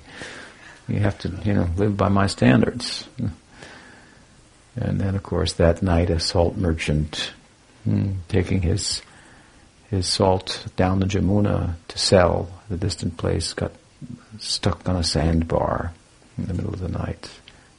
you 0.88 1.00
have 1.00 1.18
to, 1.20 1.30
you 1.44 1.56
know, 1.56 1.68
live 1.76 1.98
by 1.98 2.08
my 2.08 2.28
standards. 2.28 3.08
And 4.76 5.02
then, 5.02 5.16
of 5.16 5.24
course, 5.24 5.54
that 5.54 5.82
night, 5.82 6.12
a 6.12 6.20
salt 6.20 6.56
merchant 6.56 7.34
hmm, 7.84 8.12
taking 8.28 8.62
his 8.62 9.02
his 9.90 10.08
salt 10.08 10.66
down 10.76 11.00
the 11.00 11.06
Jamuna 11.06 11.76
to 11.88 11.98
sell 11.98 12.50
at 12.66 12.76
a 12.76 12.78
distant 12.78 13.18
place 13.18 13.54
got 13.54 13.72
stuck 14.40 14.88
on 14.88 14.96
a 14.96 15.04
sandbar 15.04 15.94
in 16.38 16.46
the 16.46 16.54
middle 16.54 16.74
of 16.74 16.80
the 16.80 16.90
night. 16.90 17.30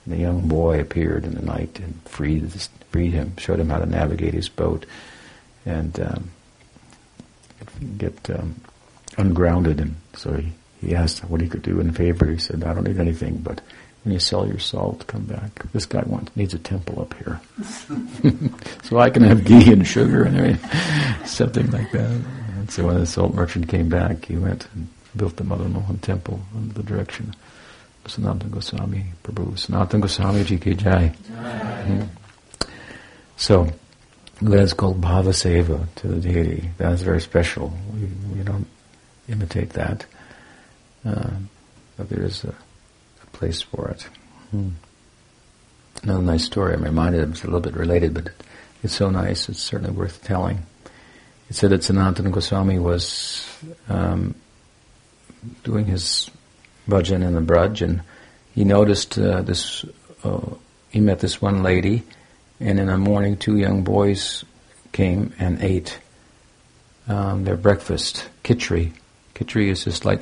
And 0.05 0.15
a 0.15 0.19
young 0.19 0.49
boy 0.49 0.81
appeared 0.81 1.25
in 1.25 1.35
the 1.35 1.43
night 1.43 1.79
and 1.79 2.01
freed, 2.05 2.51
freed 2.91 3.13
him, 3.13 3.37
showed 3.37 3.61
him 3.61 3.71
how 3.71 3.79
to 3.79 3.87
navigate 3.87 4.35
his 4.35 4.49
boat, 4.49 4.87
and 5.65 5.99
um, 6.01 6.31
get 7.99 8.31
um, 8.31 8.55
ungrounded. 9.19 9.81
And 9.81 9.97
so 10.15 10.35
he, 10.35 10.53
he 10.87 10.95
asked 10.95 11.25
what 11.25 11.41
he 11.41 11.49
could 11.49 11.63
do 11.63 11.81
in 11.81 11.93
favor. 11.93 12.27
He 12.27 12.39
said, 12.39 12.65
"I 12.65 12.75
don't 12.75 12.85
need 12.85 13.01
anything, 13.01 13.39
but 13.39 13.61
when 14.05 14.13
you 14.13 14.21
sell 14.21 14.47
your 14.47 14.59
salt, 14.59 15.07
come 15.07 15.25
back. 15.25 15.51
This 15.73 15.87
guy 15.87 16.03
wants 16.07 16.37
needs 16.37 16.55
a 16.55 16.59
temple 16.59 17.01
up 17.01 17.15
here, 17.15 17.41
so 18.83 18.99
I 18.99 19.11
can 19.11 19.23
have 19.25 19.45
ghee 19.45 19.73
and 19.73 19.87
sugar 19.87 20.25
and 20.25 20.61
something 21.27 21.71
like 21.71 21.91
that." 21.93 22.11
And 22.11 22.71
so 22.71 22.87
when 22.87 22.99
the 22.99 23.07
salt 23.07 23.35
merchant 23.35 23.69
came 23.69 23.89
back, 23.89 24.25
he 24.25 24.37
went 24.37 24.67
and 24.75 24.89
built 25.17 25.37
the 25.37 25.45
Madan 25.45 25.73
Mohan 25.73 25.99
temple 25.99 26.41
under 26.55 26.75
the 26.75 26.83
direction 26.83 27.35
of 28.05 28.11
Sanatana 28.11 28.51
Goswami 28.51 29.07
Prabhu. 29.23 29.53
Sanatana 29.53 30.01
Goswami 30.03 30.45
Ji 30.45 30.59
ki 30.59 30.75
jai. 30.75 31.15
Mm-hmm. 31.29 32.03
So 33.37 33.69
that 34.43 34.61
is 34.61 34.73
called 34.73 35.01
bhava 35.01 35.33
seva 35.33 35.87
to 35.97 36.09
the 36.09 36.21
deity. 36.21 36.71
That 36.79 36.93
is 36.93 37.03
very 37.03 37.21
special. 37.21 37.73
We, 37.93 38.09
we 38.37 38.43
don't 38.45 38.67
imitate 39.29 39.71
that. 39.71 40.07
Uh, 41.07 41.31
but 41.97 42.09
there 42.09 42.23
is 42.23 42.45
a 42.45 42.55
place 43.33 43.63
for 43.63 43.89
it. 43.89 44.09
Hmm. 44.51 44.71
Another 46.03 46.23
nice 46.23 46.45
story. 46.45 46.75
I'm 46.75 46.83
reminded 46.83 47.23
of 47.23 47.31
it's 47.31 47.43
a 47.43 47.47
little 47.47 47.61
bit 47.61 47.75
related, 47.75 48.15
but 48.15 48.31
it's 48.83 48.95
so 48.95 49.11
nice. 49.11 49.49
It's 49.49 49.61
certainly 49.61 49.93
worth 49.93 50.23
telling. 50.25 50.67
It 51.49 51.55
said 51.55 51.71
that 51.71 51.83
Sanatana 51.83 52.33
Goswami 52.33 52.79
was 52.79 53.47
um, 53.89 54.35
doing 55.65 55.87
his 55.87 56.31
bhajan 56.89 57.23
in 57.23 57.35
the 57.35 57.41
Braj, 57.41 57.83
and 57.83 58.03
he 58.55 58.65
noticed 58.65 59.19
uh, 59.19 59.43
this. 59.43 59.85
Uh, 60.25 60.55
he 60.91 61.01
met 61.01 61.21
this 61.21 61.41
one 61.41 61.63
lady, 61.63 62.03
and 62.59 62.81
in 62.81 62.87
the 62.87 62.99
morning, 62.99 63.37
two 63.37 63.57
young 63.59 63.85
boys 63.85 64.45
came 64.93 65.33
and 65.39 65.63
ate 65.63 65.99
um, 67.09 67.45
their 67.45 67.57
breakfast, 67.57 68.29
khichdi. 68.45 68.93
Khichdi 69.35 69.69
is 69.69 69.85
just 69.85 70.05
like 70.05 70.21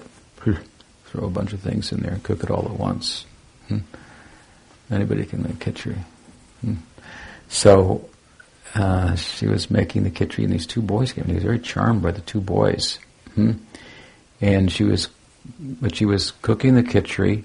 throw 1.14 1.26
a 1.26 1.30
bunch 1.30 1.52
of 1.52 1.60
things 1.60 1.92
in 1.92 2.00
there 2.00 2.12
and 2.12 2.22
cook 2.22 2.42
it 2.42 2.50
all 2.50 2.64
at 2.64 2.78
once. 2.78 3.24
Hmm. 3.68 3.78
Anybody 4.90 5.24
can 5.24 5.42
make 5.42 5.60
khichdi. 5.60 5.96
Hmm. 6.60 6.74
So 7.48 8.08
uh, 8.74 9.14
she 9.14 9.46
was 9.46 9.70
making 9.70 10.02
the 10.02 10.10
khichdi, 10.10 10.42
and 10.42 10.52
these 10.52 10.66
two 10.66 10.82
boys 10.82 11.12
came. 11.12 11.22
And 11.22 11.30
he 11.30 11.36
was 11.36 11.44
very 11.44 11.60
charmed 11.60 12.02
by 12.02 12.10
the 12.10 12.20
two 12.22 12.40
boys. 12.40 12.98
Hmm. 13.34 13.52
And 14.40 14.72
she 14.72 14.82
was, 14.82 15.08
but 15.58 15.94
she 15.94 16.04
was 16.04 16.32
cooking 16.42 16.74
the 16.74 16.82
khichdi 16.82 17.44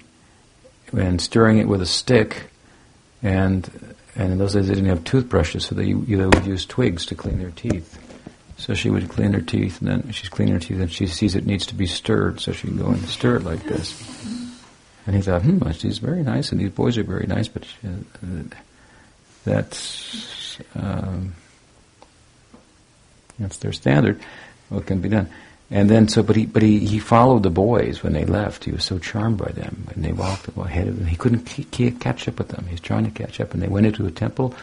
and 0.92 1.20
stirring 1.20 1.58
it 1.58 1.68
with 1.68 1.80
a 1.80 1.86
stick, 1.86 2.50
and 3.22 3.94
and 4.16 4.32
in 4.32 4.38
those 4.38 4.54
days 4.54 4.66
they 4.66 4.74
didn't 4.74 4.90
have 4.90 5.04
toothbrushes, 5.04 5.66
so 5.66 5.76
they 5.76 5.86
either 5.86 6.28
would 6.28 6.44
use 6.44 6.66
twigs 6.66 7.06
to 7.06 7.14
clean 7.14 7.38
their 7.38 7.52
teeth. 7.52 7.98
So 8.60 8.74
she 8.74 8.90
would 8.90 9.08
clean 9.08 9.32
her 9.32 9.40
teeth, 9.40 9.80
and 9.80 9.88
then 9.88 10.12
she's 10.12 10.28
cleaning 10.28 10.52
her 10.52 10.60
teeth, 10.60 10.80
and 10.80 10.92
she 10.92 11.06
sees 11.06 11.34
it 11.34 11.46
needs 11.46 11.64
to 11.66 11.74
be 11.74 11.86
stirred, 11.86 12.40
so 12.40 12.52
she 12.52 12.68
can 12.68 12.76
go 12.76 12.88
and 12.88 13.00
stir 13.08 13.36
it 13.36 13.44
like 13.44 13.64
this. 13.64 13.98
And 15.06 15.16
he 15.16 15.22
thought, 15.22 15.40
hmm, 15.40 15.70
she's 15.70 15.96
very 15.96 16.22
nice, 16.22 16.52
and 16.52 16.60
these 16.60 16.70
boys 16.70 16.98
are 16.98 17.02
very 17.02 17.26
nice, 17.26 17.48
but 17.48 17.64
she, 17.64 17.88
uh, 17.88 18.42
that's 19.44 20.58
um, 20.74 21.32
that's 23.38 23.56
their 23.56 23.72
standard. 23.72 24.20
What 24.68 24.84
can 24.84 25.00
be 25.00 25.08
done? 25.08 25.30
And 25.70 25.88
then, 25.88 26.08
so, 26.08 26.22
but 26.22 26.36
he, 26.36 26.44
but 26.44 26.62
he, 26.62 26.80
he 26.80 26.98
followed 26.98 27.44
the 27.44 27.50
boys 27.50 28.02
when 28.02 28.12
they 28.12 28.26
left. 28.26 28.64
He 28.64 28.72
was 28.72 28.84
so 28.84 28.98
charmed 28.98 29.38
by 29.38 29.52
them, 29.52 29.86
and 29.94 30.04
they 30.04 30.12
walked 30.12 30.48
ahead 30.48 30.86
of 30.86 30.98
him. 30.98 31.06
He 31.06 31.16
couldn't 31.16 31.46
catch 32.00 32.28
up 32.28 32.38
with 32.38 32.48
them. 32.48 32.66
He 32.66 32.72
was 32.72 32.80
trying 32.80 33.04
to 33.04 33.10
catch 33.10 33.40
up, 33.40 33.54
and 33.54 33.62
they 33.62 33.68
went 33.68 33.86
into 33.86 34.04
a 34.04 34.10
temple 34.10 34.54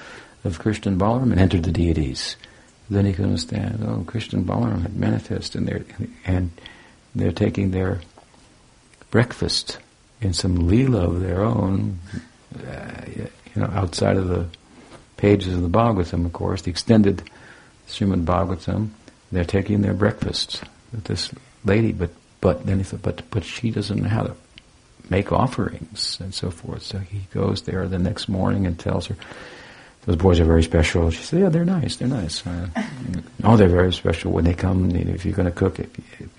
of 0.44 0.60
Krishna 0.60 0.92
and 0.92 1.02
Balaram 1.02 1.32
and 1.32 1.40
entered 1.40 1.64
the 1.64 1.72
deities. 1.72 2.36
Then 2.90 3.06
he 3.06 3.14
could 3.14 3.26
understand, 3.26 3.84
oh, 3.86 4.04
Krishna 4.08 4.40
and 4.40 4.48
Balaram 4.48 4.82
had 4.82 4.96
manifested 4.96 5.62
and 5.62 5.68
they're, 5.68 5.86
and 6.26 6.52
they're 7.14 7.32
taking 7.32 7.72
their 7.72 8.02
breakfast 9.12 9.80
in 10.22 10.34
some 10.34 10.58
leela 10.58 11.04
of 11.04 11.20
their 11.20 11.42
own, 11.42 12.00
uh, 12.66 13.02
you 13.08 13.30
know, 13.56 13.70
outside 13.74 14.18
of 14.18 14.28
the 14.28 14.48
pages 15.18 15.54
of 15.54 15.62
the 15.62 15.70
Bhagavatam, 15.70 16.26
of 16.26 16.34
course, 16.34 16.62
the 16.62 16.72
extended 16.72 17.24
Srimad 17.88 18.26
Bhagavatam, 18.26 18.90
they're 19.32 19.44
taking 19.44 19.82
their 19.82 19.94
breakfast 19.94 20.64
with 20.92 21.04
this 21.06 21.32
lady, 21.66 21.92
but, 21.92 22.12
but 22.40 22.66
then 22.66 22.78
he 22.78 22.84
thought, 22.84 23.02
but, 23.02 23.30
but 23.32 23.44
she 23.44 23.72
doesn't 23.72 24.02
know 24.02 24.10
how 24.10 24.24
to 24.24 24.36
make 25.10 25.32
offerings 25.32 26.18
and 26.22 26.34
so 26.34 26.52
forth. 26.52 26.84
So 26.84 27.00
he 27.00 27.22
goes 27.34 27.64
there 27.64 27.88
the 27.88 28.00
next 28.00 28.28
morning 28.30 28.66
and 28.66 28.78
tells 28.78 29.08
her, 29.08 29.16
those 30.08 30.16
boys 30.16 30.40
are 30.40 30.46
very 30.46 30.64
special. 30.64 31.12
She 31.12 31.22
said, 31.22 31.42
yeah, 31.42 31.50
they're 31.50 31.66
nice, 31.66 31.98
they're 31.98 32.08
nice. 32.08 32.48
Uh, 32.48 32.70
oh, 33.44 33.58
they're 33.58 33.68
very 33.68 33.92
special 33.92 34.32
when 34.32 34.46
they 34.46 34.54
come, 34.54 34.90
if 34.96 35.26
you're 35.26 35.36
going 35.36 35.50
to 35.50 35.52
cook 35.52 35.80
it. 35.80 35.94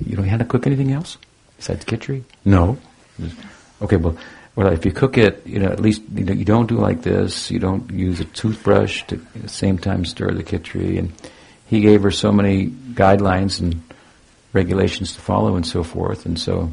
You 0.05 0.17
don't 0.17 0.27
have 0.27 0.39
to 0.39 0.47
cook 0.47 0.67
anything 0.67 0.91
else 0.91 1.19
besides 1.59 1.85
khichdi? 1.85 2.23
No. 2.47 2.79
Okay, 3.83 3.97
well, 3.97 4.17
well, 4.57 4.73
if 4.73 4.87
you 4.87 4.91
cook 4.91 5.19
it, 5.19 5.47
you 5.47 5.59
know, 5.59 5.69
at 5.69 5.81
least 5.81 6.01
you, 6.15 6.25
know, 6.25 6.33
you 6.33 6.47
don't 6.47 6.67
do 6.67 6.79
like 6.79 7.03
this. 7.03 7.51
You 7.51 7.59
don't 7.59 7.91
use 7.91 8.21
a 8.21 8.25
toothbrush 8.25 9.03
to 9.09 9.17
at 9.35 9.43
the 9.43 9.49
same 9.51 9.77
time 9.77 10.07
stir 10.07 10.31
the 10.31 10.43
khichdi. 10.43 10.99
And 10.99 11.13
he 11.67 11.83
gave 11.83 12.03
her 12.05 12.11
so 12.11 12.33
many 12.33 12.69
guidelines 12.69 13.61
and 13.61 13.83
regulations 14.55 15.13
to 15.13 15.21
follow 15.21 15.57
and 15.57 15.67
so 15.67 15.85
forth. 15.85 16.25
And 16.25 16.41
so 16.41 16.73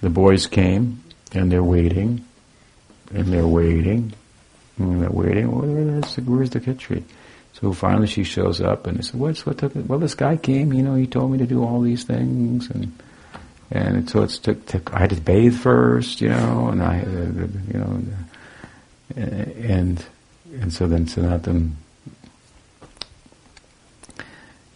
the 0.00 0.08
boys 0.08 0.46
came 0.46 1.04
and 1.32 1.52
they're 1.52 1.62
waiting 1.62 2.24
and 3.12 3.26
they're 3.26 3.46
waiting 3.46 4.14
waiting. 4.78 5.50
where's, 5.50 6.16
the, 6.16 6.22
where's 6.22 6.50
the 6.50 6.60
khichdi? 6.60 7.02
So 7.54 7.72
finally 7.72 8.06
she 8.06 8.22
shows 8.22 8.60
up 8.60 8.86
and 8.86 8.98
he 8.98 9.02
said, 9.02 9.18
What's 9.18 9.46
what 9.46 9.58
took 9.58 9.74
it? 9.76 9.86
Well, 9.86 9.98
this 9.98 10.14
guy 10.14 10.36
came, 10.36 10.72
you 10.72 10.82
know, 10.82 10.94
he 10.94 11.06
told 11.06 11.32
me 11.32 11.38
to 11.38 11.46
do 11.46 11.64
all 11.64 11.80
these 11.80 12.04
things 12.04 12.68
and 12.70 12.92
and 13.70 14.08
so 14.08 14.22
it's 14.22 14.38
took, 14.38 14.64
took 14.66 14.92
I 14.94 15.00
had 15.00 15.10
to 15.10 15.20
bathe 15.20 15.58
first, 15.58 16.20
you 16.20 16.28
know, 16.28 16.68
and 16.68 16.82
I, 16.82 17.00
uh, 17.00 17.46
you 17.72 17.78
know, 17.78 18.02
and 19.16 20.04
and 20.60 20.72
so 20.72 20.86
then 20.86 21.08
Sanatan 21.08 21.76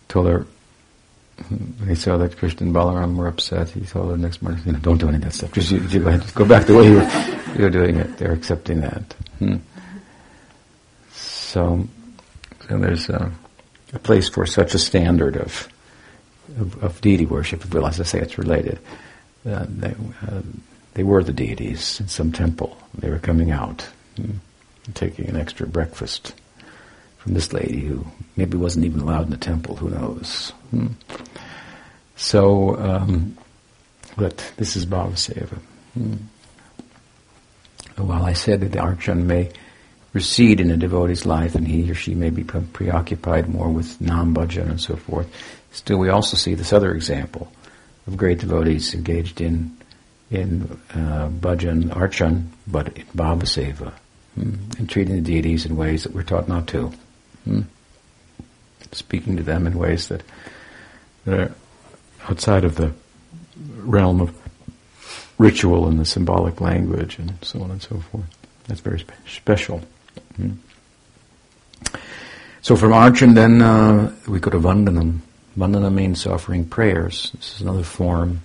told 0.09 0.27
her 0.27 0.47
he 1.87 1.95
saw 1.95 2.17
that 2.19 2.37
Krishna 2.37 2.67
and 2.67 2.75
Balaram 2.75 3.17
were 3.17 3.29
upset, 3.29 3.71
he 3.71 3.81
told 3.83 4.11
her 4.11 4.17
next 4.17 4.43
morning, 4.43 4.63
don't 4.81 4.99
do 4.99 5.09
any 5.09 5.17
of 5.17 5.25
that 5.25 5.33
stuff. 5.33 5.53
Just, 5.53 5.71
you, 5.71 5.81
go 5.81 6.19
go 6.35 6.45
back 6.45 6.67
the 6.67 6.75
way 6.75 6.87
you 6.87 6.97
were, 6.97 7.57
you 7.57 7.65
were 7.65 7.71
doing 7.71 7.97
it. 7.97 8.19
They're 8.19 8.33
accepting 8.33 8.81
that. 8.81 9.03
Hmm. 9.39 9.57
So, 11.51 11.89
so 12.69 12.79
there's 12.79 13.09
a, 13.09 13.33
a, 13.93 13.99
place 13.99 14.29
for 14.29 14.47
such 14.47 14.73
a 14.73 14.79
standard 14.79 15.37
of, 15.37 15.69
of, 16.61 16.85
of 16.85 17.01
deity 17.01 17.27
worship. 17.27 17.75
Well, 17.75 17.89
as 17.89 18.01
I 18.01 18.05
say, 18.05 18.21
it's 18.21 18.39
related. 18.39 18.79
Uh, 19.45 19.67
they, 19.69 19.93
uh, 20.29 20.43
they 20.95 21.03
were 21.03 21.25
the 21.25 21.33
deities 21.33 21.99
in 21.99 22.07
some 22.07 22.31
temple. 22.31 22.77
They 22.97 23.11
were 23.11 23.19
coming 23.19 23.51
out, 23.51 23.85
taking 24.95 25.29
an 25.29 25.37
extra 25.37 25.67
breakfast 25.67 26.35
from 27.19 27.35
this 27.35 27.53
lady 27.53 27.81
who 27.81 28.07
maybe 28.37 28.57
wasn't 28.57 28.85
even 28.85 29.01
allowed 29.01 29.25
in 29.25 29.31
the 29.31 29.37
temple. 29.37 29.75
Who 29.75 29.91
knows? 29.91 30.51
Hmm. 30.71 30.87
So, 32.15 32.77
um, 32.77 33.37
but 34.17 34.53
this 34.57 34.77
is 34.77 34.87
Bhavaseva. 34.87 35.59
Hmm. 35.95 36.15
While 37.97 38.25
I 38.25 38.35
said 38.35 38.61
that 38.61 38.71
the 38.71 38.79
Archan 38.79 39.25
may 39.25 39.51
recede 40.13 40.61
in 40.61 40.71
a 40.71 40.77
devotee's 40.77 41.27
life 41.27 41.55
and 41.55 41.69
he 41.69 41.91
or 41.91 41.95
she 41.95 42.15
may 42.15 42.31
become 42.31 42.67
preoccupied 42.69 43.49
more 43.49 43.69
with 43.69 44.01
non-bhajan 44.01 44.69
and 44.69 44.81
so 44.81 44.97
forth, 44.97 45.29
still 45.73 45.99
we 45.99 46.09
also 46.09 46.37
see 46.37 46.55
this 46.55 46.73
other 46.73 46.93
example 46.93 47.51
of 48.07 48.17
great 48.17 48.39
devotees 48.39 48.95
engaged 48.95 49.41
in 49.41 49.77
in 50.31 50.63
uh, 50.95 51.29
bhajan, 51.29 51.89
archan, 51.89 52.47
but 52.67 52.97
in 52.97 53.05
bhava 53.07 53.43
seva, 53.43 53.93
hmm? 54.37 54.55
and 54.79 54.89
treating 54.89 55.17
the 55.17 55.21
deities 55.21 55.67
in 55.67 55.77
ways 55.77 56.05
that 56.05 56.13
we're 56.13 56.23
taught 56.23 56.49
not 56.49 56.69
to. 56.69 56.93
Hmm? 57.45 57.63
Speaking 58.93 59.37
to 59.37 59.43
them 59.43 59.67
in 59.67 59.77
ways 59.77 60.07
that, 60.09 60.23
that 61.25 61.41
are 61.41 61.55
outside 62.29 62.63
of 62.63 62.77
the 62.77 62.93
realm 63.77 64.21
of 64.21 64.37
ritual 65.39 65.89
and 65.89 65.99
the 65.99 66.05
symbolic 66.05 66.61
language 66.61 67.19
and 67.19 67.33
so 67.43 67.63
on 67.63 67.71
and 67.71 67.83
so 67.83 67.99
forth. 67.99 68.25
That's 68.69 68.81
very 68.81 69.01
spe- 69.01 69.29
special. 69.29 69.83
Hmm. 70.37 70.53
So 72.63 72.77
from 72.77 72.93
Archan 72.93 73.35
then 73.35 73.63
uh, 73.63 74.15
we 74.29 74.39
go 74.39 74.51
to 74.51 74.59
Vandanam. 74.59 75.21
Vandana 75.59 75.93
means 75.93 76.27
offering 76.27 76.65
prayers. 76.65 77.33
This 77.33 77.57
is 77.57 77.61
another 77.63 77.83
form 77.83 78.43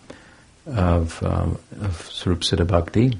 of, 0.66 1.22
uh, 1.22 1.48
of 1.82 2.68
Bhakti. 2.68 3.18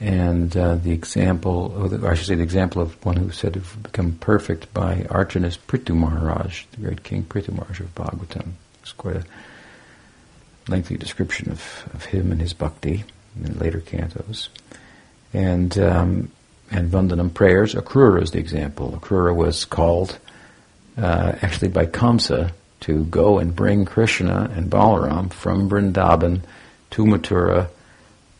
And 0.00 0.54
uh, 0.56 0.74
the 0.74 0.92
example, 0.92 1.72
or 2.02 2.10
I 2.10 2.14
should 2.14 2.26
say 2.26 2.34
the 2.34 2.42
example 2.42 2.82
of 2.82 3.02
one 3.04 3.16
who 3.16 3.30
said 3.30 3.54
to 3.54 3.60
become 3.82 4.12
perfect 4.12 4.72
by 4.74 5.06
Archan 5.08 5.44
is 5.44 5.56
Prithu 5.56 5.96
Maharaj, 5.96 6.64
the 6.72 6.78
great 6.78 7.02
king 7.02 7.24
Prithu 7.24 7.52
Maharaj 7.54 7.80
of 7.80 7.94
Bhagavatam. 7.94 8.52
It's 8.82 8.92
quite 8.92 9.16
a 9.16 9.24
lengthy 10.68 10.98
description 10.98 11.50
of, 11.50 11.88
of 11.94 12.04
him 12.06 12.30
and 12.30 12.40
his 12.40 12.52
bhakti 12.52 13.04
in 13.42 13.58
later 13.58 13.80
cantos. 13.80 14.48
And 15.32 15.78
um, 15.78 16.30
and 16.70 16.90
Vandanam 16.90 17.32
prayers. 17.32 17.74
Akrura 17.74 18.22
is 18.22 18.30
the 18.30 18.38
example. 18.38 18.98
Akrura 18.98 19.34
was 19.34 19.64
called 19.64 20.18
uh, 20.96 21.32
actually 21.42 21.68
by 21.68 21.86
Kamsa 21.86 22.52
to 22.80 23.04
go 23.04 23.38
and 23.38 23.54
bring 23.54 23.84
Krishna 23.84 24.50
and 24.54 24.70
Balaram 24.70 25.32
from 25.32 25.68
Vrindavan 25.68 26.42
to 26.90 27.04
Mathura 27.04 27.68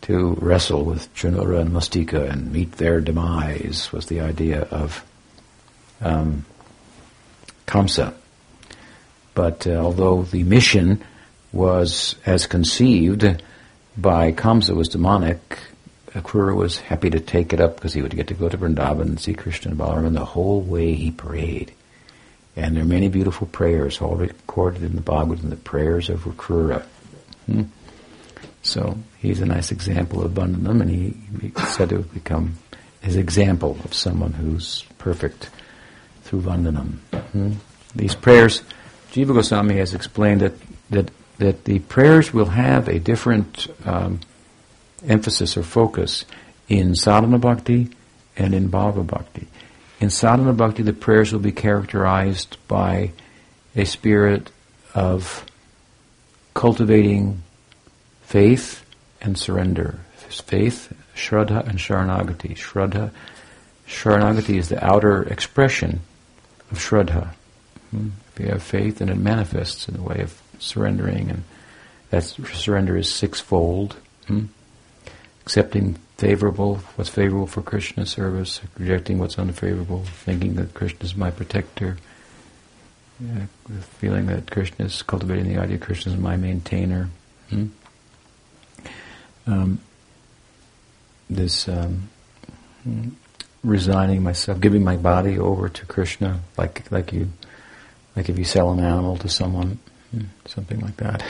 to 0.03 0.35
wrestle 0.41 0.85
with 0.85 1.13
Chanura 1.15 1.61
and 1.61 1.71
Mustika 1.71 2.31
and 2.31 2.53
meet 2.53 2.73
their 2.73 3.01
demise 3.01 3.91
was 3.93 4.07
the 4.07 4.21
idea 4.21 4.63
of 4.63 5.05
um, 6.01 6.45
Kamsa. 7.67 8.15
But 9.35 9.67
uh, 9.67 9.73
although 9.73 10.23
the 10.23 10.45
mission 10.45 11.03
was 11.53 12.15
as 12.25 12.47
conceived 12.47 13.43
by 13.97 14.33
Kamsa 14.33 14.75
was 14.75 14.89
demonic, 14.89 15.59
Akrura 16.17 16.57
was 16.57 16.79
happy 16.79 17.11
to 17.11 17.21
take 17.21 17.53
it 17.53 17.61
up 17.61 17.77
because 17.77 17.93
he 17.93 18.01
would 18.01 18.17
get 18.17 18.29
to 18.29 18.35
go 18.35 18.49
to 18.49 18.57
Vrindavan 18.57 19.03
and 19.03 19.21
see 19.21 19.35
Krishna 19.35 19.73
and 19.73 19.79
Balaram 19.79 20.15
the 20.15 20.25
whole 20.25 20.63
way 20.63 20.95
he 20.95 21.11
prayed. 21.11 21.73
And 22.57 22.75
there 22.75 22.85
are 22.85 22.87
many 22.87 23.09
beautiful 23.09 23.47
prayers 23.49 24.01
all 24.01 24.17
recorded 24.17 24.83
in 24.83 24.97
the 24.97 25.03
Bhagavatam, 25.03 25.51
the 25.51 25.57
prayers 25.57 26.09
of 26.09 26.25
Akrura. 26.25 26.83
Hmm? 27.45 27.65
So 28.63 28.97
he's 29.19 29.41
a 29.41 29.47
nice 29.47 29.71
example 29.71 30.25
of 30.25 30.33
Vandanam, 30.33 30.81
and 30.81 30.91
he, 30.91 31.15
he 31.43 31.53
said 31.67 31.91
to 31.91 31.99
become 31.99 32.57
his 33.03 33.17
example 33.17 33.77
of 33.85 33.93
someone 33.93 34.33
who's 34.33 34.85
perfect 34.97 35.51
through 36.23 36.41
Vandanam. 36.41 36.97
Hmm? 37.33 37.53
These 37.95 38.15
prayers, 38.15 38.63
Jiva 39.13 39.35
Goswami 39.35 39.77
has 39.77 39.93
explained 39.93 40.41
that, 40.41 40.55
that, 40.89 41.11
that 41.37 41.65
the 41.65 41.81
prayers 41.81 42.33
will 42.33 42.47
have 42.47 42.89
a 42.89 42.99
different 42.99 43.67
um, 43.85 44.21
emphasis 45.07 45.57
or 45.57 45.63
focus 45.63 46.25
in 46.69 46.95
sadhana 46.95 47.39
bhakti 47.39 47.89
and 48.37 48.55
in 48.55 48.71
bhava 48.71 49.07
bhakti. 49.07 49.47
In 50.01 50.11
sadhana 50.11 50.53
bhakti, 50.53 50.83
the 50.83 50.93
prayers 50.93 51.33
will 51.33 51.41
be 51.41 51.53
characterized 51.53 52.57
by 52.69 53.13
a 53.75 53.85
spirit 53.85 54.51
of 54.95 55.45
cultivating 56.55 57.43
faith 58.23 58.85
and 59.21 59.39
surrender. 59.39 60.01
Faith, 60.17 60.93
shraddha, 61.15 61.67
and 61.67 61.79
sharanagati. 61.79 62.57
Shraddha, 62.57 63.11
sharanagati 63.87 64.59
is 64.59 64.69
the 64.69 64.85
outer 64.85 65.23
expression 65.23 66.01
of 66.71 66.79
shraddha. 66.79 67.29
Hmm? 67.91 68.09
If 68.35 68.41
you 68.41 68.49
have 68.49 68.63
faith, 68.63 68.99
then 68.99 69.09
it 69.09 69.17
manifests 69.17 69.89
in 69.89 69.95
the 69.95 70.03
way 70.03 70.21
of 70.21 70.41
surrendering, 70.59 71.31
and 71.31 71.45
that 72.11 72.25
surrender 72.25 72.97
is 72.97 73.09
sixfold. 73.09 73.97
Hmm? 74.27 74.47
Accepting 75.47 75.95
favorable, 76.19 76.77
what's 76.97 77.09
favorable 77.09 77.47
for 77.47 77.63
Krishna's 77.63 78.11
service, 78.11 78.61
rejecting 78.79 79.19
what's 79.19 79.39
unfavorable, 79.39 80.03
thinking 80.05 80.57
that 80.57 80.75
Krishna 80.75 81.05
is 81.05 81.15
my 81.15 81.31
protector, 81.31 81.99
yeah, 83.21 83.47
feeling 83.99 84.27
that 84.27 84.51
Krishna 84.51 84.87
is 84.87 85.03
cultivating 85.03 85.55
the 85.55 85.61
idea 85.61 85.79
Krishna 85.79 86.13
is 86.13 86.19
my 86.19 86.37
maintainer. 86.37 87.09
Hmm? 87.49 87.67
Um, 89.47 89.81
this 91.31 91.69
um, 91.69 92.09
resigning 93.63 94.25
myself, 94.25 94.61
giving 94.61 94.83
my 94.83 94.97
body 94.97 95.39
over 95.39 95.69
to 95.69 95.87
Krishna, 95.87 96.41
like 96.59 96.91
like 96.91 97.13
you, 97.13 97.31
like 98.17 98.29
if 98.29 98.37
you 98.37 98.45
sell 98.45 98.73
an 98.73 98.81
animal 98.81 99.17
to 99.19 99.29
someone, 99.29 99.79
hmm, 100.11 100.25
something 100.45 100.81
like 100.81 100.97
that, 100.97 101.23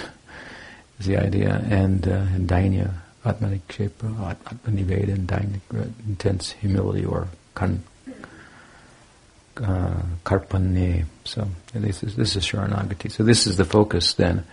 is 1.01 1.07
the 1.07 1.19
idea. 1.19 1.63
And 1.69 2.09
uh, 2.09 2.25
and 2.35 2.49
dainya, 2.49 2.95
Atmanikshepa, 3.27 4.37
Atmaniveda, 4.45 5.15
and 5.15 5.95
intense 6.07 6.53
humility 6.53 7.05
or 7.05 7.29
kan, 7.57 7.83
uh. 9.57 10.03
So 11.25 11.49
this 11.75 12.03
is 12.03 12.15
this 12.15 12.37
is 12.37 12.45
Sharanagati. 12.45 13.11
So 13.11 13.25
this 13.25 13.47
is 13.47 13.57
the 13.57 13.65
focus 13.65 14.15
then 14.15 14.45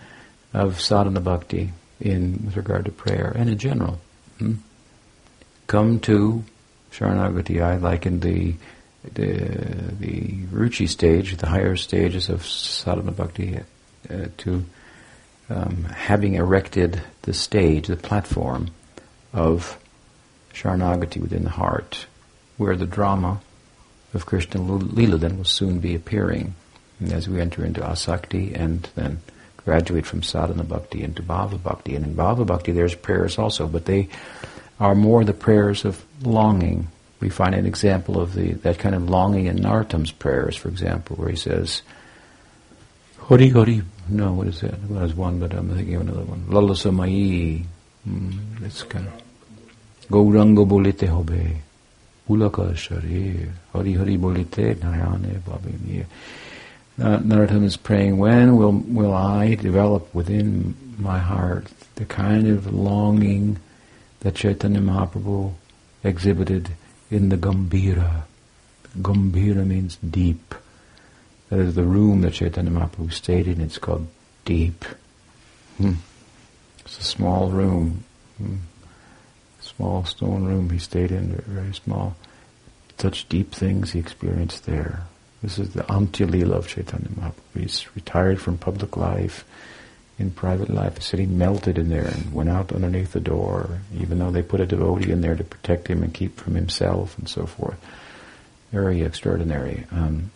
of 0.52 0.80
sadhana 0.80 1.20
bhakti 1.20 1.72
in 2.00 2.42
with 2.44 2.56
regard 2.56 2.84
to 2.86 2.90
prayer 2.90 3.32
and 3.36 3.48
in 3.48 3.58
general. 3.58 4.00
Hmm? 4.38 4.54
Come 5.68 6.00
to 6.00 6.44
Sharanagati. 6.92 7.62
I 7.62 7.76
liken 7.76 8.20
the 8.20 8.54
the 9.04 9.26
the 10.00 10.32
ruchi 10.50 10.88
stage, 10.88 11.36
the 11.36 11.48
higher 11.48 11.76
stages 11.76 12.28
of 12.28 12.44
sadhana 12.44 13.12
bhakti, 13.12 13.60
uh, 14.10 14.26
to 14.38 14.64
um, 15.50 15.84
having 15.84 16.34
erected 16.34 17.02
the 17.22 17.34
stage, 17.34 17.86
the 17.86 17.96
platform 17.96 18.70
of 19.32 19.78
Sharanagati 20.52 21.20
within 21.20 21.44
the 21.44 21.50
heart, 21.50 22.06
where 22.56 22.76
the 22.76 22.86
drama 22.86 23.40
of 24.12 24.26
Krishna 24.26 24.60
Lila 24.60 25.18
then 25.18 25.36
will 25.36 25.44
soon 25.44 25.80
be 25.80 25.94
appearing 25.94 26.54
as 27.10 27.28
we 27.28 27.40
enter 27.40 27.64
into 27.64 27.80
Asakti 27.80 28.58
and 28.58 28.88
then 28.94 29.20
graduate 29.64 30.06
from 30.06 30.22
sadhana 30.22 30.64
bhakti 30.64 31.02
into 31.02 31.22
bhava 31.22 31.60
bhakti. 31.60 31.96
And 31.96 32.04
in 32.04 32.14
bhava 32.14 32.46
bhakti 32.46 32.72
there's 32.72 32.94
prayers 32.94 33.38
also, 33.38 33.66
but 33.66 33.86
they 33.86 34.08
are 34.78 34.94
more 34.94 35.24
the 35.24 35.32
prayers 35.32 35.84
of 35.84 36.04
longing. 36.22 36.88
We 37.20 37.30
find 37.30 37.54
an 37.54 37.66
example 37.66 38.20
of 38.20 38.34
the 38.34 38.52
that 38.52 38.78
kind 38.78 38.94
of 38.94 39.08
longing 39.08 39.46
in 39.46 39.58
Narottam's 39.58 40.12
prayers, 40.12 40.56
for 40.56 40.68
example, 40.68 41.16
where 41.16 41.30
he 41.30 41.36
says, 41.36 41.82
Hori 43.18 43.48
Hori 43.48 43.82
no, 44.08 44.32
what 44.32 44.48
is 44.48 44.60
that? 44.60 44.78
Well, 44.88 45.00
there's 45.00 45.14
one, 45.14 45.38
but 45.38 45.52
I'm 45.52 45.74
thinking 45.74 45.94
of 45.96 46.02
another 46.02 46.24
one. 46.24 46.44
Lalasamayi. 46.48 47.64
Mm, 48.08 48.60
that's 48.60 48.82
kind 48.82 49.06
of. 49.06 49.12
Gauranga 50.08 50.66
bolite 50.66 51.08
hobe. 51.08 51.56
Ulaka 52.28 52.72
sharir. 52.74 53.50
Hari 53.72 53.94
Hari 53.94 54.18
bolite 54.18 54.74
nayane 54.76 55.40
babimiya. 55.40 56.06
Narottam 56.98 57.64
is 57.64 57.76
praying, 57.76 58.18
when 58.18 58.56
will, 58.56 58.72
will 58.72 59.12
I 59.12 59.56
develop 59.56 60.14
within 60.14 60.76
my 60.98 61.18
heart 61.18 61.66
the 61.96 62.04
kind 62.04 62.46
of 62.46 62.72
longing 62.72 63.58
that 64.20 64.36
Chaitanya 64.36 64.80
Mahaprabhu 64.80 65.52
exhibited 66.04 66.70
in 67.10 67.30
the 67.30 67.36
Gambhira? 67.36 68.22
Gambhira 68.98 69.66
means 69.66 69.96
deep. 69.96 70.54
That 71.50 71.58
is 71.58 71.74
the 71.74 71.84
room 71.84 72.22
that 72.22 72.34
Chaitanya 72.34 72.70
Mahaprabhu 72.70 73.12
stayed 73.12 73.46
in. 73.46 73.60
It's 73.60 73.78
called 73.78 74.06
deep. 74.44 74.84
Hmm. 75.78 75.94
It's 76.84 76.98
a 76.98 77.02
small 77.02 77.50
room. 77.50 78.04
Hmm. 78.38 78.56
Small 79.60 80.04
stone 80.04 80.44
room 80.44 80.70
he 80.70 80.78
stayed 80.78 81.10
in, 81.10 81.34
very 81.46 81.74
small. 81.74 82.16
Such 82.98 83.28
deep 83.28 83.52
things 83.52 83.92
he 83.92 83.98
experienced 83.98 84.66
there. 84.66 85.04
This 85.42 85.58
is 85.58 85.72
the 85.72 85.82
Leela 85.82 86.54
of 86.54 86.68
Chaitanya 86.68 87.08
Mahaprabhu. 87.08 87.60
He's 87.60 87.86
retired 87.94 88.40
from 88.40 88.58
public 88.58 88.96
life. 88.96 89.44
In 90.18 90.30
private 90.30 90.70
life, 90.70 90.96
he 90.96 91.02
said 91.02 91.18
he 91.18 91.26
melted 91.26 91.76
in 91.76 91.88
there 91.88 92.06
and 92.06 92.32
went 92.32 92.48
out 92.48 92.72
underneath 92.72 93.12
the 93.12 93.20
door, 93.20 93.80
even 93.98 94.18
though 94.18 94.30
they 94.30 94.42
put 94.42 94.60
a 94.60 94.66
devotee 94.66 95.10
in 95.10 95.22
there 95.22 95.34
to 95.34 95.42
protect 95.42 95.88
him 95.88 96.02
and 96.02 96.14
keep 96.14 96.36
from 96.36 96.54
himself 96.54 97.18
and 97.18 97.28
so 97.28 97.46
forth. 97.46 97.78
Very 98.70 99.02
extraordinary. 99.02 99.86
Um, 99.90 100.30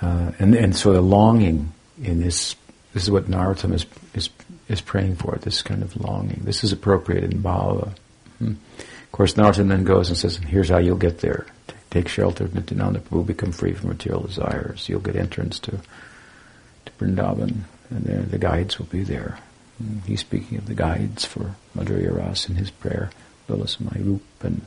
uh, 0.00 0.32
and, 0.38 0.54
and 0.54 0.76
so 0.76 0.92
the 0.92 1.00
longing 1.00 1.72
in 2.02 2.20
this, 2.20 2.56
this 2.94 3.02
is 3.04 3.10
what 3.10 3.26
Narottam 3.26 3.74
is, 3.74 3.86
is, 4.14 4.30
is 4.68 4.80
praying 4.80 5.16
for, 5.16 5.36
this 5.36 5.62
kind 5.62 5.82
of 5.82 5.96
longing. 5.96 6.40
This 6.44 6.64
is 6.64 6.72
appropriate 6.72 7.24
in 7.24 7.42
Bhava. 7.42 7.92
Hmm. 8.38 8.54
Of 8.78 9.12
course, 9.12 9.34
Narottam 9.34 9.68
then 9.68 9.84
goes 9.84 10.08
and 10.08 10.16
says, 10.16 10.36
here's 10.36 10.68
how 10.68 10.78
you'll 10.78 10.96
get 10.96 11.20
there. 11.20 11.46
Take 11.90 12.08
shelter 12.08 12.44
of 12.44 12.54
Nityananda 12.54 13.00
Prabhu, 13.00 13.26
become 13.26 13.52
free 13.52 13.72
from 13.72 13.88
material 13.88 14.22
desires. 14.22 14.88
You'll 14.88 15.00
get 15.00 15.16
entrance 15.16 15.58
to, 15.60 15.72
to 15.72 16.92
Vrindavan, 16.98 17.62
and 17.90 18.30
the 18.30 18.38
guides 18.38 18.78
will 18.78 18.86
be 18.86 19.02
there. 19.02 19.38
And 19.78 20.02
he's 20.06 20.20
speaking 20.20 20.58
of 20.58 20.66
the 20.66 20.74
guides 20.74 21.24
for 21.24 21.56
Madhurya 21.76 22.16
Ras 22.16 22.48
in 22.48 22.54
his 22.54 22.70
prayer, 22.70 23.10
Vilasamai 23.48 24.06
Rup 24.06 24.44
and 24.44 24.64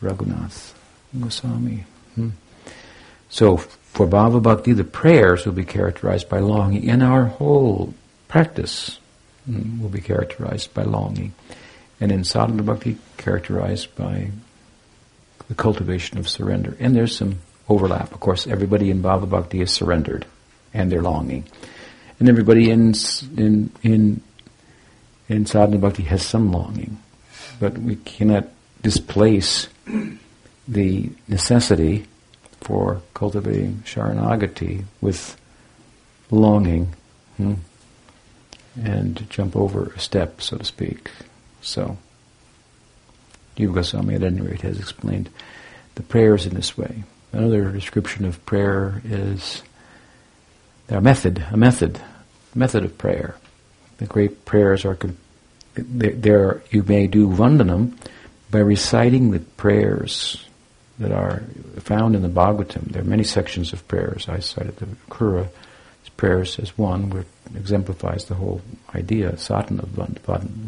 Raghunath 0.00 0.74
Goswami. 1.18 1.84
Hmm. 2.14 2.30
So, 3.34 3.56
for 3.56 4.06
Bhava 4.06 4.40
Bhakti, 4.40 4.74
the 4.74 4.84
prayers 4.84 5.44
will 5.44 5.54
be 5.54 5.64
characterized 5.64 6.28
by 6.28 6.38
longing, 6.38 6.88
and 6.88 7.02
our 7.02 7.24
whole 7.24 7.92
practice 8.28 9.00
hmm, 9.44 9.82
will 9.82 9.88
be 9.88 10.00
characterized 10.00 10.72
by 10.72 10.84
longing. 10.84 11.32
And 12.00 12.12
in 12.12 12.22
sadhana 12.22 12.62
bhakti, 12.62 12.96
characterized 13.16 13.92
by 13.96 14.30
the 15.48 15.56
cultivation 15.56 16.16
of 16.18 16.28
surrender. 16.28 16.76
And 16.78 16.94
there's 16.94 17.16
some 17.16 17.40
overlap. 17.68 18.12
Of 18.12 18.20
course, 18.20 18.46
everybody 18.46 18.88
in 18.88 19.02
Bhava 19.02 19.28
Bhakti 19.28 19.62
is 19.62 19.72
surrendered, 19.72 20.26
and 20.72 20.92
they're 20.92 21.02
longing. 21.02 21.42
And 22.20 22.28
everybody 22.28 22.70
in, 22.70 22.94
in, 23.36 23.72
in, 23.82 24.20
in 25.28 25.46
sadhana 25.46 25.78
bhakti 25.78 26.04
has 26.04 26.24
some 26.24 26.52
longing. 26.52 27.02
But 27.58 27.78
we 27.78 27.96
cannot 27.96 28.46
displace 28.80 29.66
the 30.68 31.10
necessity 31.26 32.06
for 32.64 33.02
cultivating 33.12 33.82
sharanagati 33.84 34.84
with 35.00 35.36
longing 36.30 36.94
hmm, 37.36 37.54
and 38.82 39.28
jump 39.30 39.54
over 39.54 39.92
a 39.94 40.00
step, 40.00 40.40
so 40.40 40.56
to 40.56 40.64
speak. 40.64 41.10
So, 41.60 41.98
Jiva 43.56 43.74
Goswami 43.74 44.14
at 44.14 44.22
any 44.22 44.40
rate 44.40 44.62
has 44.62 44.78
explained 44.78 45.28
the 45.94 46.02
prayers 46.02 46.46
in 46.46 46.54
this 46.54 46.76
way. 46.76 47.04
Another 47.32 47.70
description 47.70 48.24
of 48.24 48.44
prayer 48.46 49.02
is 49.04 49.62
a 50.88 51.00
method, 51.00 51.44
a 51.52 51.56
method, 51.56 52.00
method 52.54 52.84
of 52.84 52.96
prayer. 52.96 53.36
The 53.98 54.06
great 54.06 54.44
prayers 54.44 54.84
are, 54.84 54.98
there 55.74 56.62
you 56.70 56.82
may 56.82 57.06
do 57.06 57.28
vandanam 57.28 57.96
by 58.50 58.60
reciting 58.60 59.30
the 59.30 59.40
prayers 59.40 60.44
that 60.98 61.12
are 61.12 61.42
found 61.80 62.14
in 62.14 62.22
the 62.22 62.28
Bhagavatam. 62.28 62.92
There 62.92 63.02
are 63.02 63.06
many 63.06 63.24
sections 63.24 63.72
of 63.72 63.86
prayers. 63.88 64.28
I 64.28 64.38
cited 64.38 64.76
the 64.76 64.86
Kura 65.10 65.48
prayers 66.16 66.58
as 66.58 66.76
one, 66.78 67.10
which 67.10 67.26
exemplifies 67.56 68.26
the 68.26 68.34
whole 68.34 68.60
idea, 68.94 69.36
sadhana 69.36 69.82
of 69.82 69.88
vandanam, 69.90 70.66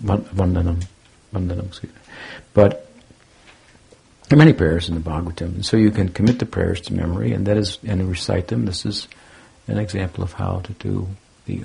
vandanam, 0.00 0.86
vandanam, 1.32 1.90
But 2.54 2.88
there 4.28 4.36
are 4.36 4.38
many 4.38 4.52
prayers 4.52 4.88
in 4.88 4.94
the 4.94 5.00
Bhagavatam, 5.00 5.54
and 5.56 5.66
so 5.66 5.76
you 5.76 5.90
can 5.90 6.08
commit 6.08 6.38
the 6.38 6.46
prayers 6.46 6.80
to 6.82 6.94
memory, 6.94 7.32
and 7.32 7.46
that 7.46 7.56
is, 7.56 7.78
and 7.86 8.08
recite 8.08 8.48
them. 8.48 8.64
This 8.64 8.86
is 8.86 9.08
an 9.68 9.78
example 9.78 10.24
of 10.24 10.32
how 10.32 10.60
to 10.60 10.72
do 10.74 11.08
the 11.46 11.64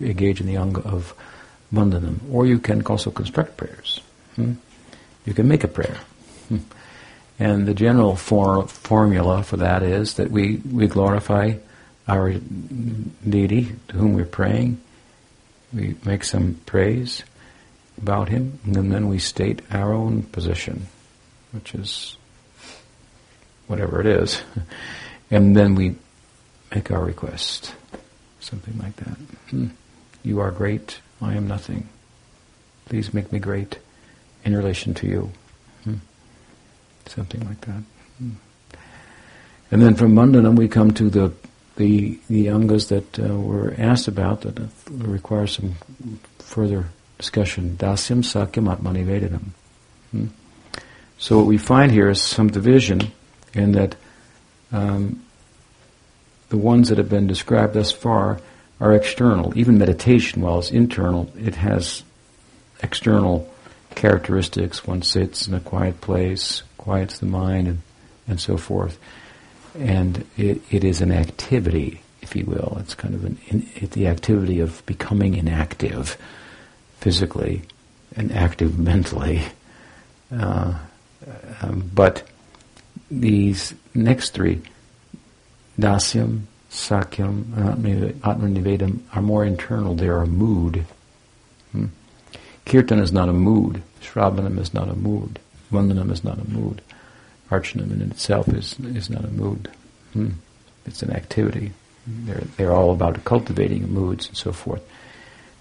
engage 0.00 0.40
in 0.40 0.46
the 0.46 0.56
anga 0.56 0.80
of 0.80 1.14
vandanam. 1.72 2.18
Or 2.30 2.46
you 2.46 2.58
can 2.58 2.84
also 2.86 3.10
construct 3.10 3.56
prayers. 3.56 4.00
Hmm? 4.36 4.54
You 5.24 5.34
can 5.34 5.48
make 5.48 5.64
a 5.64 5.68
prayer. 5.68 5.98
And 7.38 7.66
the 7.66 7.74
general 7.74 8.14
for, 8.14 8.68
formula 8.68 9.42
for 9.42 9.56
that 9.56 9.82
is 9.82 10.14
that 10.14 10.30
we, 10.30 10.56
we 10.58 10.86
glorify 10.86 11.54
our 12.06 12.34
deity 13.28 13.72
to 13.88 13.96
whom 13.96 14.14
we're 14.14 14.24
praying. 14.24 14.80
We 15.72 15.96
make 16.04 16.24
some 16.24 16.60
praise 16.66 17.22
about 18.00 18.28
him, 18.28 18.58
and 18.64 18.92
then 18.92 19.08
we 19.08 19.18
state 19.18 19.62
our 19.70 19.92
own 19.92 20.22
position, 20.22 20.86
which 21.52 21.74
is 21.74 22.16
whatever 23.66 24.00
it 24.00 24.06
is. 24.06 24.42
and 25.30 25.56
then 25.56 25.74
we 25.74 25.94
make 26.74 26.90
our 26.90 27.04
request. 27.04 27.74
Something 28.40 28.78
like 28.78 28.96
that. 28.96 29.16
Hmm. 29.50 29.68
You 30.22 30.40
are 30.40 30.50
great, 30.50 31.00
I 31.20 31.34
am 31.34 31.48
nothing. 31.48 31.88
Please 32.86 33.14
make 33.14 33.32
me 33.32 33.38
great 33.38 33.78
in 34.44 34.56
relation 34.56 34.94
to 34.94 35.06
you. 35.06 35.30
Hmm. 35.84 35.94
Something 37.06 37.46
like 37.46 37.60
that. 37.62 37.82
Hmm. 38.18 38.30
And 39.70 39.82
then 39.82 39.94
from 39.94 40.14
Vandanam 40.14 40.56
we 40.56 40.68
come 40.68 40.92
to 40.94 41.08
the 41.08 41.32
the 41.76 42.18
the 42.28 42.46
angas 42.46 42.88
that 42.88 43.18
uh, 43.18 43.38
were 43.38 43.74
asked 43.78 44.08
about 44.08 44.42
that 44.42 44.58
uh, 44.60 44.66
require 44.90 45.46
some 45.46 45.76
further 46.38 46.86
discussion. 47.18 47.76
Dasyam 47.78 48.22
Sakyam 48.22 48.74
Atmani 48.74 49.04
Vedanam. 49.06 49.50
Hmm? 50.10 50.26
So 51.18 51.38
what 51.38 51.46
we 51.46 51.56
find 51.56 51.92
here 51.92 52.10
is 52.10 52.20
some 52.20 52.48
division 52.50 53.12
in 53.54 53.72
that 53.72 53.94
um, 54.72 55.22
the 56.48 56.56
ones 56.56 56.88
that 56.88 56.98
have 56.98 57.08
been 57.08 57.26
described 57.26 57.74
thus 57.74 57.92
far 57.92 58.40
are 58.80 58.92
external. 58.92 59.56
Even 59.56 59.78
meditation, 59.78 60.42
while 60.42 60.58
it's 60.58 60.70
internal, 60.70 61.30
it 61.38 61.54
has 61.54 62.02
external 62.82 63.51
characteristics. 63.94 64.86
One 64.86 65.02
sits 65.02 65.48
in 65.48 65.54
a 65.54 65.60
quiet 65.60 66.00
place, 66.00 66.62
quiets 66.78 67.18
the 67.18 67.26
mind, 67.26 67.68
and, 67.68 67.82
and 68.28 68.40
so 68.40 68.56
forth. 68.56 68.98
And 69.78 70.24
it, 70.36 70.60
it 70.70 70.84
is 70.84 71.00
an 71.00 71.12
activity, 71.12 72.02
if 72.20 72.36
you 72.36 72.44
will. 72.44 72.76
It's 72.80 72.94
kind 72.94 73.14
of 73.14 73.24
an, 73.24 73.38
in, 73.48 73.88
the 73.92 74.06
activity 74.08 74.60
of 74.60 74.84
becoming 74.86 75.34
inactive 75.34 76.16
physically 77.00 77.62
and 78.16 78.32
active 78.32 78.78
mentally. 78.90 79.42
Uh, 80.34 80.78
um, 81.60 81.90
but 81.94 82.22
these 83.10 83.74
next 83.94 84.30
three, 84.30 84.62
dasyam, 85.78 86.42
sakyam, 86.70 87.44
atmanivedam, 88.20 89.00
are 89.12 89.22
more 89.22 89.44
internal. 89.44 89.94
They 89.94 90.08
are 90.08 90.22
a 90.22 90.26
mood. 90.26 90.86
Kirtan 92.64 92.98
is 92.98 93.12
not 93.12 93.28
a 93.28 93.32
mood. 93.32 93.82
Shravanam 94.00 94.58
is 94.58 94.72
not 94.72 94.88
a 94.88 94.94
mood. 94.94 95.38
Vandanam 95.70 96.10
is 96.10 96.24
not 96.24 96.38
a 96.38 96.50
mood. 96.50 96.82
Archanam 97.50 97.92
in 97.92 98.02
itself 98.10 98.48
is, 98.48 98.78
is 98.80 99.10
not 99.10 99.24
a 99.24 99.28
mood. 99.28 99.70
Hmm. 100.12 100.30
It's 100.86 101.02
an 101.02 101.10
activity. 101.10 101.72
They're, 102.06 102.44
they're 102.56 102.72
all 102.72 102.92
about 102.92 103.24
cultivating 103.24 103.92
moods 103.92 104.28
and 104.28 104.36
so 104.36 104.52
forth. 104.52 104.82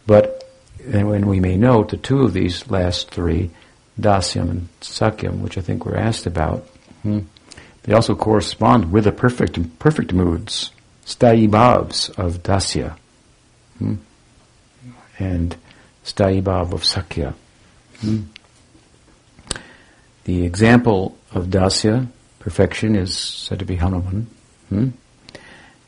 But 0.07 0.41
and 0.87 1.09
when 1.09 1.27
we 1.27 1.39
may 1.39 1.57
note 1.57 1.89
the 1.89 1.97
two 1.97 2.21
of 2.21 2.33
these 2.33 2.69
last 2.69 3.11
three, 3.11 3.51
dasyam 3.99 4.49
and 4.49 4.69
sakyam, 4.81 5.39
which 5.39 5.57
I 5.57 5.61
think 5.61 5.85
were 5.85 5.97
asked 5.97 6.25
about, 6.25 6.65
hmm, 7.03 7.19
they 7.83 7.93
also 7.93 8.15
correspond 8.15 8.91
with 8.91 9.03
the 9.03 9.11
perfect 9.11 9.79
perfect 9.79 10.13
moods, 10.13 10.71
sthayi 11.05 11.47
bhavs 11.47 12.09
of 12.17 12.43
dasya, 12.43 12.95
hmm, 13.77 13.95
and 15.19 15.55
sthayi 16.05 16.41
bhav 16.41 16.73
of 16.73 16.83
sakya. 16.83 17.33
Hmm. 17.99 18.21
The 20.23 20.45
example 20.45 21.17
of 21.31 21.47
dasya, 21.47 22.07
perfection, 22.39 22.95
is 22.95 23.17
said 23.17 23.59
to 23.59 23.65
be 23.65 23.75
Hanuman. 23.75 24.27
Hmm? 24.69 24.89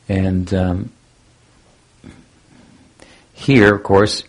And 0.08 0.52
um, 0.52 0.92
here, 3.32 3.74
of 3.74 3.82
course, 3.82 4.24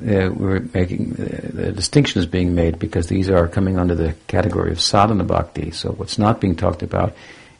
uh, 0.00 0.28
we're 0.32 0.60
making 0.74 1.12
uh, 1.12 1.50
the 1.54 1.72
distinction 1.72 2.20
is 2.20 2.26
being 2.26 2.54
made 2.54 2.78
because 2.78 3.06
these 3.06 3.30
are 3.30 3.48
coming 3.48 3.78
under 3.78 3.94
the 3.94 4.14
category 4.28 4.70
of 4.70 4.80
sadhana 4.80 5.24
bhakti. 5.24 5.70
So 5.70 5.90
what's 5.92 6.18
not 6.18 6.40
being 6.40 6.54
talked 6.54 6.82
about 6.82 7.14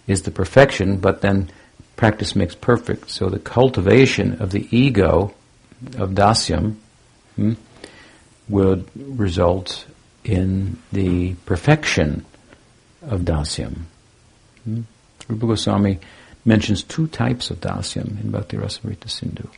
is 0.07 0.22
the 0.22 0.31
perfection, 0.31 0.99
but 0.99 1.22
then 1.22 1.51
practice 1.97 2.37
makes 2.37 2.55
perfect. 2.55 3.11
So 3.11 3.31
the 3.31 3.39
cultivation 3.39 4.41
of 4.41 4.51
the 4.51 4.68
ego 4.70 5.35
of 5.97 6.11
dasyam 6.11 6.77
hmm, 7.37 7.55
would 8.49 8.88
result 8.94 9.86
in 10.24 10.78
the 10.92 11.34
perfection 11.47 12.24
of 13.03 13.22
dasyam. 13.22 13.82
Hmm? 14.64 14.82
Rupa 15.28 15.47
Goswami 15.47 15.99
mentions 16.44 16.82
two 16.82 17.07
types 17.09 17.51
of 17.51 17.61
dasyam 17.61 18.20
in 18.20 18.30
Bhakti 18.30 18.57
Rasamrita 18.57 19.11
Sindhu. 19.11 19.49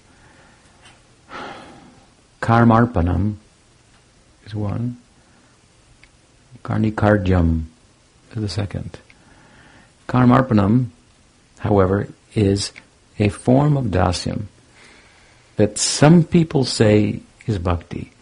Karmarpanam 2.41 3.36
is 4.47 4.55
one. 4.55 4.97
Kainkaryam 6.62 7.64
is 8.32 8.41
the 8.41 8.49
second. 8.49 8.99
Karmarpanam, 10.07 10.86
however, 11.59 12.09
is 12.34 12.72
a 13.18 13.28
form 13.28 13.76
of 13.76 13.86
dasyam 13.86 14.45
that 15.57 15.76
some 15.76 16.22
people 16.24 16.64
say 16.64 17.20
is 17.47 17.59
bhakti. 17.59 18.12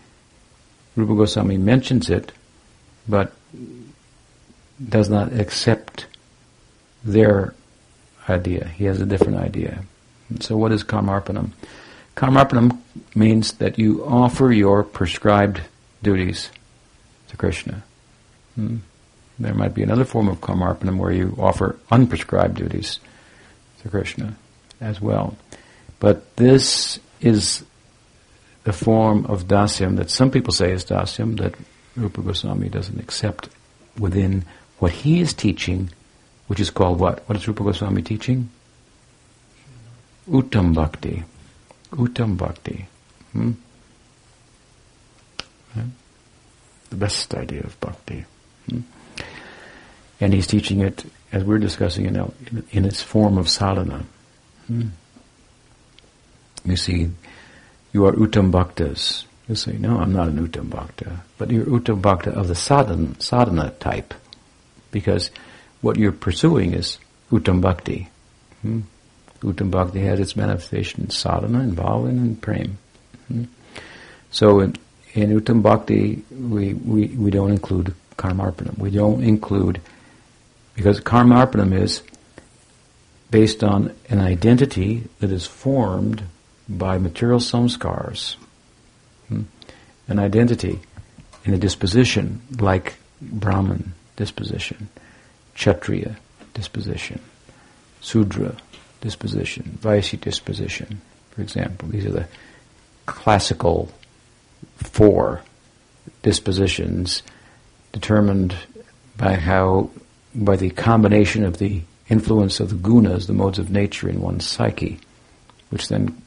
Rupa 0.96 1.14
Goswami 1.14 1.58
mentions 1.58 2.10
it, 2.10 2.32
but 3.06 3.32
does 4.82 5.08
not 5.08 5.32
accept 5.32 6.06
their 7.04 7.54
idea. 8.28 8.66
He 8.68 8.84
has 8.84 9.00
a 9.00 9.06
different 9.06 9.38
idea. 9.38 9.84
So 10.40 10.56
what 10.56 10.72
is 10.72 10.82
karmarpanam? 10.82 11.52
Karmarpanam 12.16 12.80
means 13.14 13.52
that 13.54 13.78
you 13.78 14.04
offer 14.04 14.50
your 14.50 14.82
prescribed 14.82 15.60
duties 16.02 16.50
to 17.28 17.36
Krishna. 17.36 17.84
Hmm. 18.54 18.78
There 19.38 19.54
might 19.54 19.74
be 19.74 19.82
another 19.82 20.04
form 20.04 20.28
of 20.28 20.40
karmarpanam 20.40 20.96
where 20.96 21.12
you 21.12 21.36
offer 21.38 21.78
unprescribed 21.90 22.54
duties 22.54 23.00
to 23.82 23.88
Krishna 23.90 24.34
as 24.80 25.00
well. 25.00 25.36
But 26.00 26.36
this 26.36 26.98
is 27.20 27.64
the 28.66 28.72
form 28.72 29.24
of 29.26 29.44
dasyam 29.46 29.96
that 29.96 30.10
some 30.10 30.28
people 30.28 30.52
say 30.52 30.72
is 30.72 30.84
dasyam 30.84 31.38
that 31.38 31.54
Rupa 31.94 32.20
Goswami 32.20 32.68
doesn't 32.68 32.98
accept 32.98 33.48
within 33.96 34.44
what 34.80 34.90
he 34.90 35.20
is 35.20 35.32
teaching, 35.32 35.90
which 36.48 36.58
is 36.58 36.68
called 36.68 36.98
what? 36.98 37.22
What 37.28 37.38
is 37.38 37.46
Rupa 37.46 37.62
Goswami 37.62 38.02
teaching? 38.02 38.50
Uttam 40.28 40.74
Bhakti. 40.74 41.22
Uttam 41.92 42.36
Bhakti. 42.36 42.88
Hmm? 43.32 43.52
The 46.90 46.96
best 46.96 47.34
idea 47.34 47.60
of 47.60 47.78
bhakti. 47.78 48.24
Hmm? 48.68 48.80
And 50.20 50.32
he's 50.32 50.48
teaching 50.48 50.80
it, 50.80 51.04
as 51.30 51.44
we're 51.44 51.58
discussing 51.58 52.06
it 52.06 52.12
now, 52.12 52.32
in, 52.50 52.64
in 52.72 52.84
its 52.84 53.00
form 53.00 53.38
of 53.38 53.48
sadhana. 53.48 54.04
Hmm. 54.66 54.88
You 56.64 56.76
see, 56.76 57.10
you 57.92 58.06
are 58.06 58.12
Uttam 58.12 58.50
Bhaktas. 58.50 59.24
You 59.48 59.54
say, 59.54 59.72
no, 59.78 59.98
I'm 59.98 60.12
not 60.12 60.28
an 60.28 60.46
Uttam 60.46 60.68
Bhakta. 60.68 61.20
But 61.38 61.50
you're 61.50 61.66
Uttam 61.66 62.02
Bhakta 62.02 62.30
of 62.30 62.48
the 62.48 62.54
sadhana, 62.54 63.14
sadhana 63.20 63.70
type. 63.78 64.12
Because 64.90 65.30
what 65.80 65.96
you're 65.96 66.12
pursuing 66.12 66.72
is 66.74 66.98
Uttam 67.30 67.60
Bhakti. 67.60 68.08
Hmm? 68.62 68.80
Uttam 69.40 69.70
Bhakti 69.70 70.00
has 70.00 70.18
its 70.18 70.36
manifestation 70.36 71.04
in 71.04 71.10
sadhana, 71.10 71.60
involving 71.60 72.18
and 72.18 72.40
prem. 72.40 72.78
Hmm? 73.28 73.44
So 74.30 74.60
in, 74.60 74.76
in 75.14 75.30
Uttam 75.30 75.62
Bhakti, 75.62 76.24
we, 76.30 76.74
we, 76.74 77.06
we 77.08 77.30
don't 77.30 77.50
include 77.50 77.94
Karmarpanam. 78.16 78.78
We 78.78 78.90
don't 78.90 79.22
include, 79.22 79.80
because 80.74 81.00
Karmarpanam 81.00 81.72
is 81.72 82.02
based 83.30 83.62
on 83.62 83.94
an 84.08 84.20
identity 84.20 85.04
that 85.20 85.30
is 85.30 85.46
formed 85.46 86.22
by 86.68 86.98
material 86.98 87.38
samskars. 87.38 88.36
Hmm? 89.28 89.42
An 90.08 90.18
identity 90.18 90.80
in 91.44 91.54
a 91.54 91.58
disposition 91.58 92.40
like 92.58 92.94
Brahman 93.20 93.94
disposition, 94.16 94.88
Kshatriya 95.54 96.16
disposition, 96.54 97.20
Sudra 98.00 98.56
disposition, 99.00 99.78
Vaishya 99.82 100.20
disposition, 100.20 101.00
for 101.30 101.42
example. 101.42 101.88
These 101.88 102.06
are 102.06 102.12
the 102.12 102.28
classical 103.06 103.90
four 104.76 105.42
dispositions 106.22 107.22
determined 107.92 108.54
by 109.16 109.34
how, 109.34 109.90
by 110.34 110.56
the 110.56 110.70
combination 110.70 111.44
of 111.44 111.58
the 111.58 111.82
influence 112.08 112.60
of 112.60 112.70
the 112.70 112.76
gunas, 112.76 113.26
the 113.26 113.32
modes 113.32 113.58
of 113.58 113.70
nature 113.70 114.08
in 114.08 114.20
one's 114.20 114.46
psyche, 114.46 114.98
which 115.70 115.88
then 115.88 116.20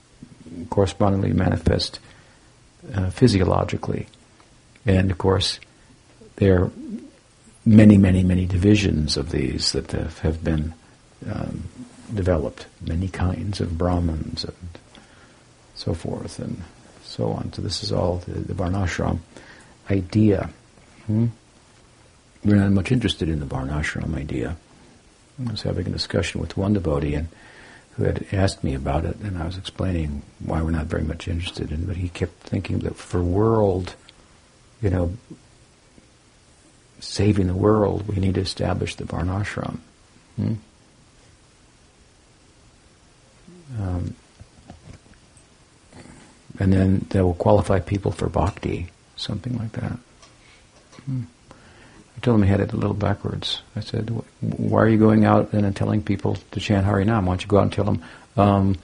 correspondingly 0.70 1.34
manifest 1.34 2.00
uh, 2.94 3.10
physiologically. 3.10 4.08
And 4.86 5.12
of 5.12 5.18
course, 5.18 5.60
there 6.38 6.64
are 6.64 6.72
many, 7.66 7.98
many, 7.98 8.24
many 8.24 8.46
divisions 8.46 9.18
of 9.18 9.32
these 9.32 9.72
that 9.74 9.92
have, 9.92 10.44
been 10.44 10.74
um, 11.30 11.64
developed, 12.14 12.66
many 12.82 13.08
kinds 13.08 13.62
of 13.62 13.78
Brahmins 13.78 14.44
and 14.44 14.80
so 15.76 15.94
forth 15.94 16.40
and 16.40 16.62
so 17.04 17.32
on. 17.32 17.52
So 17.54 17.62
this 17.62 17.84
is 17.84 17.92
all 17.92 18.18
the, 18.18 18.40
the 18.40 18.54
Varnashram 18.54 19.20
idea. 19.90 20.50
Hmm? 21.08 21.28
We're 22.44 22.56
not 22.56 22.72
much 22.72 22.92
interested 22.92 23.28
in 23.30 23.40
the 23.40 23.46
Varnashram 23.46 24.16
idea. 24.16 24.56
I 25.46 25.52
was 25.52 25.62
having 25.62 25.88
a 25.88 25.92
discussion 25.92 26.42
with 26.42 26.58
one 26.58 26.74
devotee 26.74 27.16
and 27.16 27.28
who 28.00 28.06
had 28.06 28.26
asked 28.32 28.64
me 28.64 28.74
about 28.74 29.04
it, 29.04 29.18
and 29.18 29.38
I 29.38 29.46
was 29.46 29.58
explaining 29.58 30.22
why 30.40 30.62
we're 30.62 30.72
not 30.72 30.86
very 30.86 31.04
much 31.04 31.28
interested 31.28 31.70
in 31.70 31.82
it. 31.82 31.88
But 31.88 31.98
he 31.98 32.08
kept 32.08 32.32
thinking 32.44 32.80
that 32.80 32.96
for 32.96 33.22
world, 33.22 33.96
you 34.82 34.90
know, 34.90 35.18
saving 37.02 37.48
the 37.48 37.54
world, 37.54 38.08
we 38.08 38.16
need 38.16 38.36
to 38.36 38.42
establish 38.42 38.96
the 38.96 39.04
Varnashram. 39.04 39.80
Hmm? 40.38 40.54
Um, 43.78 44.16
and 46.58 46.72
then 46.72 47.06
that 47.10 47.26
will 47.26 47.34
qualify 47.34 47.82
people 47.82 48.14
for 48.14 48.30
bhakti, 48.30 48.88
something 49.18 49.58
like 49.58 49.74
that. 49.74 49.98
Hmm. 51.04 51.24
I 52.20 52.22
told 52.22 52.36
him 52.36 52.44
he 52.44 52.50
had 52.50 52.60
it 52.60 52.74
a 52.74 52.76
little 52.76 52.94
backwards. 52.94 53.62
I 53.78 53.80
said, 53.80 54.10
"Why 54.42 54.82
are 54.82 54.90
you 54.90 54.98
going 54.98 55.24
out 55.24 55.54
and 55.54 55.74
telling 55.74 56.04
people 56.04 56.36
to 56.52 56.60
chant 56.60 56.86
Harinam? 56.86 57.24
Why 57.24 57.32
don't 57.32 57.42
you 57.42 57.48
go 57.48 57.60
out 57.60 57.64
and 57.64 57.72
tell 57.72 57.86
them 57.86 58.04
um, 58.36 58.78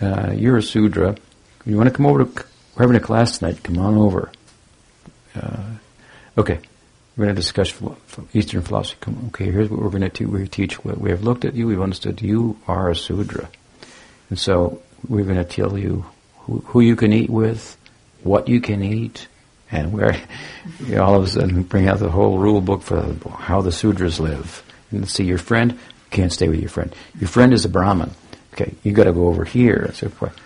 uh, 0.00 0.30
you're 0.36 0.58
a 0.58 0.62
Sudra? 0.62 1.16
You 1.66 1.76
want 1.76 1.88
to 1.88 1.94
come 1.94 2.06
over 2.06 2.24
to? 2.24 2.44
We're 2.76 2.84
having 2.84 2.96
a 2.96 3.00
class 3.00 3.38
tonight. 3.38 3.64
Come 3.64 3.78
on 3.78 3.96
over. 3.96 4.30
Uh, 5.34 5.70
okay, 6.38 6.60
we're 7.16 7.24
going 7.24 7.34
to 7.34 7.40
discuss 7.40 7.74
Eastern 8.32 8.62
philosophy. 8.62 8.98
Come, 9.00 9.24
okay, 9.28 9.50
here's 9.50 9.68
what 9.68 9.82
we're 9.82 9.90
going 9.90 10.02
to 10.02 10.08
teach. 10.08 10.28
We 10.28 10.46
teach. 10.46 10.84
We 10.84 11.10
have 11.10 11.24
looked 11.24 11.44
at 11.44 11.56
you. 11.56 11.66
We've 11.66 11.82
understood 11.82 12.22
you 12.22 12.60
are 12.68 12.90
a 12.90 12.94
Sudra, 12.94 13.50
and 14.28 14.38
so 14.38 14.80
we're 15.08 15.24
going 15.24 15.34
to 15.34 15.44
tell 15.44 15.76
you 15.76 16.04
who, 16.42 16.60
who 16.66 16.80
you 16.80 16.94
can 16.94 17.12
eat 17.12 17.28
with, 17.28 17.76
what 18.22 18.46
you 18.46 18.60
can 18.60 18.84
eat, 18.84 19.26
and 19.72 19.92
where 19.92 20.20
you 20.86 21.00
all 21.00 21.14
of 21.14 21.24
a 21.24 21.26
sudden 21.28 21.62
bring 21.62 21.88
out 21.88 21.98
the 21.98 22.10
whole 22.10 22.38
rule 22.38 22.60
book 22.60 22.82
for 22.82 23.16
how 23.38 23.60
the 23.62 23.70
Sudras 23.70 24.18
live. 24.18 24.62
And 24.90 25.08
see 25.08 25.24
your 25.24 25.38
friend, 25.38 25.78
can't 26.10 26.32
stay 26.32 26.48
with 26.48 26.60
your 26.60 26.68
friend. 26.68 26.94
Your 27.18 27.28
friend 27.28 27.52
is 27.52 27.64
a 27.64 27.68
Brahmin. 27.68 28.10
Okay, 28.54 28.74
you 28.82 28.92
got 28.92 29.04
to 29.04 29.12
go 29.12 29.28
over 29.28 29.44
here. 29.44 29.84
And 29.86 29.94
so, 29.94 30.08
forth. 30.08 30.36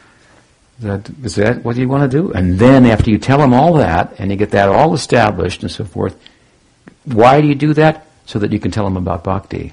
is 0.78 0.84
that, 0.84 1.10
is 1.22 1.34
that 1.36 1.64
what 1.64 1.76
you 1.76 1.88
want 1.88 2.10
to 2.10 2.16
do? 2.18 2.32
And 2.32 2.58
then 2.58 2.84
after 2.84 3.10
you 3.10 3.18
tell 3.18 3.38
them 3.38 3.54
all 3.54 3.74
that, 3.74 4.14
and 4.18 4.30
you 4.30 4.36
get 4.36 4.50
that 4.50 4.68
all 4.68 4.92
established 4.92 5.62
and 5.62 5.70
so 5.70 5.84
forth, 5.84 6.16
why 7.04 7.40
do 7.40 7.46
you 7.46 7.54
do 7.54 7.72
that? 7.74 8.06
So 8.26 8.38
that 8.38 8.52
you 8.52 8.60
can 8.60 8.70
tell 8.70 8.84
them 8.84 8.96
about 8.96 9.24
bhakti. 9.24 9.72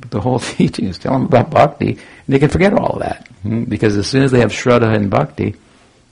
But 0.00 0.10
the 0.10 0.20
whole 0.20 0.38
teaching 0.40 0.86
is 0.86 0.98
tell 0.98 1.12
them 1.12 1.26
about 1.26 1.50
bhakti, 1.50 1.90
and 1.90 1.98
they 2.26 2.38
can 2.38 2.48
forget 2.48 2.72
all 2.72 2.98
that. 3.00 3.28
Hmm? 3.42 3.64
Because 3.64 3.96
as 3.96 4.06
soon 4.06 4.22
as 4.22 4.30
they 4.30 4.40
have 4.40 4.52
shraddha 4.52 4.94
and 4.94 5.10
bhakti, 5.10 5.56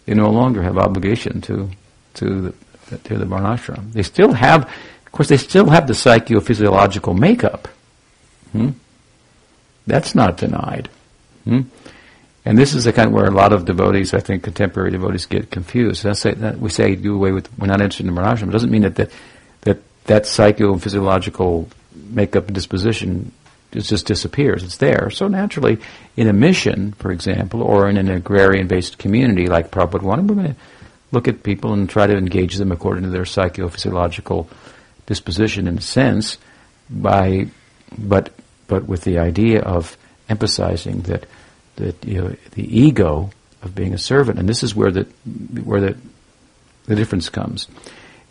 they 0.06 0.14
no 0.14 0.30
longer 0.30 0.62
have 0.62 0.78
obligation 0.78 1.40
to 1.42 1.70
to 2.14 2.52
the, 2.88 2.98
to 2.98 3.18
the 3.18 3.24
varnashram. 3.24 3.92
They 3.92 4.02
still 4.02 4.32
have, 4.32 4.64
of 4.64 5.12
course, 5.12 5.28
they 5.28 5.36
still 5.36 5.70
have 5.70 5.86
the 5.86 5.94
psychophysiological 5.94 7.18
makeup. 7.18 7.68
Hmm? 8.52 8.70
That's 9.86 10.14
not 10.14 10.36
denied. 10.36 10.88
Hmm? 11.44 11.62
And 12.44 12.58
this 12.58 12.74
is 12.74 12.84
the 12.84 12.92
kind 12.92 13.12
where 13.12 13.26
a 13.26 13.30
lot 13.30 13.52
of 13.52 13.64
devotees, 13.64 14.14
I 14.14 14.20
think, 14.20 14.42
contemporary 14.42 14.90
devotees 14.90 15.26
get 15.26 15.50
confused. 15.50 16.04
Say, 16.16 16.34
that 16.34 16.58
we 16.58 16.70
say 16.70 16.96
do 16.96 17.14
away 17.14 17.32
with, 17.32 17.48
we're 17.58 17.68
not 17.68 17.80
interested 17.80 18.06
in 18.06 18.14
varnashram. 18.14 18.48
It 18.48 18.52
doesn't 18.52 18.70
mean 18.70 18.82
that 18.82 18.96
that 18.96 19.10
that, 19.62 19.78
that 20.04 20.24
psychophysiological 20.24 21.68
makeup 21.94 22.46
and 22.46 22.54
disposition 22.54 23.32
it 23.72 23.80
just 23.80 24.06
disappears. 24.06 24.62
It's 24.62 24.76
there. 24.76 25.10
So 25.10 25.28
naturally, 25.28 25.78
in 26.16 26.28
a 26.28 26.32
mission, 26.32 26.92
for 26.92 27.10
example, 27.10 27.62
or 27.62 27.88
in 27.88 27.96
an 27.96 28.08
agrarian-based 28.08 28.98
community 28.98 29.46
like 29.46 29.70
Prabhupada 29.70 30.02
wanted, 30.02 30.28
we're 30.28 30.36
going 30.36 30.54
to 30.54 30.60
look 31.10 31.28
at 31.28 31.42
people 31.42 31.72
and 31.72 31.88
try 31.88 32.06
to 32.06 32.16
engage 32.16 32.56
them 32.56 32.72
according 32.72 33.04
to 33.04 33.10
their 33.10 33.22
psychophysiological 33.22 34.46
disposition 35.06 35.66
in 35.66 35.78
a 35.78 35.80
sense, 35.80 36.38
by, 36.88 37.46
but, 37.98 38.32
but 38.66 38.86
with 38.86 39.04
the 39.04 39.18
idea 39.18 39.60
of 39.60 39.96
emphasizing 40.28 41.02
that, 41.02 41.26
that 41.76 42.04
you 42.04 42.20
know, 42.20 42.36
the 42.52 42.80
ego 42.80 43.30
of 43.62 43.74
being 43.74 43.94
a 43.94 43.98
servant, 43.98 44.38
and 44.38 44.48
this 44.48 44.62
is 44.62 44.74
where 44.74 44.90
the, 44.90 45.04
where 45.64 45.80
the, 45.80 45.96
the 46.86 46.96
difference 46.96 47.28
comes. 47.28 47.68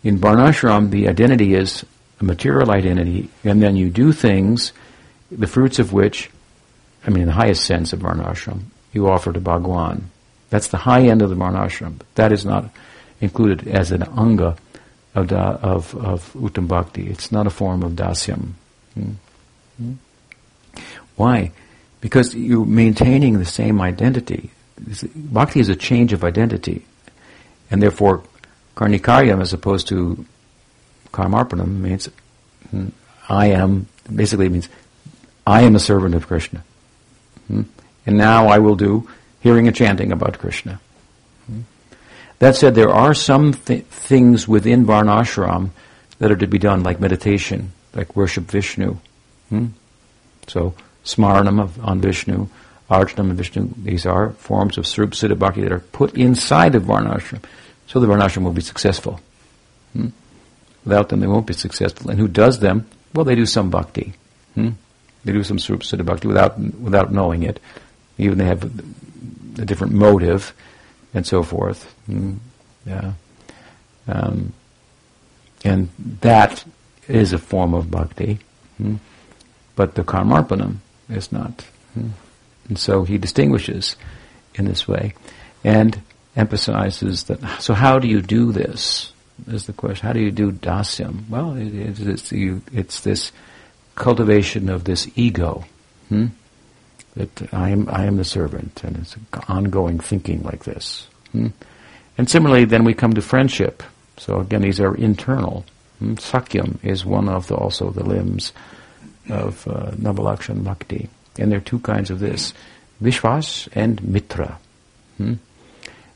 In 0.04 0.18
Varnashram, 0.18 0.90
the 0.90 1.08
identity 1.08 1.54
is 1.54 1.84
a 2.20 2.24
material 2.24 2.70
identity, 2.70 3.28
and 3.44 3.62
then 3.62 3.76
you 3.76 3.90
do 3.90 4.12
things 4.12 4.72
the 5.38 5.46
fruits 5.46 5.78
of 5.78 5.92
which, 5.92 6.30
I 7.06 7.10
mean, 7.10 7.22
in 7.22 7.28
the 7.28 7.34
highest 7.34 7.64
sense 7.64 7.92
of 7.92 8.00
Varnashram, 8.00 8.62
you 8.92 9.08
offer 9.08 9.32
to 9.32 9.40
Bhagwan. 9.40 10.10
That's 10.50 10.68
the 10.68 10.76
high 10.76 11.02
end 11.02 11.22
of 11.22 11.30
the 11.30 11.36
Varnashram. 11.36 12.00
That 12.14 12.32
is 12.32 12.44
not 12.44 12.70
included 13.20 13.66
as 13.68 13.90
an 13.90 14.02
anga 14.02 14.56
of, 15.14 15.28
da, 15.28 15.56
of, 15.62 15.94
of 15.94 16.32
Uttam 16.34 16.68
Bhakti. 16.68 17.08
It's 17.08 17.32
not 17.32 17.46
a 17.46 17.50
form 17.50 17.82
of 17.82 17.92
dasyam. 17.92 18.52
Hmm? 18.94 19.12
Hmm? 19.78 19.92
Why? 21.16 21.52
Because 22.00 22.34
you're 22.34 22.66
maintaining 22.66 23.38
the 23.38 23.44
same 23.44 23.80
identity. 23.80 24.50
Bhakti 25.14 25.60
is 25.60 25.68
a 25.68 25.76
change 25.76 26.12
of 26.12 26.24
identity. 26.24 26.84
And 27.70 27.82
therefore, 27.82 28.22
kainkaryam 28.76 29.40
as 29.40 29.52
opposed 29.52 29.88
to 29.88 30.24
karmarpanam 31.12 31.80
means 31.80 32.08
hmm, 32.70 32.88
I 33.28 33.46
am, 33.46 33.86
basically 34.12 34.48
means 34.48 34.68
I 35.46 35.62
am 35.62 35.74
a 35.74 35.80
servant 35.80 36.14
of 36.14 36.26
Krishna. 36.26 36.62
Hmm? 37.48 37.62
And 38.06 38.16
now 38.16 38.48
I 38.48 38.58
will 38.58 38.76
do 38.76 39.08
hearing 39.40 39.66
and 39.66 39.76
chanting 39.76 40.12
about 40.12 40.38
Krishna. 40.38 40.80
Hmm? 41.46 41.60
That 42.38 42.56
said, 42.56 42.74
there 42.74 42.90
are 42.90 43.14
some 43.14 43.54
th- 43.54 43.84
things 43.84 44.46
within 44.46 44.84
Varnashram 44.84 45.70
that 46.18 46.30
are 46.30 46.36
to 46.36 46.46
be 46.46 46.58
done, 46.58 46.82
like 46.82 47.00
meditation, 47.00 47.72
like 47.94 48.14
worship 48.14 48.44
Vishnu. 48.44 48.96
Hmm? 49.48 49.66
So, 50.46 50.74
smaranam 51.04 51.60
of, 51.60 51.84
on 51.84 52.00
Vishnu, 52.00 52.48
archanam 52.88 53.30
of 53.30 53.36
Vishnu, 53.36 53.68
these 53.76 54.06
are 54.06 54.30
forms 54.32 54.78
of 54.78 54.86
Swarup 54.86 55.12
Siddha 55.12 55.38
Bhakti 55.38 55.62
that 55.62 55.72
are 55.72 55.80
put 55.80 56.14
inside 56.14 56.74
of 56.74 56.84
Varnashram. 56.84 57.42
So 57.86 58.00
the 58.00 58.06
Varnashram 58.06 58.44
will 58.44 58.52
be 58.52 58.62
successful. 58.62 59.20
Hmm? 59.92 60.08
Without 60.84 61.08
them, 61.08 61.20
they 61.20 61.26
won't 61.26 61.46
be 61.46 61.52
successful. 61.52 62.10
And 62.10 62.18
who 62.18 62.28
does 62.28 62.60
them? 62.60 62.86
Well, 63.14 63.24
they 63.24 63.34
do 63.34 63.46
some 63.46 63.70
bhakti. 63.70 64.14
Hmm? 64.54 64.70
They 65.24 65.32
do 65.32 65.42
some 65.42 65.58
Swarup 65.58 65.82
Siddha 65.82 66.04
Bhakti 66.04 66.28
without, 66.28 66.58
without 66.58 67.12
knowing 67.12 67.42
it. 67.42 67.60
Even 68.18 68.38
they 68.38 68.44
have 68.44 68.64
a, 68.64 69.64
different 69.64 69.92
motive 69.92 70.54
and 71.14 71.26
so 71.26 71.42
forth. 71.42 71.84
Hmm? 72.06 72.34
Yeah. 72.86 73.12
Um, 74.08 74.52
and 75.64 75.88
that 76.20 76.64
is 77.06 77.32
a 77.32 77.38
form 77.38 77.74
of 77.74 77.90
bhakti. 77.90 78.38
Hmm? 78.78 78.96
But 79.76 79.94
the 79.94 80.02
karmarpanam 80.02 80.76
is 81.08 81.30
not. 81.30 81.64
Hmm? 81.94 82.08
And 82.68 82.78
so 82.78 83.04
he 83.04 83.18
distinguishes 83.18 83.96
in 84.54 84.64
this 84.64 84.88
way 84.88 85.14
and 85.64 86.00
emphasizes 86.36 87.24
that. 87.24 87.60
So, 87.60 87.74
how 87.74 87.98
do 87.98 88.08
you 88.08 88.22
do 88.22 88.52
this? 88.52 89.12
Is 89.48 89.66
the 89.66 89.72
question. 89.72 90.06
How 90.06 90.12
do 90.12 90.20
you 90.20 90.30
do 90.30 90.52
dasyam? 90.52 91.28
Well, 91.28 91.56
it, 91.56 91.74
it, 91.74 92.00
it's, 92.00 92.30
you, 92.30 92.62
it's 92.72 93.00
this 93.00 93.32
cultivation 93.94 94.68
of 94.68 94.84
this 94.84 95.08
ego. 95.14 95.64
Hmm? 96.08 96.26
That 97.14 97.52
I 97.52 97.70
am, 97.70 97.88
I 97.90 98.04
am 98.04 98.16
the 98.16 98.24
servant, 98.24 98.82
and 98.84 98.96
it's 98.96 99.16
ongoing 99.48 99.98
thinking 99.98 100.42
like 100.42 100.64
this. 100.64 101.06
Hmm? 101.32 101.48
And 102.16 102.28
similarly, 102.28 102.64
then 102.64 102.84
we 102.84 102.94
come 102.94 103.12
to 103.14 103.22
friendship. 103.22 103.82
So 104.16 104.40
again, 104.40 104.62
these 104.62 104.80
are 104.80 104.94
internal. 104.94 105.64
Hmm? 105.98 106.14
Sakyam 106.14 106.82
is 106.84 107.04
one 107.04 107.28
of 107.28 107.48
the, 107.48 107.54
also 107.54 107.90
the 107.90 108.04
limbs 108.04 108.52
of 109.28 109.66
uh, 109.68 109.90
Navalakshan 109.92 110.64
Bhakti. 110.64 111.08
And 111.38 111.50
there 111.50 111.58
are 111.58 111.62
two 111.62 111.78
kinds 111.78 112.10
of 112.10 112.18
this. 112.18 112.52
Vishwas 113.02 113.68
and 113.72 114.02
Mitra. 114.04 114.58
Hmm? 115.16 115.34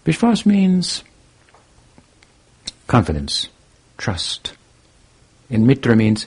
Vishwas 0.05 0.47
means 0.47 1.03
confidence, 2.87 3.49
trust. 3.99 4.55
And 5.51 5.66
Mitra 5.66 5.97
means 5.97 6.27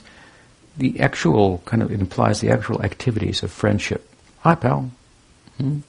the 0.76 1.00
actual, 1.00 1.62
kind 1.64 1.82
of 1.82 1.92
implies 1.92 2.40
the 2.40 2.50
actual 2.50 2.82
activities 2.82 3.42
of 3.42 3.50
friendship. 3.50 4.08
Hi, 4.40 4.54
pal. 4.54 4.90
Hmm? 5.58 5.80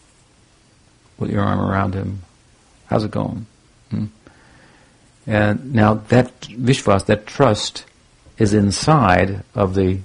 Put 1.17 1.29
your 1.29 1.43
arm 1.43 1.59
around 1.59 1.93
him. 1.93 2.21
How's 2.87 3.03
it 3.03 3.11
going? 3.11 3.45
Hmm? 3.89 4.05
And 5.27 5.73
now 5.73 5.95
that 6.09 6.41
Vishwas, 6.41 7.05
that 7.05 7.27
trust, 7.27 7.85
is 8.37 8.53
inside 8.53 9.43
of 9.55 9.75
the 9.75 9.99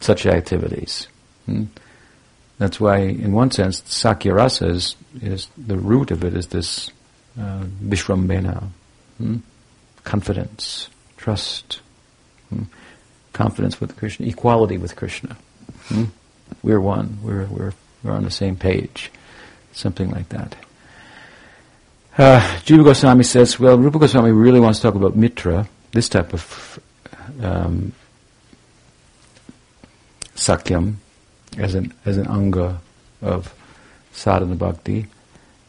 such 0.00 0.26
activities. 0.26 1.06
Hmm? 1.46 1.64
That's 2.58 2.80
why, 2.80 2.98
in 2.98 3.32
one 3.32 3.50
sense, 3.50 3.82
Sakya 3.86 4.32
Rasa 4.32 4.68
is, 4.68 4.96
is 5.20 5.48
the 5.56 5.76
root 5.76 6.10
of 6.10 6.24
it 6.24 6.34
is 6.34 6.48
this 6.48 6.90
uh, 7.38 7.64
Vishrambena, 7.82 8.68
hmm? 9.18 9.38
confidence, 10.04 10.88
trust? 11.16 11.80
Confidence 13.34 13.80
with 13.80 13.96
Krishna, 13.96 14.26
equality 14.26 14.78
with 14.78 14.96
Krishna. 14.96 15.36
Hmm? 15.88 16.04
We're 16.62 16.80
one. 16.80 17.18
We're, 17.22 17.44
we're, 17.46 17.72
we're 18.02 18.12
on 18.12 18.24
the 18.24 18.30
same 18.30 18.56
page. 18.56 19.10
Something 19.72 20.10
like 20.10 20.30
that. 20.30 20.56
Uh, 22.16 22.40
Jiva 22.64 22.84
Goswami 22.84 23.24
says, 23.24 23.58
well, 23.58 23.76
Rupa 23.76 23.98
Goswami 23.98 24.30
really 24.30 24.60
wants 24.60 24.78
to 24.78 24.84
talk 24.84 24.94
about 24.94 25.16
mitra, 25.16 25.68
this 25.90 26.08
type 26.08 26.32
of 26.32 26.78
um, 27.42 27.92
sakyam, 30.36 30.94
as 31.58 31.74
an 31.74 31.92
as 32.04 32.16
an 32.16 32.26
anga 32.28 32.80
of 33.20 33.52
sadhana 34.12 34.54
bhakti, 34.54 35.06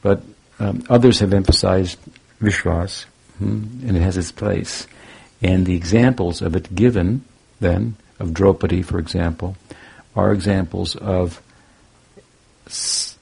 but 0.01 0.21
um, 0.59 0.83
others 0.89 1.19
have 1.19 1.33
emphasized 1.33 1.97
vishwas, 2.41 3.05
hmm, 3.39 3.63
and 3.87 3.97
it 3.97 4.01
has 4.01 4.17
its 4.17 4.31
place. 4.31 4.87
And 5.41 5.65
the 5.65 5.75
examples 5.75 6.41
of 6.41 6.55
it 6.55 6.73
given, 6.73 7.23
then, 7.65 7.95
of 8.19 8.33
Draupadi, 8.33 8.81
for 8.81 8.99
example, 8.99 9.57
are 10.15 10.31
examples 10.31 10.95
of 10.95 11.41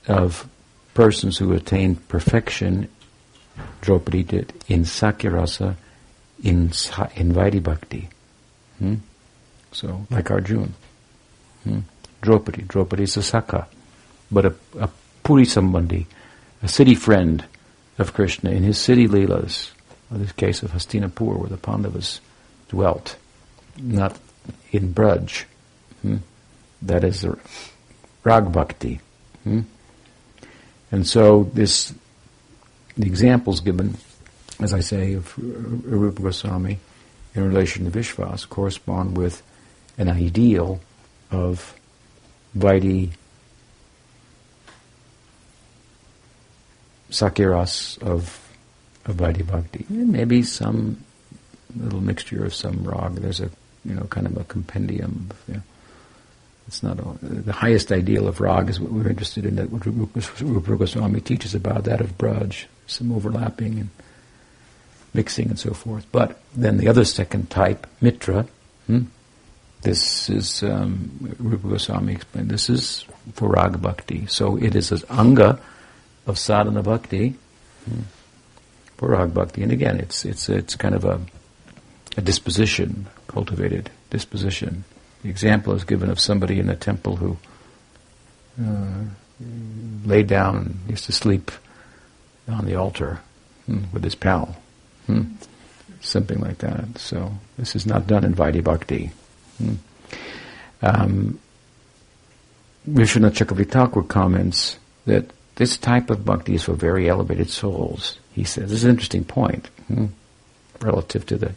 of 0.07 0.47
persons 0.93 1.37
who 1.37 1.53
attained 1.53 2.07
perfection. 2.07 2.89
Draupadi 3.81 4.23
did 4.23 4.53
in 4.67 4.81
Sakyarasa, 4.81 5.75
in 6.43 6.71
in 7.15 7.33
Vaidhi 7.33 8.07
Hmm? 8.79 8.95
So, 9.71 10.05
like 10.09 10.29
Arjuna. 10.29 10.69
Hmm? 11.63 11.79
Draupadi. 12.21 12.63
Draupadi 12.63 13.03
is 13.03 13.17
a 13.17 13.23
Saka, 13.23 13.67
but 14.31 14.45
a, 14.45 14.55
a 14.79 14.89
Puri 15.23 15.45
Sambandhi, 15.45 16.05
a 16.61 16.67
city 16.67 16.95
friend 16.95 17.45
of 17.97 18.13
Krishna 18.13 18.51
in 18.51 18.63
his 18.63 18.77
city 18.77 19.07
Leelas, 19.07 19.71
in 20.11 20.19
this 20.19 20.31
case 20.33 20.63
of 20.63 20.71
Hastinapur, 20.71 21.37
where 21.37 21.49
the 21.49 21.57
Pandavas 21.57 22.21
dwelt, 22.69 23.15
not 23.77 24.17
in 24.73 24.93
Braj. 24.93 25.45
Hmm? 26.01 26.17
That 26.81 27.05
is 27.05 27.21
the 27.21 27.39
Rag 28.23 28.51
Bhakti. 28.51 28.99
Hmm? 29.43 29.61
And 30.91 31.07
so 31.07 31.49
this, 31.53 31.93
the 32.97 33.05
examples 33.05 33.61
given, 33.61 33.95
as 34.59 34.73
I 34.73 34.81
say, 34.81 35.13
of 35.13 35.33
Rupa 35.37 36.21
Goswami 36.21 36.79
in 37.33 37.47
relation 37.47 37.85
to 37.85 37.97
Vishwas 37.97 38.47
correspond 38.47 39.17
with 39.17 39.41
an 39.97 40.09
ideal 40.09 40.81
of 41.31 41.73
Vaidhi 42.57 43.11
Sakyaras 47.09 48.01
of, 48.01 48.49
of 49.05 49.15
Vaidhi 49.15 49.45
Bhakti. 49.45 49.85
And 49.89 50.11
maybe 50.11 50.41
some 50.43 51.03
little 51.75 52.01
mixture 52.01 52.43
of 52.45 52.53
some 52.53 52.83
rag. 52.83 53.15
There's 53.15 53.39
a, 53.39 53.49
you 53.85 53.93
know, 53.93 54.03
kind 54.05 54.27
of 54.27 54.37
a 54.37 54.43
compendium. 54.43 55.29
Of, 55.29 55.43
you 55.47 55.53
know, 55.55 55.63
it's 56.67 56.83
not 56.83 56.99
a, 56.99 57.25
the 57.25 57.53
highest 57.53 57.91
ideal 57.91 58.27
of 58.27 58.39
rag 58.39 58.69
is 58.69 58.79
what 58.79 58.91
we're 58.91 59.09
interested 59.09 59.45
in. 59.45 59.55
That 59.55 59.69
what 59.69 59.85
Rupa 59.85 60.77
Goswami 60.77 61.21
teaches 61.21 61.53
about 61.53 61.83
that 61.85 62.01
of 62.01 62.17
Braj, 62.17 62.65
some 62.87 63.11
overlapping 63.11 63.79
and 63.79 63.89
mixing 65.13 65.49
and 65.49 65.59
so 65.59 65.73
forth. 65.73 66.05
But 66.11 66.39
then 66.55 66.77
the 66.77 66.87
other 66.87 67.05
second 67.05 67.49
type, 67.49 67.85
Mitra, 68.01 68.47
hmm, 68.87 69.03
this 69.81 70.29
is, 70.29 70.63
um, 70.63 71.35
Rupa 71.39 71.67
Goswami 71.67 72.13
explained, 72.13 72.49
this 72.49 72.69
is 72.69 73.05
for 73.33 73.49
Raga 73.49 73.77
Bhakti. 73.77 74.25
So 74.27 74.57
it 74.57 74.75
is 74.75 74.91
an 74.91 75.01
anga 75.09 75.59
of 76.25 76.39
sadhana 76.39 76.81
bhakti 76.81 77.35
hmm, 77.85 78.01
for 78.97 79.09
Raga 79.09 79.31
Bhakti. 79.31 79.61
And 79.61 79.71
again, 79.71 79.99
it's, 79.99 80.25
it's, 80.25 80.49
it's 80.49 80.75
kind 80.75 80.95
of 80.95 81.03
a, 81.03 81.19
a 82.17 82.21
disposition, 82.21 83.07
cultivated 83.33 83.89
disposition. 84.09 84.83
The 85.23 85.29
example 85.29 85.73
is 85.73 85.83
given 85.83 86.09
of 86.09 86.19
somebody 86.19 86.59
in 86.59 86.69
a 86.69 86.75
temple 86.75 87.15
who 87.15 87.37
uh, 88.61 89.03
laid 90.05 90.27
down 90.27 90.57
and 90.57 90.79
used 90.89 91.05
to 91.05 91.11
sleep 91.11 91.51
on 92.47 92.65
the 92.65 92.75
altar 92.75 93.19
hmm, 93.65 93.83
with 93.91 94.03
his 94.03 94.15
pal. 94.15 94.55
Hmm. 95.07 95.23
Something 96.01 96.39
like 96.39 96.59
that. 96.59 96.97
So 96.97 97.33
this 97.57 97.75
is 97.75 97.85
not 97.85 98.07
done 98.07 98.23
in 98.23 98.35
Vaidhi 98.35 98.63
Bhakti. 98.63 99.11
Hmm. 99.57 99.75
Um, 100.81 101.39
Vishwanath 102.89 103.35
Chakravarti 103.35 104.07
comments 104.09 104.77
that 105.05 105.31
this 105.55 105.77
type 105.77 106.09
of 106.09 106.25
bhakti 106.25 106.55
is 106.55 106.63
for 106.63 106.73
very 106.73 107.09
elevated 107.09 107.49
souls. 107.49 108.19
He 108.33 108.43
says, 108.43 108.69
this 108.69 108.79
is 108.79 108.83
an 108.83 108.91
interesting 108.91 109.23
point 109.23 109.67
hmm, 109.87 110.07
relative 110.81 111.25
to 111.27 111.37
the 111.37 111.53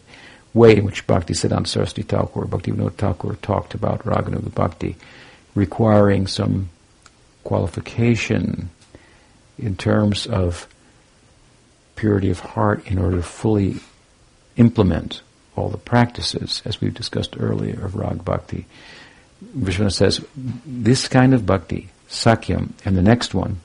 way 0.54 0.76
in 0.76 0.84
which 0.84 1.06
Bhakti 1.06 1.34
Siddhanta 1.34 1.66
Saraswati 1.66 2.02
Thakur, 2.02 2.46
Bhakti 2.46 2.72
Vinod 2.72 2.94
Thakur 2.94 3.36
talked 3.42 3.74
about 3.74 4.04
Raganuga 4.04 4.54
Bhakti, 4.54 4.96
requiring 5.54 6.26
some 6.26 6.70
qualification 7.44 8.70
in 9.58 9.76
terms 9.76 10.26
of 10.26 10.66
purity 11.94 12.30
of 12.30 12.40
heart 12.40 12.86
in 12.90 12.98
order 12.98 13.16
to 13.16 13.22
fully 13.22 13.76
implement 14.56 15.22
all 15.56 15.68
the 15.68 15.78
practices, 15.78 16.62
as 16.64 16.80
we've 16.80 16.94
discussed 16.94 17.36
earlier, 17.38 17.84
of 17.84 17.94
Rag 17.94 18.24
Bhakti. 18.24 18.66
Vishwanath 19.56 19.94
says, 19.94 20.24
this 20.66 21.08
kind 21.08 21.34
of 21.34 21.46
bhakti, 21.46 21.88
Sakyam, 22.08 22.72
and 22.84 22.96
the 22.96 23.02
next 23.02 23.34
one, 23.34 23.60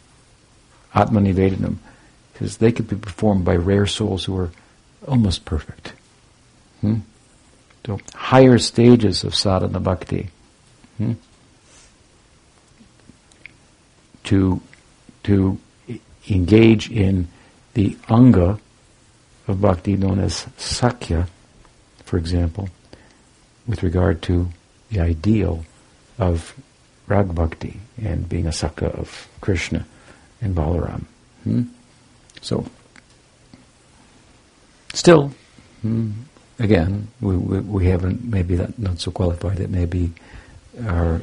Atmanivedanam, 0.93 1.77
because 2.33 2.57
they 2.57 2.71
could 2.71 2.87
be 2.87 2.95
performed 2.95 3.45
by 3.45 3.55
rare 3.55 3.85
souls 3.85 4.25
who 4.25 4.37
are 4.37 4.51
almost 5.07 5.45
perfect. 5.45 5.93
Hmm? 6.81 6.99
So 7.85 7.99
higher 8.13 8.57
stages 8.57 9.23
of 9.23 9.33
sadhana 9.35 9.79
bhakti. 9.79 10.29
Hmm? 10.97 11.13
To, 14.25 14.61
to 15.23 15.57
engage 16.29 16.89
in 16.91 17.27
the 17.73 17.97
anga 18.09 18.59
of 19.47 19.61
bhakti 19.61 19.97
known 19.97 20.19
as 20.19 20.45
Sakya, 20.57 21.27
for 22.05 22.17
example, 22.17 22.69
with 23.67 23.83
regard 23.83 24.21
to 24.23 24.49
the 24.89 24.99
ideal 24.99 25.65
of 26.19 26.53
rag 27.07 27.33
bhakti 27.33 27.79
and 28.01 28.27
being 28.29 28.47
a 28.47 28.51
Sakya 28.51 28.89
of 28.89 29.27
Krishna 29.41 29.85
and 30.41 30.55
Balaram. 30.55 31.05
Hmm? 31.43 31.63
So, 32.41 32.65
still, 34.93 35.31
hmm, 35.81 36.11
again, 36.61 37.07
we, 37.19 37.35
we, 37.35 37.59
we, 37.59 37.85
haven't 37.87 38.23
maybe 38.23 38.55
that 38.55 38.77
not 38.77 38.99
so 38.99 39.11
qualified. 39.11 39.59
It 39.59 39.69
may 39.69 39.85
be 39.85 40.11
our 40.85 41.21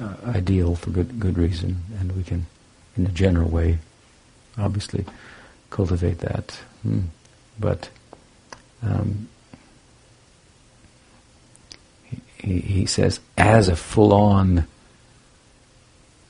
uh, 0.00 0.14
ideal 0.26 0.74
for 0.76 0.90
good 0.90 1.18
good 1.18 1.36
reason, 1.36 1.82
and 1.98 2.12
we 2.12 2.22
can, 2.22 2.46
in 2.96 3.06
a 3.06 3.10
general 3.10 3.48
way, 3.48 3.78
obviously, 4.56 5.04
cultivate 5.70 6.18
that. 6.20 6.58
Hmm. 6.82 7.00
But 7.58 7.90
um, 8.82 9.28
he, 12.38 12.60
he 12.60 12.86
says, 12.86 13.20
as 13.36 13.68
a 13.68 13.76
full-on 13.76 14.66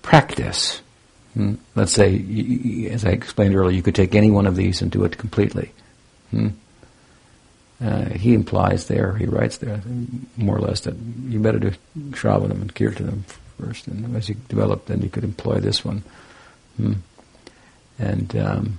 practice. 0.03 0.83
Hmm? 1.35 1.55
Let's 1.77 1.93
say, 1.93 2.89
as 2.91 3.05
I 3.05 3.11
explained 3.11 3.55
earlier, 3.55 3.77
you 3.77 3.83
could 3.83 3.95
take 3.95 4.15
any 4.15 4.31
one 4.31 4.47
of 4.47 4.57
these 4.57 4.83
and 4.83 4.91
do 4.91 5.05
it 5.05 5.19
completely. 5.19 5.71
Hmm? 6.31 6.49
Uh, 7.83 8.11
he 8.11 8.35
implies 8.35 8.89
there, 8.89 9.15
he 9.15 9.25
writes 9.25 9.57
there, 9.59 9.81
more 10.37 10.57
or 10.57 10.61
less, 10.61 10.81
that 10.81 10.95
you 11.29 11.41
better 11.41 11.59
do 11.59 11.73
Shravanam 12.11 12.61
and 12.61 12.75
Kirtanam 12.75 13.23
first, 13.59 13.87
and 13.87 14.15
as 14.17 14.29
you 14.29 14.37
develop, 14.49 14.87
then 14.87 15.01
you 15.01 15.09
could 15.09 15.25
employ 15.25 15.61
this 15.61 15.85
one. 15.85 16.03
Hmm? 16.77 16.93
And 17.99 18.37
um, 18.37 18.79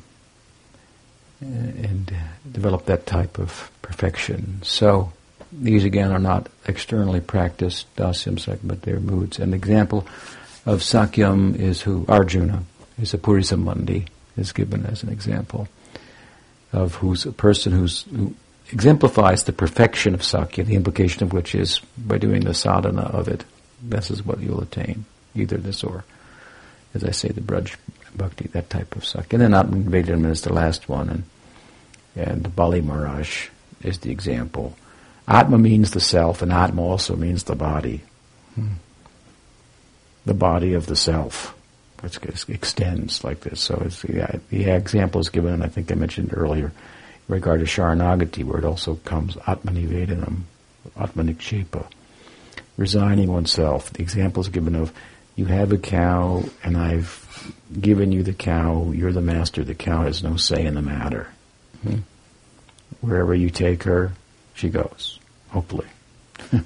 and 1.42 2.14
develop 2.52 2.86
that 2.86 3.06
type 3.06 3.40
of 3.40 3.72
perfection. 3.82 4.60
So 4.64 5.12
these 5.52 5.84
again 5.84 6.12
are 6.12 6.20
not 6.20 6.48
externally 6.68 7.20
practiced 7.20 7.94
dasyam 7.96 8.60
but 8.64 8.84
they're 8.84 9.00
moods. 9.00 9.40
An 9.40 9.54
example 9.54 10.08
of 10.66 10.80
sakyam 10.80 11.56
is 11.56 11.82
who 11.82 12.06
Arjuna 12.08 12.64
is 13.00 13.14
a 13.14 13.18
purisambandhi 13.18 14.08
is 14.38 14.52
given 14.52 14.86
as 14.86 15.04
an 15.04 15.10
example 15.10 15.68
of 16.72 16.96
who's 16.96 17.26
a 17.26 17.32
person 17.32 17.74
who's 17.74 18.04
who 18.04 18.34
exemplifies 18.72 19.44
the 19.44 19.54
perfection 19.54 20.14
of 20.14 20.24
sakya, 20.24 20.64
the 20.64 20.76
implication 20.76 21.24
of 21.24 21.34
which 21.34 21.56
is 21.56 21.80
by 21.98 22.18
doing 22.18 22.42
the 22.42 22.54
sadhana 22.54 23.04
of 23.04 23.28
it, 23.28 23.46
this 23.82 24.12
is 24.12 24.26
what 24.26 24.40
you'll 24.40 24.62
attain, 24.62 25.06
either 25.36 25.58
this 25.58 25.84
or, 25.84 26.04
as 26.94 27.04
I 27.04 27.12
say, 27.12 27.30
the 27.30 27.42
Braj 27.42 27.76
Bhakti, 28.16 28.48
that 28.50 28.70
type 28.70 28.96
of 28.96 29.06
sakya. 29.06 29.40
And 29.40 29.42
then 29.42 29.54
Atman 29.54 29.86
Vedana 29.86 30.30
is 30.32 30.42
the 30.42 30.54
last 30.54 30.90
one, 30.90 31.10
and, 31.10 31.24
and 32.16 32.56
Bali 32.56 32.82
Maharaj 32.82 33.50
is 33.82 34.00
the 34.00 34.12
example. 34.12 34.76
Atma 35.28 35.58
means 35.58 35.92
the 35.92 36.00
self, 36.00 36.42
and 36.42 36.52
Atma 36.52 36.82
also 36.82 37.16
means 37.16 37.44
the 37.44 37.56
body. 37.56 38.02
Hmm. 38.56 38.74
The 40.26 40.34
body 40.34 40.74
of 40.74 40.86
the 40.86 40.96
self, 40.96 41.56
which 42.02 42.18
extends 42.48 43.24
like 43.24 43.42
this. 43.42 43.62
So 43.62 43.76
the, 43.76 44.40
the 44.50 44.66
example 44.66 45.22
is 45.22 45.30
given, 45.30 45.54
and 45.54 45.64
I 45.64 45.68
think 45.68 45.92
I 45.92 45.96
mentioned 45.96 46.34
earlier, 46.34 46.72
regard 47.28 47.60
to 47.60 47.66
Sharanagati, 47.66 48.44
where 48.44 48.60
it 48.60 48.66
also 48.66 48.96
comes 49.06 49.36
Atmanivedanam, 49.36 50.42
Atmanikshepa, 50.98 51.86
resigning 52.78 53.32
oneself. 53.32 53.92
The 53.94 54.02
example 54.02 54.42
is 54.42 54.50
given 54.50 54.76
of 54.76 54.94
you 55.36 55.46
have 55.46 55.72
a 55.72 55.78
cow, 55.78 56.44
and 56.64 56.78
I've 56.78 57.54
given 57.80 58.12
you 58.12 58.24
the 58.24 58.34
cow, 58.34 58.92
you're 58.92 59.14
the 59.14 59.22
master, 59.22 59.64
the 59.64 59.76
cow 59.76 60.04
has 60.04 60.24
no 60.24 60.36
say 60.36 60.66
in 60.66 60.76
the 60.76 60.82
matter. 60.82 61.30
Hmm? 61.84 62.00
Wherever 63.00 63.34
you 63.34 63.50
take 63.50 63.84
her, 63.84 64.12
she 64.54 64.70
goes, 64.70 65.20
hopefully. 65.50 65.88
uh, 66.52 66.58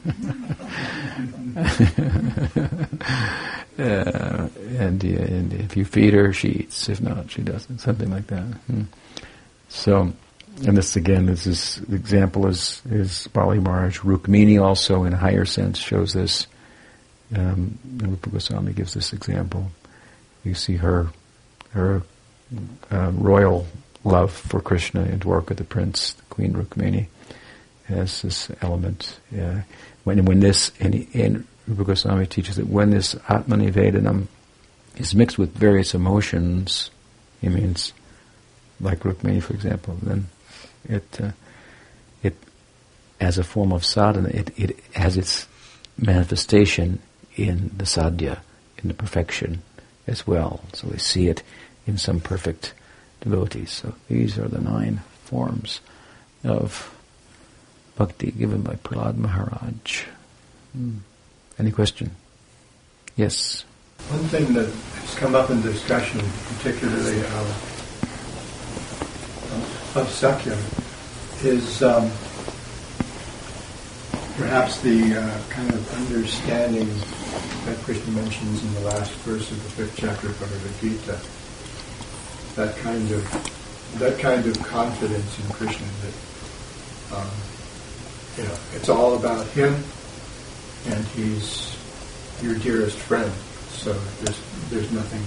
and, 3.77 5.03
and 5.03 5.53
if 5.53 5.77
you 5.77 5.85
feed 5.85 6.13
her, 6.13 6.33
she 6.33 6.49
eats. 6.49 6.89
If 6.89 7.01
not, 7.01 7.29
she 7.29 7.41
doesn't. 7.41 7.79
Something 7.79 8.09
like 8.09 8.27
that. 8.27 8.43
Hmm. 8.43 8.83
So, 9.69 10.13
and 10.63 10.77
this 10.77 10.95
again, 10.95 11.25
this 11.25 11.45
is 11.45 11.81
example 11.91 12.47
is 12.47 12.81
is 12.89 13.27
Bali 13.27 13.59
Maharaj. 13.59 13.99
Rukmini 13.99 14.61
also, 14.61 15.03
in 15.03 15.13
a 15.13 15.17
higher 15.17 15.45
sense, 15.45 15.77
shows 15.77 16.13
this. 16.13 16.47
Um, 17.35 17.77
Rupa 17.97 18.29
Goswami 18.29 18.73
gives 18.73 18.93
this 18.93 19.11
example. 19.11 19.71
You 20.43 20.53
see 20.53 20.75
her, 20.75 21.07
her 21.71 22.03
uh, 22.91 23.11
royal 23.13 23.65
love 24.03 24.31
for 24.31 24.61
Krishna 24.61 25.01
and 25.01 25.19
Dwarka, 25.19 25.55
the 25.55 25.63
prince, 25.63 26.13
the 26.13 26.23
Queen 26.29 26.53
Rukmini, 26.53 27.07
has 27.85 28.21
this 28.21 28.51
element. 28.61 29.19
Uh, 29.35 29.61
when 30.03 30.23
when 30.25 30.39
this 30.39 30.71
and, 30.79 31.07
and 31.13 31.47
Rupa 31.67 31.83
Goswami 31.83 32.27
teaches 32.27 32.55
that 32.55 32.67
when 32.67 32.91
this 32.91 33.15
Atmanivedanam 33.15 34.27
is 34.97 35.15
mixed 35.15 35.37
with 35.37 35.53
various 35.53 35.93
emotions, 35.93 36.91
he 37.41 37.49
means 37.49 37.91
like 38.79 38.99
Rukmini, 38.99 39.41
for 39.41 39.53
example, 39.53 39.97
then 40.01 40.27
it 40.89 41.21
uh, 41.21 41.31
it 42.23 42.36
as 43.19 43.38
a 43.38 43.43
form 43.43 43.71
of 43.71 43.86
sadhana, 43.86 44.29
it, 44.29 44.51
it 44.57 44.79
has 44.93 45.17
its 45.17 45.47
manifestation 45.97 46.99
in 47.36 47.71
the 47.75 47.86
sadhya, 47.86 48.39
in 48.81 48.88
the 48.88 48.93
perfection 48.93 49.61
as 50.07 50.27
well. 50.27 50.61
So 50.73 50.88
we 50.89 50.97
see 50.97 51.27
it 51.27 51.43
in 51.88 51.97
some 51.97 52.19
perfect 52.19 52.73
devotees. 53.21 53.71
So 53.71 53.95
these 54.07 54.38
are 54.38 54.47
the 54.47 54.61
nine 54.61 55.01
forms 55.23 55.81
of 56.43 56.93
bhakti 57.95 58.31
given 58.31 58.61
by 58.61 58.75
Prahlad 58.75 59.17
Maharaj. 59.17 60.03
Hmm. 60.73 60.97
Any 61.57 61.71
question? 61.71 62.11
Yes. 63.15 63.63
One 64.09 64.23
thing 64.25 64.53
that 64.53 64.67
has 64.67 65.15
come 65.15 65.36
up 65.36 65.49
in 65.49 65.61
discussion, 65.61 66.21
particularly 66.57 67.19
of, 67.21 67.74
of 69.95 70.09
Sakya, 70.09 70.57
is 71.43 71.81
um, 71.81 72.11
perhaps 74.35 74.81
the 74.81 75.15
uh, 75.15 75.39
kind 75.49 75.69
of 75.73 75.93
understanding 75.95 76.89
that 77.65 77.77
Krishna 77.83 78.11
mentions 78.11 78.63
in 78.63 78.73
the 78.73 78.81
last 78.81 79.11
verse 79.23 79.49
of 79.51 79.63
the 79.63 79.69
fifth 79.69 79.95
chapter 79.97 80.27
of 80.27 80.39
Bhagavad 80.39 80.81
Gita. 80.81 81.19
That 82.55 82.75
kind 82.77 83.09
of 83.11 83.99
that 83.99 84.19
kind 84.19 84.45
of 84.45 84.61
confidence 84.63 85.39
in 85.39 85.49
Krishna 85.53 85.87
that 86.01 87.17
um, 87.17 87.31
you 88.37 88.43
know 88.43 88.57
it's 88.73 88.89
all 88.89 89.15
about 89.15 89.47
him, 89.47 89.75
and 90.87 91.05
he's 91.07 91.75
your 92.41 92.55
dearest 92.55 92.97
friend. 92.97 93.31
So 93.69 93.93
there's 93.93 94.41
there's 94.69 94.91
nothing 94.91 95.23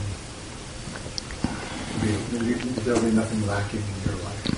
there'll 2.84 3.00
be 3.00 3.10
nothing 3.10 3.46
lacking 3.46 3.80
in 3.80 4.10
your 4.10 4.24
life. 4.24 4.57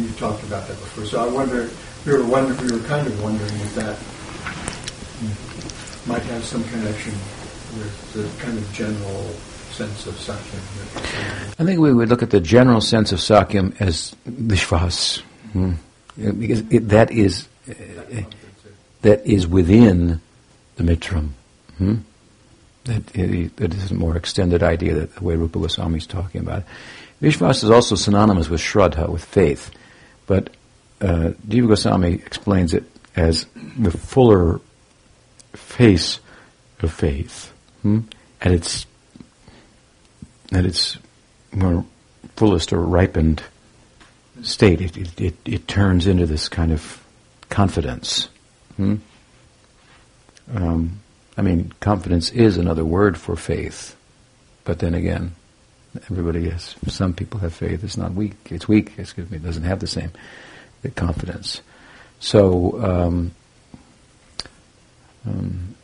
You've 0.00 0.18
talked 0.18 0.42
about 0.44 0.66
that 0.66 0.78
before. 0.78 1.04
So 1.04 1.20
I 1.22 1.28
wonder 1.30 1.68
we 2.06 2.12
were 2.12 2.24
wonder, 2.24 2.54
we 2.62 2.72
were 2.72 2.86
kind 2.86 3.06
of 3.06 3.22
wondering 3.22 3.54
if 3.54 3.74
that 3.74 3.98
might 6.06 6.22
have 6.22 6.42
some 6.44 6.64
connection 6.64 7.12
with 7.76 8.12
the 8.14 8.44
kind 8.44 8.56
of 8.56 8.72
general 8.72 9.22
sense 9.72 10.06
of 10.06 10.14
Sakyam. 10.14 11.60
I 11.60 11.64
think 11.64 11.78
we 11.78 11.92
would 11.92 12.08
look 12.08 12.22
at 12.22 12.30
the 12.30 12.40
general 12.40 12.80
sense 12.80 13.12
of 13.12 13.18
Sakyam 13.18 13.78
as 13.80 14.14
Vishvas, 14.26 15.20
hmm. 15.52 15.72
because 16.16 16.60
it, 16.70 16.88
that 16.88 17.10
is 17.10 17.46
uh, 17.68 17.74
that 19.02 19.26
is 19.26 19.46
within 19.46 20.20
the 20.76 20.84
Mitram. 20.84 21.30
Hmm? 21.78 21.96
That, 22.84 23.14
it, 23.14 23.56
that 23.56 23.74
is 23.74 23.90
a 23.90 23.94
more 23.94 24.16
extended 24.16 24.62
idea 24.62 24.94
that 24.94 25.14
the 25.14 25.22
way 25.22 25.36
Rupa 25.36 25.58
Goswami 25.58 25.98
is 25.98 26.06
talking 26.06 26.40
about. 26.40 26.64
Vishvas 27.20 27.62
is 27.62 27.70
also 27.70 27.94
synonymous 27.94 28.48
with 28.48 28.62
Shraddha, 28.62 29.08
with 29.10 29.22
faith, 29.22 29.70
but 30.30 30.48
uh, 31.00 31.32
Jiva 31.48 31.66
Goswami 31.66 32.12
explains 32.12 32.72
it 32.72 32.84
as 33.16 33.46
the 33.76 33.90
fuller 33.90 34.60
face 35.54 36.20
of 36.78 36.92
faith 36.92 37.52
hmm? 37.82 38.02
at 38.40 38.52
its 38.52 38.86
at 40.52 40.64
its 40.64 40.98
more 41.50 41.84
fullest 42.36 42.72
or 42.72 42.78
ripened 42.78 43.42
state. 44.42 44.80
It, 44.80 44.96
it, 44.96 45.20
it, 45.20 45.34
it 45.44 45.66
turns 45.66 46.06
into 46.06 46.26
this 46.26 46.48
kind 46.48 46.70
of 46.70 47.04
confidence. 47.48 48.28
Hmm? 48.76 48.96
Um, 50.54 51.00
I 51.36 51.42
mean, 51.42 51.72
confidence 51.80 52.30
is 52.30 52.56
another 52.56 52.84
word 52.84 53.18
for 53.18 53.34
faith, 53.34 53.96
but 54.62 54.78
then 54.78 54.94
again, 54.94 55.34
everybody 55.96 56.48
has. 56.50 56.74
Some 56.88 57.14
people 57.14 57.40
have 57.40 57.54
faith. 57.54 57.82
It's 57.84 57.96
not 57.96 58.14
weak. 58.14 58.36
It's 58.46 58.68
weak. 58.68 58.92
Excuse 58.98 59.30
me. 59.30 59.36
It 59.38 59.44
doesn't 59.44 59.64
have 59.64 59.80
the 59.80 59.86
same 59.86 60.10
confidence. 60.94 61.62
So, 62.20 62.82
um, 62.82 63.34
um, 65.26 65.74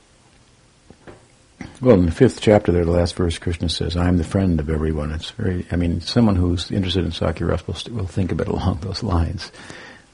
Well, 1.81 1.99
in 1.99 2.07
the 2.07 2.12
fifth 2.12 2.41
chapter 2.41 2.73
there, 2.73 2.85
the 2.85 2.91
last 2.91 3.16
verse, 3.16 3.39
Krishna 3.39 3.69
says, 3.69 3.97
I 3.97 4.09
am 4.09 4.16
the 4.16 4.24
friend 4.24 4.61
of 4.61 4.70
everyone. 4.70 5.12
It's 5.12 5.31
very, 5.31 5.66
I 5.70 5.77
mean, 5.77 6.01
someone 6.01 6.37
who's 6.37 6.70
interested 6.70 7.05
in 7.05 7.12
Sakya 7.12 7.47
Rasa 7.47 7.65
will, 7.66 7.97
will 7.97 8.07
think 8.07 8.33
of 8.33 8.41
it 8.41 8.49
along 8.49 8.81
those 8.81 9.03
lines. 9.03 9.53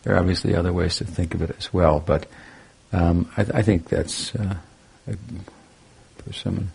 There 0.03 0.15
are 0.15 0.19
obviously 0.19 0.57
other 0.57 0.73
ways 0.73 0.97
to 0.97 1.05
think 1.05 1.35
of 1.35 1.43
it 1.43 1.55
as 1.59 1.73
well, 1.73 2.01
but 2.01 2.27
um, 2.93 3.31
I, 3.37 3.43
I, 3.55 3.63
think 3.63 3.89
that's 3.89 4.35
uh, 4.35 4.57
for 6.19 6.33
someone 6.33 6.73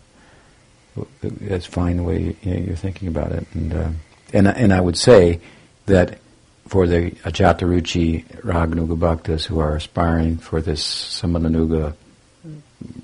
that's 1.22 1.66
fine 1.66 1.98
the 1.98 2.04
way 2.04 2.36
you're 2.42 2.76
thinking 2.76 3.08
about 3.08 3.32
it, 3.32 3.46
and 3.54 3.74
uh, 3.74 3.90
and 4.34 4.48
and 4.48 4.74
I 4.74 4.82
would 4.82 4.98
say 4.98 5.40
that 5.86 6.20
for 6.68 6.88
the 6.88 7.12
Ajataruchi 7.12 8.26
Ragnuga 8.42 8.98
Bhaktas 8.98 9.46
who 9.46 9.60
are 9.60 9.76
aspiring 9.76 10.38
for 10.38 10.62
this 10.62 10.84
Sambandhanuga 11.22 11.96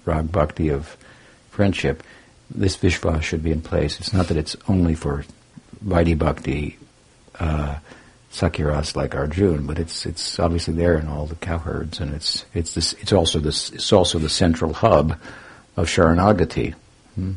Rag 0.06 0.32
Bhakti 0.32 0.70
of 0.70 0.98
friendship, 1.50 2.04
this 2.50 2.78
Vishva 2.78 3.22
should 3.22 3.44
be 3.44 3.52
in 3.52 3.62
place. 3.62 4.00
It's 4.00 4.14
not 4.14 4.28
that 4.28 4.38
it's 4.38 4.56
only 4.68 4.96
for 4.96 5.26
Vaidhi 5.86 6.18
Bhakti 6.18 6.78
uh, 7.40 7.78
Sakyaras 8.32 8.96
like 8.96 9.16
Arjun, 9.16 9.66
but 9.66 9.80
it's 9.80 10.06
it's 10.06 10.40
obviously 10.40 10.74
there 10.74 10.98
in 10.98 11.08
all 11.08 11.28
the 11.28 11.36
cowherds, 11.36 12.00
and 12.00 12.14
it's 12.14 12.46
it's 12.54 12.74
this, 12.74 12.94
it's 12.94 13.14
also 13.14 13.40
this 13.40 13.70
it's 13.72 13.94
also 13.94 14.20
the 14.20 14.30
central 14.30 14.74
hub 14.74 15.18
of 15.78 15.88
Sharanagati. 15.88 16.74
Hmm? 17.16 17.34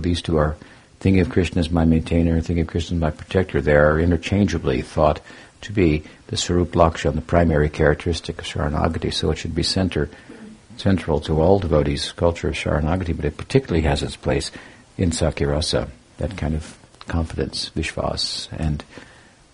These 0.00 0.22
two 0.22 0.38
are 0.38 0.56
thinking 1.00 1.20
of 1.20 1.28
Krishna 1.28 1.60
as 1.60 1.70
my 1.70 1.84
maintainer 1.84 2.40
thinking 2.40 2.62
of 2.62 2.68
Krishna 2.68 2.96
as 2.96 3.00
my 3.00 3.10
protector. 3.10 3.60
They 3.60 3.76
are 3.76 4.00
interchangeably 4.00 4.80
thought 4.80 5.20
to 5.62 5.72
be 5.72 6.04
the 6.28 6.38
Swarup 6.38 6.72
Lakshan, 6.72 7.14
the 7.14 7.20
primary 7.20 7.68
characteristic 7.68 8.38
of 8.38 8.46
Sharanagati. 8.46 9.12
So 9.12 9.30
it 9.30 9.36
should 9.36 9.54
be 9.54 9.62
center, 9.62 10.08
central 10.78 11.20
to 11.20 11.42
all 11.42 11.58
devotees' 11.58 12.12
culture 12.12 12.48
of 12.48 12.54
Sharanagati, 12.54 13.14
but 13.14 13.26
it 13.26 13.36
particularly 13.36 13.82
has 13.82 14.02
its 14.02 14.16
place 14.16 14.50
in 14.96 15.10
Sakyarasa, 15.10 15.90
that 16.16 16.38
kind 16.38 16.54
of 16.54 16.78
confidence, 17.06 17.70
vishvas, 17.76 18.48
and 18.52 18.82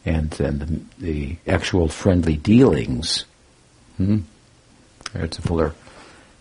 and 0.05 0.31
then 0.31 0.89
the, 0.99 1.05
the 1.05 1.37
actual 1.49 1.89
friendly 1.89 2.37
dealings. 2.37 3.25
Hmm? 3.97 4.19
It's 5.15 5.39
a 5.39 5.43
fuller 5.43 5.75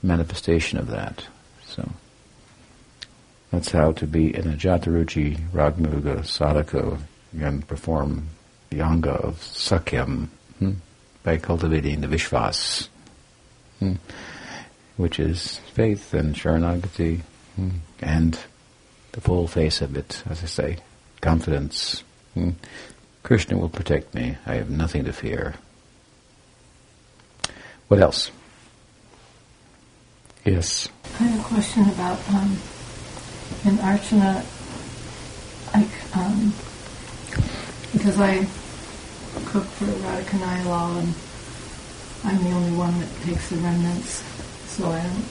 manifestation 0.06 0.78
of 0.78 0.88
that. 0.88 1.26
So 1.66 1.90
that's 3.52 3.72
how 3.72 3.92
to 3.94 4.08
be 4.08 4.36
in 4.36 4.48
a 4.48 4.56
Jataruchi 4.56 5.38
Ragnuga 5.52 6.20
Sadhaka 6.20 7.00
and 7.40 7.68
perform 7.68 8.30
the 8.70 8.82
anga 8.82 9.12
of 9.12 9.36
Sakyam 9.40 10.28
hmm? 10.60 10.74
by 11.24 11.38
cultivating 11.38 12.02
the 12.02 12.08
Vishvas, 12.08 12.88
hmm? 13.80 13.94
which 14.98 15.20
is 15.20 15.60
faith 15.74 16.14
and 16.14 16.36
Sharanagati 16.36 17.22
hmm? 17.56 17.70
and 18.00 18.40
the 19.12 19.22
full 19.22 19.48
face 19.48 19.82
of 19.82 19.96
it, 19.98 20.24
as 20.30 20.44
I 20.44 20.48
say, 20.48 20.78
confidence. 21.22 22.04
Hmm? 22.34 22.52
Krishna 23.24 23.58
will 23.58 23.70
protect 23.70 24.14
me. 24.14 24.38
I 24.46 24.56
have 24.56 24.70
nothing 24.70 25.06
to 25.06 25.14
fear. 25.14 25.56
What 27.88 28.00
else? 28.00 28.32
Yes. 30.46 30.88
I 31.20 31.24
have 31.24 31.40
a 31.40 31.44
question 31.44 31.90
about 31.90 32.20
um, 32.30 32.52
in 33.66 33.78
Archana, 33.82 34.46
like, 35.74 36.16
um, 36.16 36.54
because 37.94 38.20
I 38.20 38.46
cook 39.50 39.66
for 39.66 39.86
Radhika 39.86 40.34
and 40.36 41.16
I'm 42.24 42.44
the 42.44 42.52
only 42.52 42.78
one 42.78 43.00
that 43.00 43.10
takes 43.24 43.50
the 43.50 43.56
remnants, 43.58 44.24
so 44.68 44.90
I 44.92 45.02
don't 45.02 45.26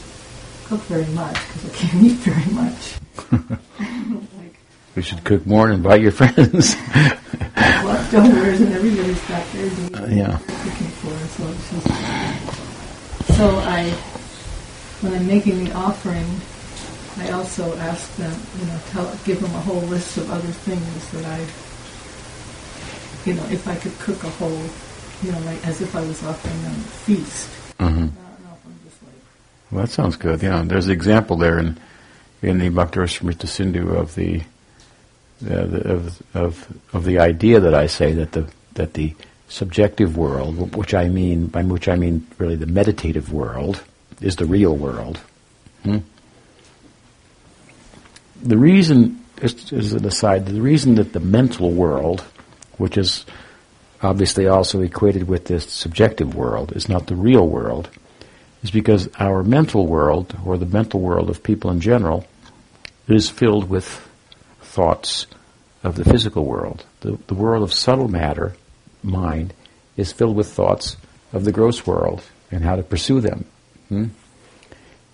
cook 0.64 0.80
very 0.82 1.06
much 1.14 1.34
because 1.34 1.70
I 1.70 1.74
can't 1.76 2.04
eat 2.10 2.18
very 2.18 2.52
much. 2.52 3.60
We 4.96 5.02
should 5.02 5.24
cook 5.24 5.44
more 5.44 5.66
and 5.66 5.74
invite 5.74 6.02
your 6.02 6.12
friends. 6.20 6.76
leftovers 7.56 8.60
and 8.60 8.72
everybody's 8.74 9.20
got 9.22 9.44
their 9.52 9.64
needs. 9.64 9.94
Uh, 9.94 10.06
yeah. 10.08 10.38
Cooking 10.38 10.86
for, 11.02 11.18
so 11.34 11.48
it's 11.48 11.70
just. 11.72 13.36
So 13.36 13.56
I, 13.58 13.92
when 15.04 15.12
I'm 15.14 15.26
making 15.26 15.64
the 15.64 15.72
offering, 15.74 16.24
I 17.18 17.30
also 17.32 17.76
ask 17.76 18.16
them, 18.16 18.34
you 18.58 18.66
know, 18.66 18.80
tell, 18.88 19.18
give 19.24 19.40
them 19.40 19.54
a 19.54 19.60
whole 19.60 19.82
list 19.82 20.16
of 20.16 20.30
other 20.30 20.48
things 20.48 21.10
that 21.12 21.24
I, 21.26 21.40
you 23.28 23.34
know, 23.34 23.44
if 23.52 23.68
I 23.68 23.76
could 23.76 23.96
cook 23.98 24.24
a 24.24 24.30
whole, 24.30 24.62
you 25.22 25.30
know, 25.30 25.40
like 25.40 25.64
as 25.66 25.82
if 25.82 25.94
I 25.94 26.00
was 26.00 26.24
offering 26.24 26.62
them 26.62 26.72
a 26.72 26.84
feast. 27.04 27.48
Mm-hmm. 27.78 28.08
Well, 29.70 29.84
that 29.84 29.90
sounds 29.90 30.16
good. 30.16 30.42
Yeah, 30.42 30.62
there's 30.64 30.86
an 30.86 30.92
example 30.92 31.36
there 31.36 31.58
in 31.58 31.78
in 32.42 32.58
the 32.58 32.68
Bhakti 32.68 33.06
Sindhu 33.06 33.94
of 33.94 34.14
the 34.14 34.42
of, 35.46 36.22
of, 36.34 36.78
of 36.92 37.04
the 37.04 37.18
idea 37.18 37.60
that 37.60 37.74
I 37.74 37.86
say 37.86 38.12
that 38.12 38.32
the, 38.32 38.48
that 38.74 38.94
the 38.94 39.14
subjective 39.48 40.16
world, 40.16 40.74
which 40.74 40.94
I 40.94 41.08
mean, 41.08 41.48
by 41.48 41.62
which 41.62 41.88
I 41.88 41.96
mean 41.96 42.26
really 42.38 42.56
the 42.56 42.66
meditative 42.66 43.32
world, 43.32 43.82
is 44.20 44.36
the 44.36 44.46
real 44.46 44.76
world. 44.76 45.20
Hmm? 45.82 45.98
The 48.42 48.58
reason, 48.58 49.24
as 49.40 49.92
an 49.92 50.04
aside, 50.04 50.46
the 50.46 50.60
reason 50.60 50.96
that 50.96 51.12
the 51.12 51.20
mental 51.20 51.70
world, 51.70 52.20
which 52.78 52.98
is 52.98 53.24
obviously 54.02 54.46
also 54.46 54.80
equated 54.80 55.28
with 55.28 55.46
this 55.46 55.70
subjective 55.70 56.34
world, 56.34 56.72
is 56.72 56.88
not 56.88 57.06
the 57.06 57.16
real 57.16 57.48
world, 57.48 57.88
is 58.62 58.70
because 58.70 59.08
our 59.18 59.42
mental 59.42 59.86
world, 59.86 60.36
or 60.44 60.58
the 60.58 60.66
mental 60.66 61.00
world 61.00 61.30
of 61.30 61.42
people 61.42 61.70
in 61.70 61.80
general, 61.80 62.26
is 63.08 63.28
filled 63.28 63.68
with 63.68 64.08
thoughts 64.60 65.26
of 65.82 65.96
the 65.96 66.04
physical 66.04 66.44
world. 66.44 66.84
The, 67.00 67.18
the 67.26 67.34
world 67.34 67.62
of 67.62 67.72
subtle 67.72 68.08
matter, 68.08 68.56
mind, 69.02 69.52
is 69.96 70.12
filled 70.12 70.34
with 70.34 70.52
thoughts 70.52 70.96
of 71.32 71.44
the 71.44 71.52
gross 71.52 71.86
world 71.86 72.22
and 72.50 72.64
how 72.64 72.76
to 72.76 72.82
pursue 72.82 73.20
them. 73.20 73.44
Hmm? 73.88 74.06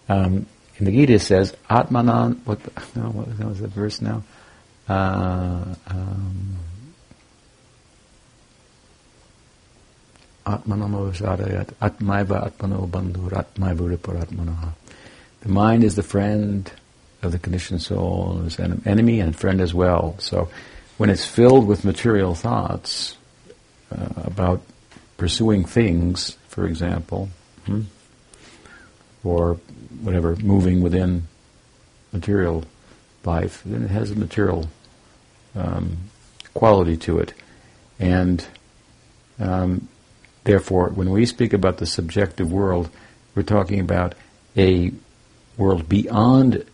Um, 0.08 0.46
in 0.78 0.86
the 0.86 0.92
Gita 0.92 1.18
says, 1.18 1.54
Atmanan, 1.68 2.44
what, 2.46 2.58
no, 2.96 3.10
what 3.10 3.48
was 3.48 3.60
the 3.60 3.68
verse 3.68 4.00
now? 4.00 4.22
Uh, 4.88 5.74
um, 5.86 6.56
Atmaiva 10.46 11.74
Atmano 11.80 12.88
Bandhur 12.88 13.30
Atmaiva 13.30 14.72
The 15.40 15.48
mind 15.48 15.84
is 15.84 15.96
the 15.96 16.02
friend 16.02 16.70
of 17.22 17.32
the 17.32 17.38
conditioned 17.38 17.82
soul 17.82 18.42
is 18.46 18.58
an 18.58 18.82
enemy 18.86 19.20
and 19.20 19.36
friend 19.36 19.60
as 19.60 19.74
well. 19.74 20.16
So 20.18 20.48
when 20.96 21.10
it's 21.10 21.24
filled 21.24 21.66
with 21.66 21.84
material 21.84 22.34
thoughts 22.34 23.16
uh, 23.92 24.08
about 24.16 24.62
pursuing 25.18 25.64
things, 25.64 26.38
for 26.48 26.66
example, 26.66 27.28
hmm, 27.66 27.82
or 29.24 29.54
whatever, 30.02 30.36
moving 30.36 30.82
within 30.82 31.22
material 32.12 32.64
life, 33.24 33.62
then 33.64 33.82
it 33.82 33.90
has 33.90 34.10
a 34.10 34.16
material 34.16 34.68
um, 35.54 35.96
quality 36.54 36.96
to 36.96 37.18
it. 37.18 37.34
And 37.98 38.44
um, 39.38 39.88
therefore, 40.44 40.88
when 40.88 41.10
we 41.10 41.26
speak 41.26 41.52
about 41.52 41.78
the 41.78 41.86
subjective 41.86 42.50
world, 42.50 42.90
we're 43.34 43.42
talking 43.42 43.80
about 43.80 44.14
a 44.56 44.92
world 45.56 45.88
beyond 45.88 46.64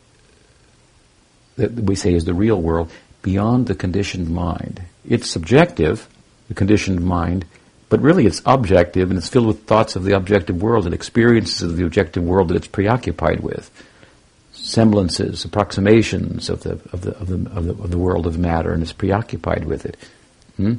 that 1.56 1.72
we 1.72 1.94
say 1.94 2.14
is 2.14 2.24
the 2.24 2.34
real 2.34 2.60
world 2.60 2.90
beyond 3.22 3.66
the 3.66 3.74
conditioned 3.74 4.30
mind. 4.30 4.82
It's 5.08 5.28
subjective, 5.28 6.06
the 6.48 6.54
conditioned 6.54 7.04
mind, 7.04 7.46
but 7.88 8.00
really 8.00 8.26
it's 8.26 8.42
objective 8.44 9.10
and 9.10 9.18
it's 9.18 9.28
filled 9.28 9.46
with 9.46 9.64
thoughts 9.64 9.96
of 9.96 10.04
the 10.04 10.16
objective 10.16 10.60
world 10.60 10.86
and 10.86 10.94
experiences 10.94 11.62
of 11.62 11.76
the 11.76 11.84
objective 11.84 12.22
world 12.22 12.48
that 12.48 12.56
it's 12.56 12.66
preoccupied 12.66 13.40
with. 13.40 13.70
Semblances, 14.52 15.44
approximations 15.44 16.48
of 16.48 16.62
the, 16.62 16.72
of 16.92 17.02
the, 17.02 17.16
of 17.18 17.28
the, 17.28 17.50
of 17.50 17.64
the, 17.64 17.72
of 17.84 17.90
the 17.90 17.98
world 17.98 18.26
of 18.26 18.38
matter 18.38 18.72
and 18.72 18.82
is 18.82 18.92
preoccupied 18.92 19.64
with 19.64 19.86
it. 19.86 19.96
Hmm? 20.56 20.74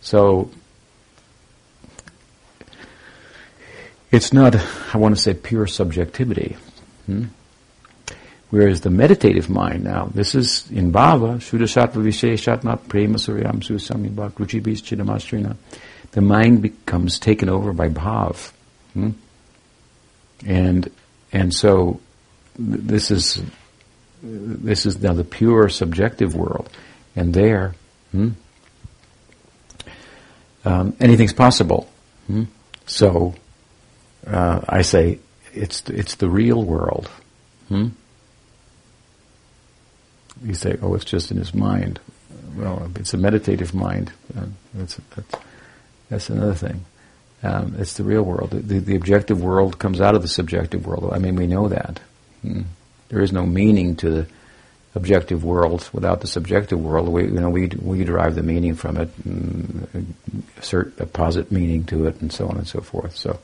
So, 0.00 0.50
it's 4.10 4.32
not, 4.32 4.56
I 4.92 4.98
want 4.98 5.14
to 5.14 5.20
say, 5.20 5.34
pure 5.34 5.66
subjectivity. 5.66 6.56
Hmm? 7.06 7.26
Whereas 8.48 8.80
the 8.80 8.90
meditative 8.90 9.48
mind 9.48 9.84
now, 9.84 10.10
this 10.12 10.34
is 10.34 10.68
in 10.72 10.90
bhava, 10.90 11.36
Shuddhasattva 11.36 11.92
Visheshatma 11.92 12.88
Prema 12.88 13.16
Suryam 13.16 13.60
Ruchibis 13.60 14.82
Chidamastrina. 14.82 15.56
The 16.12 16.20
mind 16.20 16.62
becomes 16.62 17.18
taken 17.18 17.48
over 17.48 17.72
by 17.72 17.88
bhav. 17.88 18.52
Hmm? 18.94 19.10
And, 20.46 20.90
and 21.32 21.54
so 21.54 22.00
this 22.58 23.10
is, 23.10 23.42
this 24.22 24.86
is 24.86 25.00
now 25.00 25.12
the 25.12 25.24
pure 25.24 25.68
subjective 25.68 26.34
world. 26.34 26.68
And 27.14 27.34
there, 27.34 27.74
hmm, 28.12 28.30
um, 30.64 30.96
anything's 31.00 31.32
possible. 31.32 31.88
Hmm? 32.26 32.44
So, 32.86 33.34
uh, 34.26 34.60
I 34.68 34.82
say, 34.82 35.20
it's 35.52 35.82
it's 35.88 36.14
the 36.16 36.28
real 36.28 36.62
world. 36.62 37.10
Hmm? 37.68 37.88
You 40.44 40.54
say, 40.54 40.78
oh, 40.80 40.94
it's 40.94 41.04
just 41.04 41.30
in 41.30 41.36
his 41.36 41.54
mind. 41.54 42.00
Well, 42.56 42.90
it's 42.96 43.14
a 43.14 43.18
meditative 43.18 43.74
mind. 43.74 44.12
Uh, 44.36 44.46
that's 46.10 46.28
another 46.28 46.54
thing. 46.54 46.84
Um, 47.42 47.76
it's 47.78 47.94
the 47.94 48.04
real 48.04 48.22
world. 48.22 48.50
The, 48.50 48.80
the, 48.80 48.96
objective 48.96 49.42
world 49.42 49.78
comes 49.78 50.00
out 50.00 50.14
of 50.14 50.20
the 50.20 50.28
subjective 50.28 50.86
world. 50.86 51.10
I 51.10 51.18
mean, 51.18 51.36
we 51.36 51.46
know 51.46 51.68
that. 51.68 52.00
Hmm. 52.42 52.62
There 53.08 53.22
is 53.22 53.32
no 53.32 53.46
meaning 53.46 53.96
to 53.96 54.10
the 54.10 54.26
objective 54.94 55.42
world 55.42 55.88
without 55.92 56.20
the 56.20 56.26
subjective 56.26 56.78
world. 56.78 57.08
We, 57.08 57.24
you 57.24 57.40
know, 57.40 57.48
we, 57.48 57.68
we 57.68 58.04
derive 58.04 58.34
the 58.34 58.42
meaning 58.42 58.74
from 58.74 58.98
it, 58.98 59.08
and 59.24 60.14
assert 60.58 61.00
a 61.00 61.06
positive 61.06 61.50
meaning 61.50 61.84
to 61.84 62.06
it, 62.06 62.20
and 62.20 62.30
so 62.30 62.46
on 62.46 62.58
and 62.58 62.68
so 62.68 62.80
forth. 62.80 63.16
So, 63.16 63.38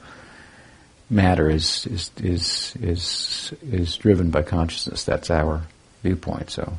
matter 1.09 1.49
is 1.49 1.87
is 1.87 2.11
is 2.19 2.75
is 2.83 3.55
is 3.63 3.97
driven 3.97 4.31
by 4.31 4.43
consciousness. 4.43 5.05
That's 5.05 5.31
our 5.31 5.63
viewpoint. 6.03 6.51
So, 6.51 6.75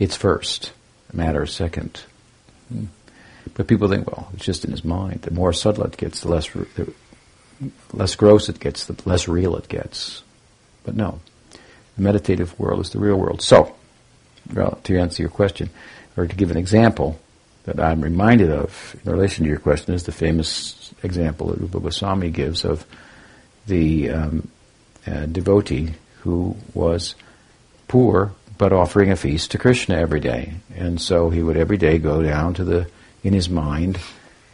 it's 0.00 0.16
first, 0.16 0.72
matter 1.12 1.44
is 1.44 1.52
second. 1.52 2.00
Hmm. 2.68 2.86
But 3.56 3.68
people 3.68 3.88
think, 3.88 4.06
well, 4.06 4.28
it's 4.34 4.44
just 4.44 4.66
in 4.66 4.70
his 4.70 4.84
mind. 4.84 5.22
The 5.22 5.30
more 5.30 5.52
subtle 5.52 5.84
it 5.84 5.96
gets, 5.96 6.20
the 6.20 6.28
less 6.28 6.48
the 6.50 6.92
less 7.94 8.14
gross 8.14 8.50
it 8.50 8.60
gets, 8.60 8.84
the 8.84 8.96
less 9.08 9.26
real 9.26 9.56
it 9.56 9.68
gets. 9.68 10.22
But 10.84 10.94
no, 10.94 11.20
the 11.50 12.02
meditative 12.02 12.58
world 12.60 12.80
is 12.80 12.90
the 12.90 12.98
real 12.98 13.16
world. 13.16 13.40
So, 13.40 13.74
well, 14.52 14.78
to 14.84 14.98
answer 14.98 15.22
your 15.22 15.30
question, 15.30 15.70
or 16.18 16.26
to 16.26 16.36
give 16.36 16.50
an 16.50 16.58
example 16.58 17.18
that 17.64 17.80
I'm 17.80 18.02
reminded 18.02 18.50
of 18.50 18.94
in 19.02 19.10
relation 19.10 19.44
to 19.44 19.50
your 19.50 19.58
question, 19.58 19.94
is 19.94 20.04
the 20.04 20.12
famous 20.12 20.92
example 21.02 21.48
that 21.48 21.58
Rupa 21.58 21.80
Goswami 21.80 22.30
gives 22.30 22.62
of 22.62 22.84
the 23.66 24.10
um, 24.10 24.48
uh, 25.06 25.24
devotee 25.26 25.94
who 26.20 26.56
was 26.74 27.14
poor 27.88 28.32
but 28.58 28.72
offering 28.72 29.10
a 29.10 29.16
feast 29.16 29.50
to 29.50 29.58
Krishna 29.58 29.96
every 29.96 30.20
day. 30.20 30.54
And 30.74 31.00
so 31.00 31.30
he 31.30 31.42
would 31.42 31.56
every 31.56 31.76
day 31.76 31.98
go 31.98 32.22
down 32.22 32.54
to 32.54 32.64
the, 32.64 32.88
in 33.26 33.34
his 33.34 33.48
mind, 33.48 33.98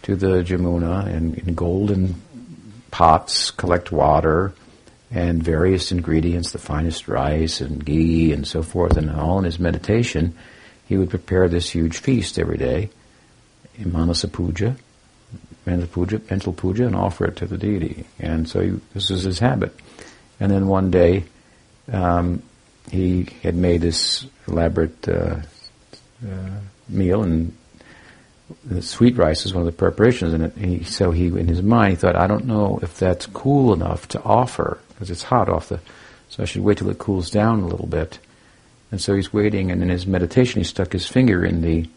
to 0.02 0.16
the 0.16 0.42
Jamuna 0.42 1.06
and 1.06 1.36
in 1.38 1.54
golden 1.54 2.20
pots, 2.90 3.50
collect 3.50 3.92
water 3.92 4.52
and 5.10 5.42
various 5.42 5.92
ingredients, 5.92 6.52
the 6.52 6.58
finest 6.58 7.06
rice 7.06 7.60
and 7.60 7.84
ghee 7.84 8.32
and 8.32 8.46
so 8.46 8.62
forth, 8.62 8.96
and 8.96 9.10
all 9.10 9.38
in 9.38 9.44
his 9.44 9.58
meditation, 9.58 10.34
he 10.88 10.96
would 10.96 11.10
prepare 11.10 11.48
this 11.48 11.68
huge 11.68 11.98
feast 11.98 12.38
every 12.38 12.56
day 12.56 12.88
in 13.76 13.92
Manasa 13.92 14.26
Puja, 14.26 14.74
mental 15.66 15.86
puja, 15.86 16.20
mental 16.30 16.52
puja, 16.52 16.86
and 16.86 16.96
offer 16.96 17.26
it 17.26 17.36
to 17.36 17.46
the 17.46 17.58
deity. 17.58 18.06
And 18.18 18.48
so 18.48 18.60
he, 18.60 18.70
this 18.94 19.10
was 19.10 19.22
his 19.22 19.38
habit. 19.38 19.74
And 20.40 20.50
then 20.50 20.66
one 20.66 20.90
day, 20.90 21.24
um, 21.92 22.42
he 22.90 23.28
had 23.42 23.54
made 23.54 23.82
this 23.82 24.26
elaborate 24.48 25.08
uh, 25.08 25.36
uh, 26.26 26.50
meal, 26.88 27.22
and 27.22 27.54
the 28.64 28.82
sweet 28.82 29.16
rice 29.16 29.46
is 29.46 29.54
one 29.54 29.62
of 29.62 29.66
the 29.66 29.76
preparations 29.76 30.34
it. 30.34 30.56
He, 30.56 30.84
so 30.84 31.10
he, 31.10 31.26
in 31.26 31.48
his 31.48 31.62
mind, 31.62 31.90
he 31.92 31.96
thought, 31.96 32.16
I 32.16 32.26
don't 32.26 32.46
know 32.46 32.78
if 32.82 32.98
that's 32.98 33.26
cool 33.26 33.72
enough 33.72 34.08
to 34.08 34.22
offer 34.22 34.78
because 34.88 35.10
it's 35.10 35.22
hot 35.22 35.48
off 35.48 35.68
the. 35.68 35.80
So 36.28 36.42
I 36.42 36.46
should 36.46 36.62
wait 36.62 36.78
till 36.78 36.88
it 36.88 36.98
cools 36.98 37.30
down 37.30 37.60
a 37.60 37.66
little 37.66 37.86
bit. 37.86 38.18
And 38.90 39.00
so 39.00 39.14
he's 39.14 39.32
waiting, 39.32 39.70
and 39.70 39.82
in 39.82 39.88
his 39.88 40.06
meditation, 40.06 40.60
he 40.60 40.64
stuck 40.64 40.92
his 40.92 41.06
finger 41.06 41.44
in 41.44 41.62
the 41.62 41.88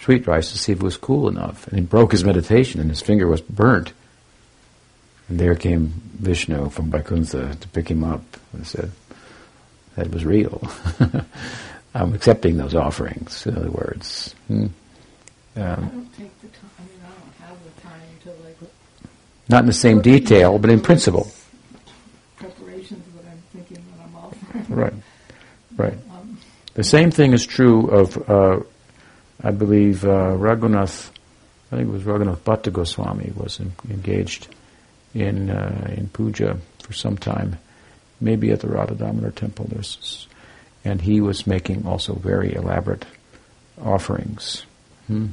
sweet 0.00 0.26
rice 0.26 0.50
to 0.52 0.58
see 0.58 0.72
if 0.72 0.78
it 0.78 0.84
was 0.84 0.96
cool 0.96 1.28
enough, 1.28 1.66
and 1.68 1.78
he 1.78 1.84
broke 1.84 2.12
his 2.12 2.24
meditation, 2.24 2.80
and 2.80 2.90
his 2.90 3.00
finger 3.00 3.26
was 3.26 3.40
burnt. 3.40 3.92
And 5.28 5.38
there 5.38 5.54
came 5.54 5.92
Vishnu 6.14 6.70
from 6.70 6.90
Vaikuntha 6.90 7.54
to 7.54 7.68
pick 7.68 7.88
him 7.88 8.02
up 8.02 8.22
and 8.52 8.66
said, 8.66 8.90
that 9.96 10.10
was 10.10 10.24
real. 10.24 10.60
I'm 11.94 12.14
accepting 12.14 12.56
those 12.56 12.74
offerings, 12.74 13.46
in 13.46 13.56
other 13.56 13.70
words. 13.70 14.34
Hmm. 14.48 14.66
Um, 15.60 15.88
don't 15.88 16.16
take 16.16 16.40
the 16.40 16.48
time, 16.48 16.70
I 16.78 16.82
mean, 16.82 17.00
I 17.04 17.08
don't 17.08 17.48
have 17.48 17.64
the 17.64 17.80
time 17.80 18.00
to 18.24 18.30
like... 18.44 18.56
Not 19.48 19.60
in 19.60 19.66
the 19.66 19.72
same 19.72 20.00
detail, 20.00 20.58
but 20.58 20.70
in 20.70 20.80
principle. 20.80 21.30
Preparations 22.36 23.04
I'm 23.28 23.42
thinking 23.52 23.84
I'm 24.02 24.16
offering. 24.16 24.66
Right, 24.68 24.94
right. 25.76 25.98
Um, 26.10 26.38
the 26.74 26.84
same 26.84 27.10
thing 27.10 27.32
is 27.32 27.46
true 27.46 27.88
of, 27.88 28.30
uh, 28.30 28.60
I 29.42 29.50
believe, 29.50 30.04
uh, 30.04 30.36
Raghunath, 30.36 31.10
I 31.72 31.76
think 31.76 31.88
it 31.88 31.92
was 31.92 32.02
Raghunath 32.02 32.38
Bhatta 32.38 32.70
Goswami 32.70 33.32
was 33.36 33.60
in, 33.60 33.72
engaged 33.88 34.48
in, 35.14 35.50
uh, 35.50 35.94
in 35.96 36.08
puja 36.08 36.58
for 36.82 36.92
some 36.92 37.16
time 37.16 37.58
maybe 38.20 38.50
at 38.50 38.60
the 38.60 38.68
Radha 38.68 38.94
Damodar 38.94 39.30
temple. 39.30 39.66
There's, 39.68 40.28
and 40.84 41.00
he 41.00 41.20
was 41.20 41.46
making 41.46 41.86
also 41.86 42.14
very 42.14 42.54
elaborate 42.54 43.04
offerings 43.82 44.64
hmm, 45.06 45.28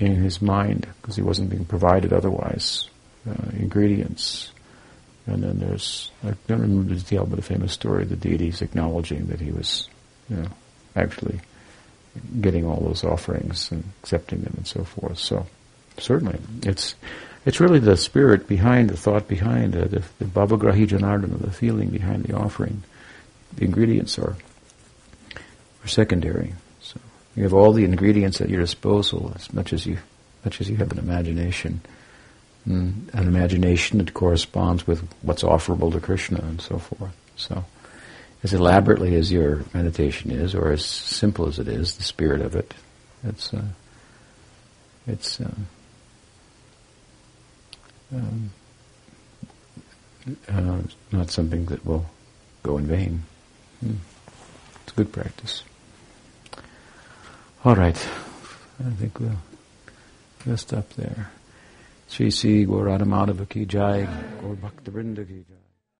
in 0.00 0.16
his 0.16 0.40
mind 0.40 0.88
because 1.00 1.14
he 1.14 1.22
wasn't 1.22 1.50
being 1.50 1.64
provided 1.64 2.12
otherwise 2.12 2.88
uh, 3.28 3.50
ingredients. 3.58 4.50
And 5.26 5.44
then 5.44 5.60
there's 5.60 6.10
I 6.24 6.34
don't 6.48 6.62
remember 6.62 6.94
the 6.94 7.00
detail, 7.00 7.26
but 7.26 7.38
a 7.38 7.42
famous 7.42 7.72
story 7.72 8.04
the 8.04 8.16
deities 8.16 8.62
acknowledging 8.62 9.26
that 9.26 9.40
he 9.40 9.52
was, 9.52 9.88
you 10.28 10.36
know, 10.36 10.48
actually 10.96 11.40
getting 12.40 12.66
all 12.66 12.80
those 12.80 13.04
offerings 13.04 13.70
and 13.70 13.84
accepting 14.02 14.40
them 14.40 14.54
and 14.56 14.66
so 14.66 14.82
forth. 14.82 15.18
So 15.18 15.46
certainly, 15.98 16.38
it's 16.62 16.94
it's 17.44 17.60
really 17.60 17.78
the 17.78 17.96
spirit 17.96 18.48
behind, 18.48 18.90
the 18.90 18.96
thought 18.96 19.28
behind, 19.28 19.76
uh, 19.76 19.84
the, 19.84 20.02
the 20.18 20.24
Bhavagrahi 20.24 20.86
Janardana, 20.86 21.40
the 21.40 21.50
feeling 21.50 21.88
behind 21.88 22.24
the 22.24 22.34
offering. 22.34 22.82
The 23.54 23.64
ingredients 23.64 24.18
are, 24.18 24.36
are 25.84 25.88
secondary. 25.88 26.54
You 27.36 27.44
have 27.44 27.54
all 27.54 27.72
the 27.72 27.84
ingredients 27.84 28.40
at 28.40 28.50
your 28.50 28.60
disposal 28.60 29.32
as 29.34 29.52
much 29.52 29.72
as 29.72 29.86
you, 29.86 29.98
much 30.44 30.60
as 30.60 30.68
you 30.68 30.76
have 30.76 30.92
an 30.92 30.98
imagination. 30.98 31.80
Mm, 32.68 33.14
an 33.14 33.26
imagination 33.26 33.98
that 33.98 34.12
corresponds 34.12 34.86
with 34.86 35.02
what's 35.22 35.42
offerable 35.42 35.92
to 35.92 36.00
Krishna 36.00 36.40
and 36.40 36.60
so 36.60 36.78
forth. 36.78 37.14
So, 37.36 37.64
as 38.42 38.52
elaborately 38.52 39.14
as 39.14 39.32
your 39.32 39.64
meditation 39.72 40.30
is, 40.30 40.54
or 40.54 40.70
as 40.70 40.84
simple 40.84 41.46
as 41.46 41.58
it 41.58 41.68
is, 41.68 41.96
the 41.96 42.02
spirit 42.02 42.42
of 42.42 42.54
it, 42.54 42.74
it's 43.24 43.54
uh, 43.54 43.64
it's 45.06 45.40
uh, 45.40 45.50
um, 48.14 48.50
uh, 50.48 50.78
not 51.12 51.30
something 51.30 51.64
that 51.66 51.84
will 51.86 52.04
go 52.62 52.76
in 52.76 52.86
vain. 52.86 53.22
Hmm. 53.80 53.94
It's 54.84 54.92
good 54.92 55.12
practice. 55.12 55.64
All 57.62 57.74
right, 57.76 58.08
I 58.78 58.90
think 58.92 59.20
we'll, 59.20 59.36
we'll 60.46 60.56
stop 60.56 60.88
there. 60.94 61.30
Sri 62.08 62.30
Sri 62.30 62.64
Gaurada 62.64 63.02
Madhava 63.02 63.46
ki 63.46 63.66
jai, 63.66 64.08
Gaur 64.40 64.54
Bhakta 64.56 64.90
Vrinda 64.90 65.26
ki 65.28 65.44
jai. 65.46 65.59